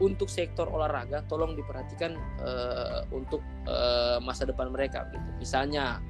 untuk 0.00 0.32
sektor 0.32 0.66
olahraga 0.66 1.20
tolong 1.28 1.52
diperhatikan 1.52 2.16
uh, 2.40 3.04
untuk 3.12 3.44
uh, 3.68 4.16
masa 4.24 4.48
depan 4.48 4.72
mereka 4.72 5.04
gitu. 5.12 5.28
Misalnya 5.36 6.00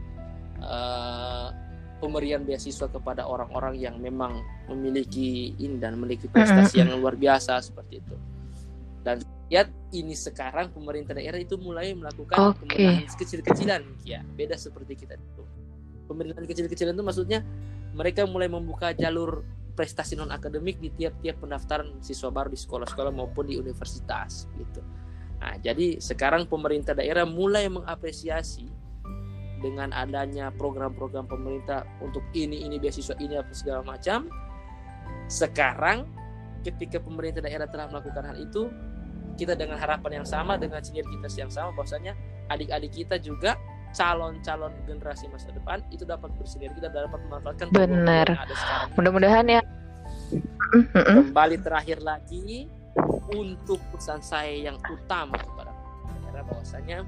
uh, 0.63 1.51
pemberian 1.99 2.47
beasiswa 2.47 2.87
kepada 2.87 3.27
orang-orang 3.27 3.79
yang 3.79 3.99
memang 3.99 4.43
memiliki 4.71 5.55
ini 5.59 5.79
dan 5.83 5.99
memiliki 5.99 6.31
prestasi 6.31 6.83
yang 6.83 6.95
luar 6.99 7.19
biasa 7.19 7.59
seperti 7.63 8.03
itu. 8.03 8.17
Dan 9.03 9.19
lihat 9.53 9.69
ini 9.93 10.17
sekarang 10.17 10.73
pemerintah 10.73 11.13
daerah 11.13 11.37
itu 11.37 11.61
mulai 11.61 11.93
melakukan 11.93 12.57
okay. 12.57 12.57
pemerintahan 12.65 13.05
kecil-kecilan 13.21 13.83
ya, 14.01 14.25
beda 14.33 14.57
seperti 14.57 15.05
kita 15.05 15.21
itu. 15.21 15.45
Pemerintahan 16.09 16.49
kecil-kecilan 16.49 16.97
itu 16.97 17.05
maksudnya 17.05 17.45
mereka 17.93 18.25
mulai 18.25 18.49
membuka 18.49 18.97
jalur 18.97 19.45
prestasi 19.77 20.17
non 20.17 20.33
akademik 20.33 20.81
di 20.81 20.89
tiap-tiap 20.97 21.45
pendaftaran 21.45 22.01
siswa 22.01 22.33
baru 22.33 22.49
di 22.49 22.57
sekolah-sekolah 22.57 23.13
maupun 23.13 23.53
di 23.53 23.61
universitas 23.61 24.49
gitu. 24.57 24.81
Nah, 25.45 25.61
jadi 25.61 26.01
sekarang 26.01 26.49
pemerintah 26.49 26.97
daerah 26.97 27.29
mulai 27.29 27.69
mengapresiasi 27.69 28.73
dengan 29.61 29.93
adanya 29.93 30.49
program-program 30.49 31.29
pemerintah 31.29 31.85
untuk 32.01 32.25
ini 32.33 32.65
ini 32.65 32.81
beasiswa 32.81 33.21
ini 33.21 33.37
apa 33.37 33.53
segala 33.53 33.85
macam. 33.85 34.33
Sekarang 35.29 36.09
ketika 36.65 36.97
pemerintah 37.05 37.45
daerah 37.45 37.69
telah 37.69 37.93
melakukan 37.93 38.25
hal 38.33 38.37
itu, 38.41 38.73
kita 39.43 39.59
dengan 39.59 39.75
harapan 39.75 40.23
yang 40.23 40.27
sama 40.27 40.55
dengan 40.55 40.79
sinergitas 40.79 41.35
yang 41.35 41.51
sama 41.51 41.75
bahwasanya 41.75 42.15
adik-adik 42.47 42.95
kita 42.95 43.19
juga 43.19 43.59
calon-calon 43.93 44.73
generasi 44.87 45.27
masa 45.29 45.51
depan 45.51 45.83
itu 45.91 46.07
dapat 46.07 46.31
bersinergi 46.39 46.79
dan 46.79 46.95
dapat 46.95 47.19
memanfaatkan 47.29 47.67
benar. 47.75 48.27
mudah-mudahan 48.97 49.47
ya. 49.59 49.61
Kembali 50.73 51.61
terakhir 51.61 52.01
lagi 52.01 52.71
untuk 53.35 53.83
pesan 53.93 54.23
saya 54.25 54.73
yang 54.73 54.79
utama 54.89 55.37
kepada 55.37 55.75
daerah 56.23 56.45
bahwasanya 56.49 56.99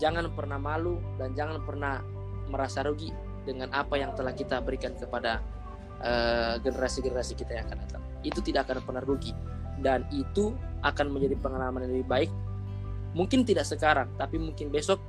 jangan 0.00 0.32
pernah 0.32 0.56
malu 0.56 0.96
dan 1.20 1.36
jangan 1.36 1.60
pernah 1.66 2.00
merasa 2.48 2.86
rugi 2.86 3.12
dengan 3.44 3.68
apa 3.74 4.00
yang 4.00 4.16
telah 4.16 4.32
kita 4.32 4.62
berikan 4.64 4.96
kepada 4.96 5.44
uh, 6.00 6.56
generasi-generasi 6.64 7.36
kita 7.36 7.52
yang 7.60 7.64
akan 7.68 7.78
datang. 7.84 8.02
Itu 8.24 8.40
tidak 8.40 8.70
akan 8.70 8.80
pernah 8.80 9.04
rugi 9.04 9.36
dan 9.84 10.04
itu 10.14 10.56
akan 10.84 11.12
menjadi 11.12 11.36
pengalaman 11.40 11.84
yang 11.88 11.92
lebih 12.00 12.08
baik 12.08 12.30
Mungkin 13.16 13.48
tidak 13.48 13.64
sekarang, 13.64 14.12
tapi 14.20 14.36
mungkin 14.36 14.68
besok 14.68 15.00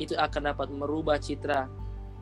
itu 0.00 0.16
akan 0.16 0.56
dapat 0.56 0.72
merubah 0.72 1.20
citra 1.20 1.68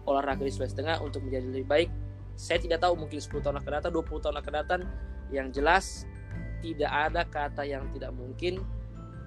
olahraga 0.03 0.43
di 0.43 0.51
Sulawesi 0.51 0.75
Tengah 0.75 0.99
untuk 0.99 1.23
menjadi 1.23 1.47
lebih 1.47 1.69
baik. 1.71 1.91
Saya 2.35 2.59
tidak 2.59 2.83
tahu 2.83 2.99
mungkin 2.99 3.23
10 3.23 3.39
tahun 3.39 3.63
akan 3.63 3.71
datang, 3.79 3.93
20 3.95 4.19
tahun 4.19 4.37
akan 4.43 4.53
datang. 4.59 4.81
Yang 5.31 5.49
jelas 5.55 5.85
tidak 6.59 6.91
ada 6.91 7.23
kata 7.23 7.63
yang 7.63 7.87
tidak 7.95 8.11
mungkin 8.19 8.67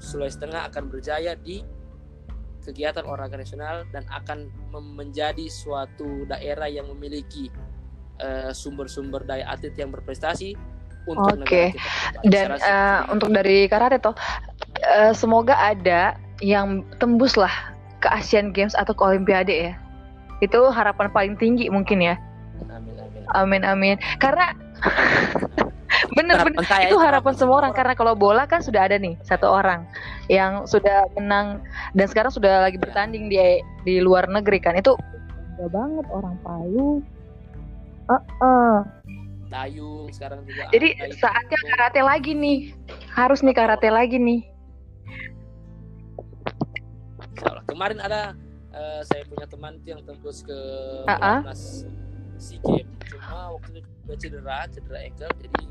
Sulawesi 0.04 0.36
Tengah 0.36 0.68
akan 0.68 0.84
berjaya 0.92 1.32
di 1.40 1.64
kegiatan 2.60 3.08
olahraga 3.08 3.40
nasional 3.40 3.88
dan 3.96 4.04
akan 4.12 4.52
menjadi 4.76 5.48
suatu 5.48 6.28
daerah 6.28 6.68
yang 6.68 6.92
memiliki 6.92 7.48
uh, 8.20 8.52
sumber-sumber 8.52 9.24
daya 9.24 9.48
atlet 9.48 9.74
yang 9.80 9.96
berprestasi 9.96 10.60
untuk 11.10 11.42
Oke. 11.42 11.46
Okay. 11.46 11.68
Dan 12.28 12.58
uh, 12.62 13.10
untuk 13.10 13.34
dari 13.34 13.66
karate 13.66 13.98
toh 13.98 14.14
uh, 14.86 15.14
semoga 15.14 15.58
ada 15.58 16.18
yang 16.42 16.86
tembus 16.98 17.38
lah 17.38 17.52
ke 18.02 18.10
Asian 18.10 18.54
Games 18.54 18.74
atau 18.74 18.94
ke 18.94 19.02
Olimpiade 19.02 19.54
ya. 19.54 19.74
Itu 20.42 20.70
harapan 20.74 21.10
paling 21.14 21.36
tinggi 21.38 21.70
mungkin 21.70 22.02
ya. 22.02 22.16
Amin 22.70 22.98
amin. 22.98 23.22
Amin 23.34 23.62
amin. 23.66 23.96
Karena 24.18 24.54
bener-bener 26.18 26.66
itu 26.66 26.98
harapan 26.98 27.34
semua 27.38 27.62
orang 27.62 27.74
karena 27.78 27.94
kalau 27.94 28.18
bola 28.18 28.50
kan 28.50 28.64
sudah 28.64 28.90
ada 28.90 28.98
nih 28.98 29.14
satu 29.22 29.46
orang 29.46 29.86
yang 30.32 30.66
sudah 30.66 31.06
menang 31.14 31.62
dan 31.94 32.06
sekarang 32.10 32.32
sudah 32.34 32.64
lagi 32.64 32.80
bertanding 32.80 33.30
di 33.30 33.38
di 33.86 34.02
luar 34.02 34.26
negeri 34.26 34.58
kan 34.64 34.74
itu 34.80 34.98
bangga 35.62 35.68
banget 35.70 36.06
orang 36.10 36.36
Palu. 36.42 37.06
Uh 38.10 38.18
-uh 38.42 39.02
dayung 39.52 40.08
sekarang 40.16 40.48
juga 40.48 40.72
jadi 40.72 40.96
saatnya 41.20 41.60
karate 41.76 42.02
lagi 42.02 42.32
nih. 42.32 42.60
Harus 43.12 43.44
nih 43.44 43.52
karate 43.52 43.92
lagi 43.92 44.16
nih. 44.16 44.48
Kemarin 47.68 48.00
ada 48.00 48.36
uh, 48.72 49.02
saya 49.06 49.24
punya 49.28 49.46
teman 49.48 49.74
yang 49.84 50.00
tembus 50.08 50.44
ke 50.44 50.60
uh 51.08 51.14
-uh. 51.14 51.40
si 52.42 52.58
game 52.66 52.90
cuma 53.06 53.54
waktu 53.54 53.86
itu 53.86 54.12
cedera 54.18 54.66
cedera 54.72 54.98
ankle 55.06 55.30
jadi 55.38 55.64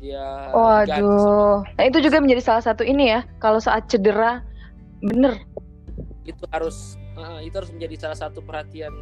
dia 0.00 0.26
waduh. 0.56 1.60
nah 1.76 1.84
itu 1.84 2.00
juga 2.00 2.24
menjadi 2.24 2.40
salah 2.40 2.64
satu 2.64 2.80
ini 2.88 3.12
ya 3.12 3.20
kalau 3.36 3.60
saat 3.60 3.88
cedera 3.90 4.40
bener. 5.04 5.40
Itu 6.24 6.44
harus 6.52 6.96
uh, 7.16 7.40
itu 7.44 7.52
harus 7.56 7.72
menjadi 7.72 8.08
salah 8.08 8.18
satu 8.28 8.40
perhatian 8.44 8.92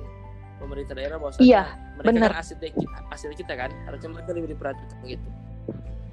pemerintah 0.59 0.95
daerah 0.95 1.17
bahwa 1.17 1.33
iya, 1.41 1.79
mereka 1.97 2.09
bener. 2.11 2.31
kan 2.31 2.43
asil 2.43 2.57
kita, 2.59 2.99
asil 3.15 3.31
kita 3.35 3.53
kan? 3.55 3.71
Harusnya 3.87 4.09
mereka 4.13 4.31
lebih 4.35 4.49
diperhatikan 4.55 4.99
gitu. 5.07 5.29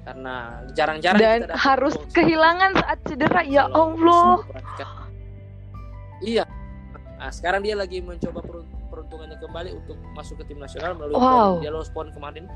Karena 0.06 0.34
jarang-jarang 0.70 1.20
dan 1.20 1.38
kita 1.50 1.58
harus 1.58 1.94
kehilangan 2.14 2.70
saat 2.78 2.98
cedera 3.04 3.42
ya 3.42 3.66
Allah. 3.68 4.46
iya. 6.22 6.44
Nah, 7.16 7.32
sekarang 7.32 7.64
dia 7.66 7.74
lagi 7.74 7.98
mencoba 8.04 8.44
peruntungannya 8.86 9.38
kembali 9.42 9.70
untuk 9.74 9.98
masuk 10.14 10.40
ke 10.44 10.54
tim 10.54 10.62
nasional 10.62 10.94
melalui 10.94 11.18
wow. 11.18 11.58
PON. 11.58 11.62
dia 11.64 11.70
lolos 11.74 11.90
pon 11.90 12.08
kemarin. 12.14 12.46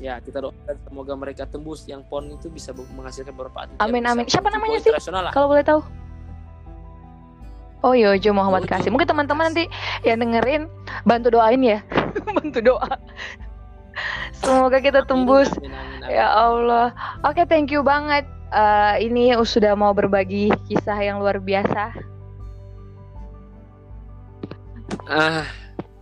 Ya 0.00 0.18
kita 0.18 0.42
doakan 0.42 0.76
semoga 0.88 1.12
mereka 1.14 1.44
tembus 1.46 1.86
yang 1.86 2.02
pon 2.08 2.26
itu 2.32 2.50
bisa 2.50 2.74
menghasilkan 2.74 3.36
beberapa 3.36 3.68
amin 3.78 4.02
amin. 4.08 4.24
Siapa 4.26 4.50
namanya 4.50 4.82
sih? 4.82 4.90
kalau 5.30 5.52
boleh 5.52 5.62
tahu 5.62 6.01
Oh 7.82 7.98
Yojo 7.98 8.30
Muhammad 8.30 8.70
Kasih. 8.70 8.94
Mungkin 8.94 9.10
teman-teman 9.10 9.50
nanti 9.50 9.66
yang 10.06 10.22
dengerin 10.22 10.70
bantu 11.02 11.34
doain 11.34 11.62
ya. 11.62 11.82
bantu 12.38 12.62
doa. 12.62 12.94
Semoga 14.38 14.78
kita 14.78 15.02
tembus. 15.04 15.50
Ya 16.06 16.30
Allah. 16.30 16.94
Oke, 17.26 17.42
okay, 17.42 17.44
thank 17.46 17.74
you 17.74 17.82
banget. 17.82 18.26
Uh, 18.52 19.00
ini 19.00 19.32
sudah 19.42 19.72
mau 19.72 19.96
berbagi 19.96 20.52
kisah 20.68 20.98
yang 21.00 21.18
luar 21.18 21.40
biasa. 21.40 21.90
Ah, 25.08 25.48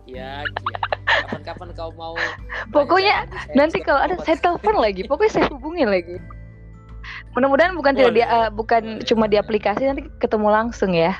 ya, 0.03 0.43
ya. 0.43 0.79
Kapan-kapan 1.07 1.69
kau 1.73 1.91
mau? 1.95 2.13
Pokoknya 2.75 3.25
nanti 3.55 3.79
kalau 3.81 4.03
ada 4.03 4.19
saya 4.21 4.37
telepon 4.37 4.77
lagi. 4.77 5.07
Pokoknya 5.07 5.31
saya 5.41 5.45
hubungin 5.49 5.89
lagi. 5.89 6.19
Mudah-mudahan 7.33 7.73
bukan 7.79 7.95
tidak 7.95 8.13
dia, 8.13 8.27
uh, 8.27 8.49
bukan 8.51 8.99
cuma 9.07 9.25
di 9.25 9.39
aplikasi 9.39 9.87
nanti 9.87 10.03
ketemu 10.19 10.47
langsung 10.51 10.91
ya. 10.91 11.15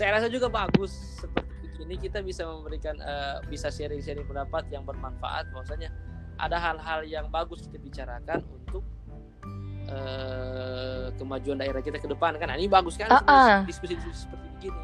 Saya 0.00 0.16
rasa 0.16 0.32
juga 0.32 0.48
bagus. 0.48 1.20
Seperti 1.20 1.84
ini 1.84 2.00
kita 2.00 2.24
bisa 2.24 2.48
memberikan 2.48 2.96
uh, 3.04 3.44
bisa 3.44 3.68
sharing-sharing 3.68 4.24
pendapat 4.24 4.64
yang 4.72 4.80
bermanfaat. 4.88 5.52
Bahwasanya 5.52 5.92
ada 6.40 6.56
hal-hal 6.56 7.04
yang 7.04 7.28
bagus 7.28 7.68
kita 7.68 7.76
bicarakan 7.76 8.40
untuk 8.48 8.80
uh, 9.92 11.12
kemajuan 11.20 11.60
daerah 11.60 11.84
kita 11.84 12.00
ke 12.00 12.08
depan 12.08 12.40
kan? 12.40 12.48
Nah, 12.48 12.56
ini 12.56 12.64
bagus 12.64 12.96
kan 12.96 13.12
uh 13.12 13.20
-uh. 13.20 13.60
diskusi-diskusi 13.68 14.24
seperti 14.24 14.48
begini. 14.56 14.82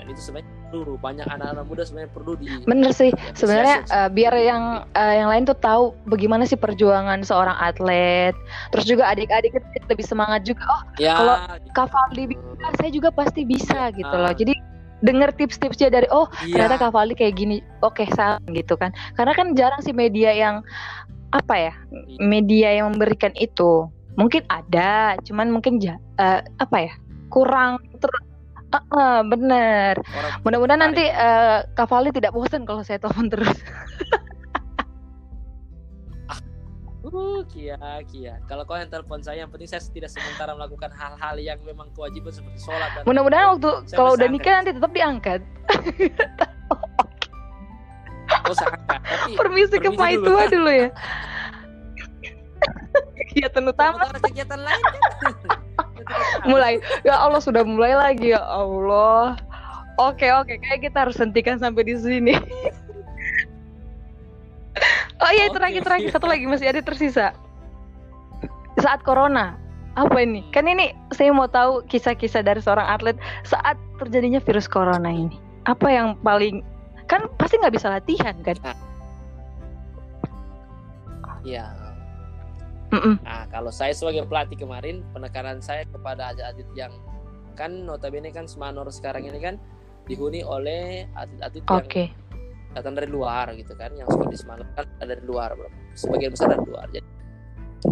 Dan 0.00 0.04
itu 0.08 0.20
sebenarnya 0.24 0.48
perlu 0.70 0.94
banyak 0.98 1.26
anak-anak 1.28 1.64
muda 1.66 1.82
sebenarnya 1.84 2.10
perlu 2.12 2.32
di 2.38 2.46
bener 2.64 2.90
sih 2.94 3.10
sebenarnya 3.36 3.84
uh, 3.90 4.08
biar 4.10 4.34
yang 4.36 4.64
uh, 4.96 5.14
yang 5.14 5.28
lain 5.30 5.44
tuh 5.44 5.58
tahu 5.58 5.92
bagaimana 6.08 6.44
sih 6.44 6.58
perjuangan 6.58 7.22
seorang 7.22 7.56
atlet. 7.58 8.34
Terus 8.72 8.84
juga 8.86 9.10
adik-adik 9.10 9.54
lebih 9.88 10.06
semangat 10.06 10.44
juga 10.46 10.64
oh 10.68 10.82
ya, 10.98 11.14
kalau 11.16 11.36
Kak 11.72 11.88
Faldi 11.90 12.34
bisa 12.34 12.68
saya 12.80 12.90
juga 12.90 13.08
pasti 13.14 13.42
bisa 13.44 13.90
gitu 13.94 14.14
loh. 14.14 14.32
Jadi 14.32 14.54
denger 15.04 15.36
tips-tipsnya 15.36 15.92
dari 15.92 16.08
oh 16.08 16.30
iya. 16.48 16.56
ternyata 16.56 16.80
Kak 16.80 16.92
Faldi 16.96 17.14
kayak 17.18 17.34
gini 17.36 17.60
oke 17.84 18.00
okay, 18.00 18.06
salah 18.12 18.40
gitu 18.50 18.74
kan. 18.76 18.90
Karena 19.18 19.32
kan 19.36 19.52
jarang 19.52 19.80
sih 19.84 19.92
media 19.92 20.32
yang 20.32 20.64
apa 21.34 21.54
ya 21.70 21.72
iya. 21.92 22.18
media 22.22 22.68
yang 22.82 22.94
memberikan 22.94 23.32
itu. 23.36 23.88
Mungkin 24.14 24.46
ada 24.46 25.18
cuman 25.26 25.50
mungkin 25.50 25.82
ja, 25.82 25.98
uh, 26.22 26.38
apa 26.62 26.90
ya 26.90 26.94
kurang 27.34 27.82
ter 27.98 28.10
uh, 28.74 28.82
uh, 28.90 29.18
bener 29.22 29.94
mudah-mudahan 30.42 30.82
nanti 30.82 31.06
uh, 31.08 31.62
Kak 31.78 31.86
Faldi 31.86 32.10
tidak 32.10 32.34
bosan 32.34 32.66
kalau 32.66 32.82
saya 32.82 32.98
telepon 32.98 33.30
terus 33.30 33.54
Uh, 37.14 37.46
Kia, 37.46 37.78
Kia. 38.10 38.42
Kalau 38.50 38.66
kau 38.66 38.74
yang 38.74 38.90
telepon 38.90 39.22
saya, 39.22 39.46
yang 39.46 39.50
penting 39.52 39.70
saya 39.70 39.78
tidak 39.86 40.10
sementara 40.10 40.50
melakukan 40.50 40.90
hal-hal 40.90 41.38
yang 41.38 41.62
memang 41.62 41.86
kewajiban 41.94 42.34
seperti 42.34 42.58
sholat. 42.66 42.90
Dan 42.90 43.06
Mudah-mudahan 43.06 43.46
waktu 43.54 43.70
kalau 43.94 44.18
udah 44.18 44.26
nikah 44.26 44.58
nanti 44.58 44.74
tetap 44.74 44.90
diangkat. 44.90 45.40
oh. 46.74 46.80
Tapi 48.50 49.38
permisi, 49.38 49.78
ke 49.78 49.94
Pak 49.94 50.08
itu 50.10 50.32
dulu 50.58 50.70
ya. 50.74 50.88
kegiatan 53.30 53.62
utama. 53.62 54.10
Kegiatan 54.18 54.60
lain 54.64 54.82
kan. 54.82 55.63
mulai. 56.50 56.80
Ya 57.02 57.16
Allah 57.18 57.40
sudah 57.40 57.62
mulai 57.62 57.94
lagi 57.96 58.34
ya 58.34 58.42
Allah. 58.42 59.38
Oke 59.94 60.26
oke, 60.34 60.58
kayak 60.58 60.90
kita 60.90 61.06
harus 61.06 61.16
hentikan 61.18 61.58
sampai 61.58 61.86
di 61.86 61.96
sini. 61.98 62.34
Oh 65.22 65.30
iya 65.30 65.46
okay, 65.48 65.54
terakhir 65.56 65.82
terakhir 65.86 66.10
satu 66.10 66.26
lagi 66.26 66.44
masih 66.44 66.68
ada 66.68 66.82
tersisa. 66.82 67.32
Saat 68.82 69.06
corona 69.06 69.54
apa 69.94 70.18
ini? 70.20 70.42
Kan 70.50 70.66
ini 70.66 70.90
saya 71.14 71.30
mau 71.30 71.46
tahu 71.46 71.86
kisah-kisah 71.86 72.42
dari 72.42 72.58
seorang 72.58 72.84
atlet 72.84 73.16
saat 73.46 73.78
terjadinya 74.02 74.42
virus 74.42 74.66
corona 74.66 75.08
ini. 75.08 75.38
Apa 75.70 75.86
yang 75.88 76.18
paling 76.20 76.60
kan 77.06 77.30
pasti 77.38 77.56
nggak 77.62 77.72
bisa 77.72 77.88
latihan 77.94 78.34
kan? 78.42 78.58
Iya. 81.46 81.83
Nah, 83.22 83.44
kalau 83.50 83.70
saya 83.74 83.92
sebagai 83.96 84.26
pelatih 84.28 84.58
kemarin 84.58 85.02
penekanan 85.10 85.58
saya 85.58 85.84
kepada 85.88 86.34
atlet-atlet 86.34 86.70
yang 86.76 86.92
kan 87.54 87.70
notabene 87.86 88.34
kan 88.34 88.50
Semanor 88.50 88.90
sekarang 88.90 89.30
ini 89.30 89.38
kan 89.38 89.56
dihuni 90.10 90.42
oleh 90.42 91.06
atlet-atlet 91.14 91.64
okay. 91.70 92.10
yang 92.10 92.18
datang 92.74 92.98
dari 92.98 93.06
luar 93.06 93.54
gitu 93.54 93.72
kan 93.78 93.94
yang 93.94 94.10
sekolah 94.10 94.30
di 94.30 94.38
Semarang 94.38 94.68
kan 94.74 94.86
dari 94.98 95.22
luar 95.22 95.54
sebagian 95.94 96.34
besar 96.34 96.58
dari 96.58 96.66
luar. 96.66 96.86
Jadi 96.90 97.08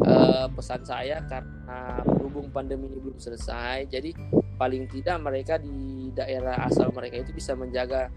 uh, 0.03 0.47
pesan 0.51 0.83
saya 0.83 1.23
karena 1.29 2.03
berhubung 2.03 2.49
pandemi 2.51 2.89
ini 2.91 2.99
belum 2.99 3.19
selesai 3.21 3.87
jadi 3.93 4.11
paling 4.57 4.89
tidak 4.89 5.17
mereka 5.21 5.55
di 5.61 6.11
daerah 6.15 6.65
asal 6.67 6.91
mereka 6.95 7.21
itu 7.21 7.33
bisa 7.35 7.53
menjaga 7.53 8.09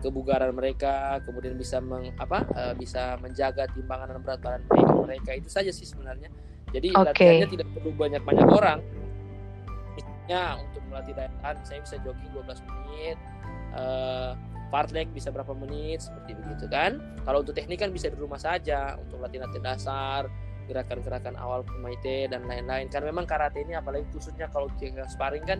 kebugaran 0.00 0.52
mereka 0.56 1.20
kemudian 1.22 1.54
bisa 1.54 1.78
meng, 1.78 2.12
apa 2.16 2.44
uh, 2.56 2.74
bisa 2.74 3.20
menjaga 3.20 3.68
timbangan 3.70 4.16
dan 4.16 4.20
berat 4.24 4.40
badan 4.40 4.62
mereka 5.04 5.36
itu 5.36 5.48
saja 5.52 5.70
sih 5.70 5.84
sebenarnya. 5.84 6.32
Jadi 6.70 6.94
okay. 6.94 7.06
latihannya 7.12 7.48
tidak 7.50 7.68
perlu 7.76 7.90
banyak 7.94 8.22
banyak 8.24 8.48
orang. 8.48 8.78
Misalnya 9.94 10.42
untuk 10.62 10.82
melatih 10.88 11.12
daya 11.14 11.30
tahan 11.42 11.56
saya 11.66 11.80
bisa 11.82 11.96
jogging 12.00 12.30
12 12.32 12.68
menit 12.70 13.16
uh, 13.74 14.32
fartlek 14.70 15.10
bisa 15.10 15.34
berapa 15.34 15.50
menit 15.52 16.00
seperti 16.06 16.38
begitu 16.38 16.66
kan. 16.70 17.02
Kalau 17.26 17.42
untuk 17.42 17.58
teknik 17.58 17.82
kan 17.82 17.90
bisa 17.90 18.06
di 18.08 18.16
rumah 18.16 18.38
saja 18.38 18.94
untuk 18.96 19.18
latihan-latihan 19.20 19.66
dasar 19.66 20.22
gerakan-gerakan 20.70 21.34
awal 21.34 21.66
pemaite 21.66 22.30
dan 22.30 22.46
lain-lain. 22.46 22.86
Kan 22.86 23.02
memang 23.02 23.26
karate 23.26 23.66
ini 23.66 23.74
apalagi 23.74 24.06
khususnya 24.14 24.46
kalau 24.54 24.70
kita 24.78 25.02
sparring 25.10 25.42
kan 25.42 25.58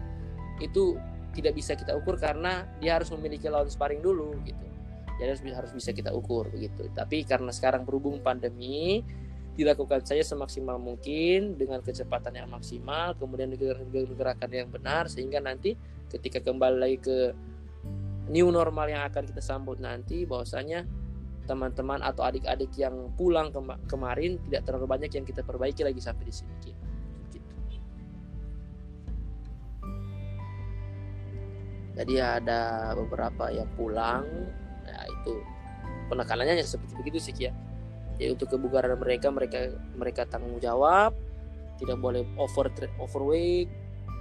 itu 0.63 0.95
tidak 1.31 1.55
bisa 1.55 1.79
kita 1.79 1.95
ukur 1.95 2.19
karena 2.19 2.67
dia 2.83 2.99
harus 2.99 3.11
memiliki 3.15 3.47
lawan 3.47 3.71
sparring 3.71 4.03
dulu 4.03 4.35
gitu. 4.43 4.67
Jadi 5.21 5.29
harus 5.37 5.43
harus 5.53 5.73
bisa 5.77 5.91
kita 5.93 6.11
ukur 6.11 6.49
begitu. 6.49 6.89
Tapi 6.97 7.23
karena 7.29 7.53
sekarang 7.53 7.85
berhubung 7.85 8.25
pandemi 8.25 9.05
dilakukan 9.61 10.07
saja 10.07 10.25
semaksimal 10.25 10.81
mungkin 10.81 11.59
dengan 11.61 11.85
kecepatan 11.85 12.33
yang 12.33 12.49
maksimal 12.49 13.13
kemudian 13.19 13.53
gerakan 14.17 14.49
yang 14.49 14.73
benar 14.73 15.11
sehingga 15.11 15.43
nanti 15.43 15.77
ketika 16.09 16.41
kembali 16.41 16.77
lagi 16.81 16.99
ke 17.03 17.19
new 18.31 18.49
normal 18.49 18.89
yang 18.89 19.03
akan 19.05 19.27
kita 19.27 19.43
sambut 19.43 19.77
nanti 19.83 20.23
bahwasanya 20.25 20.87
teman-teman 21.45 21.99
atau 21.99 22.23
adik-adik 22.23 22.71
yang 22.79 23.11
pulang 23.19 23.51
kema 23.51 23.75
kemarin 23.91 24.39
tidak 24.47 24.71
terlalu 24.71 24.87
banyak 24.87 25.11
yang 25.11 25.27
kita 25.27 25.43
perbaiki 25.43 25.83
lagi 25.83 25.99
sampai 25.99 26.25
di 26.31 26.35
sini 26.35 26.90
Jadi 32.01 32.17
ada 32.17 32.97
beberapa 32.97 33.53
yang 33.53 33.69
pulang, 33.77 34.25
ya 34.89 35.05
itu. 35.05 35.45
Penekanannya 36.09 36.65
seperti 36.65 36.97
begitu 36.97 37.19
sih 37.21 37.37
ya. 37.37 37.53
Jadi 38.17 38.33
untuk 38.33 38.57
kebugaran 38.57 38.97
mereka 38.97 39.29
mereka 39.29 39.77
mereka 39.93 40.25
tanggung 40.25 40.57
jawab, 40.65 41.13
tidak 41.77 42.01
boleh 42.01 42.25
over 42.41 42.73
overweight, 42.97 43.69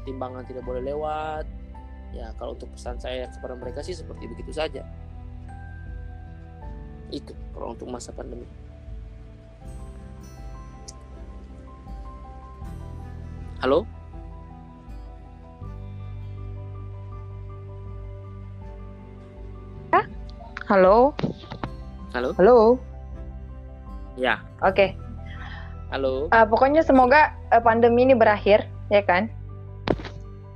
timbangan 0.04 0.44
tidak 0.44 0.68
boleh 0.68 0.84
lewat, 0.84 1.48
ya 2.12 2.36
kalau 2.36 2.52
untuk 2.60 2.68
pesan 2.76 3.00
saya 3.00 3.32
kepada 3.32 3.56
mereka 3.56 3.80
sih 3.80 3.96
seperti 3.96 4.28
begitu 4.28 4.52
saja. 4.52 4.84
Itu 7.16 7.32
kalau 7.56 7.80
untuk 7.80 7.88
masa 7.88 8.12
pandemi. 8.12 8.44
Halo 13.64 13.99
halo 20.70 21.18
halo 22.14 22.30
halo 22.38 22.78
ya 24.22 24.38
oke 24.62 24.78
okay. 24.78 24.90
halo 25.90 26.30
uh, 26.30 26.46
pokoknya 26.46 26.86
semoga 26.86 27.34
uh, 27.50 27.58
pandemi 27.58 28.06
ini 28.06 28.14
berakhir 28.14 28.70
ya 28.94 29.02
kan 29.02 29.34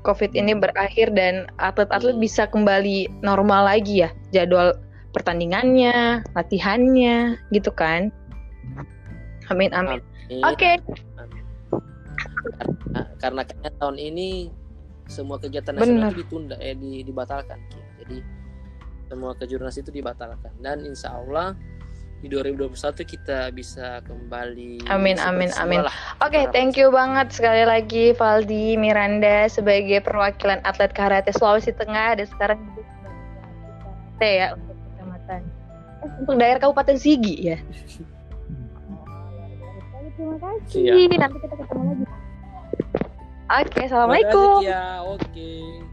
COVID 0.05 0.37
ini 0.37 0.53
berakhir 0.53 1.09
dan 1.17 1.49
atlet-atlet 1.57 2.21
bisa 2.21 2.45
kembali 2.45 3.09
normal 3.25 3.65
lagi 3.65 4.05
ya 4.05 4.13
jadwal 4.35 4.77
pertandingannya, 5.15 6.25
latihannya, 6.35 7.39
gitu 7.55 7.71
kan? 7.71 8.11
Amin 9.47 9.71
amin. 9.71 10.03
Oke. 10.43 10.75
Okay. 10.75 10.75
Karena, 13.23 13.47
karena 13.47 13.69
tahun 13.79 13.95
ini 13.95 14.51
semua 15.07 15.39
kegiatan 15.39 15.79
nasional 15.79 16.11
itu 16.11 16.27
ditunda 16.27 16.59
eh 16.59 16.75
dibatalkan. 16.75 17.63
Jadi 18.03 18.42
semua 19.13 19.37
kejurnas 19.37 19.77
itu 19.77 19.93
dibatalkan. 19.93 20.49
Dan 20.57 20.89
insya 20.89 21.13
Allah 21.13 21.53
di 22.23 22.31
2021 22.31 22.73
kita 23.03 23.51
bisa 23.51 23.99
kembali 24.07 24.87
amin 24.87 25.19
amin 25.19 25.51
amin. 25.59 25.83
oke 25.83 25.91
okay, 26.23 26.47
thank 26.55 26.79
you 26.79 26.87
banget 26.87 27.35
sekali 27.35 27.67
lagi 27.67 28.15
Valdi 28.15 28.79
Miranda 28.79 29.51
sebagai 29.51 29.99
perwakilan 29.99 30.63
atlet 30.63 30.95
karate 30.95 31.35
Sulawesi 31.35 31.75
Tengah 31.75 32.15
dan 32.15 32.23
sekarang 32.31 32.63
karate 34.23 34.29
ya 34.39 34.47
untuk 34.55 34.75
kecamatan. 34.79 35.41
Eh, 35.99 36.11
untuk 36.23 36.35
daerah 36.39 36.59
Kabupaten 36.63 36.95
Sigi 36.95 37.35
ya? 37.43 37.57
Terima 40.13 40.37
kasih. 40.39 40.83
Iya. 40.87 41.17
nanti 41.19 41.37
kita 41.43 41.55
ketemu 41.59 41.83
lagi. 41.91 42.05
Oke 43.43 43.67
okay, 43.67 43.83
assalamualaikum. 43.91 44.57
ya. 44.63 45.03
Oke. 45.03 45.27
okay. 45.27 45.92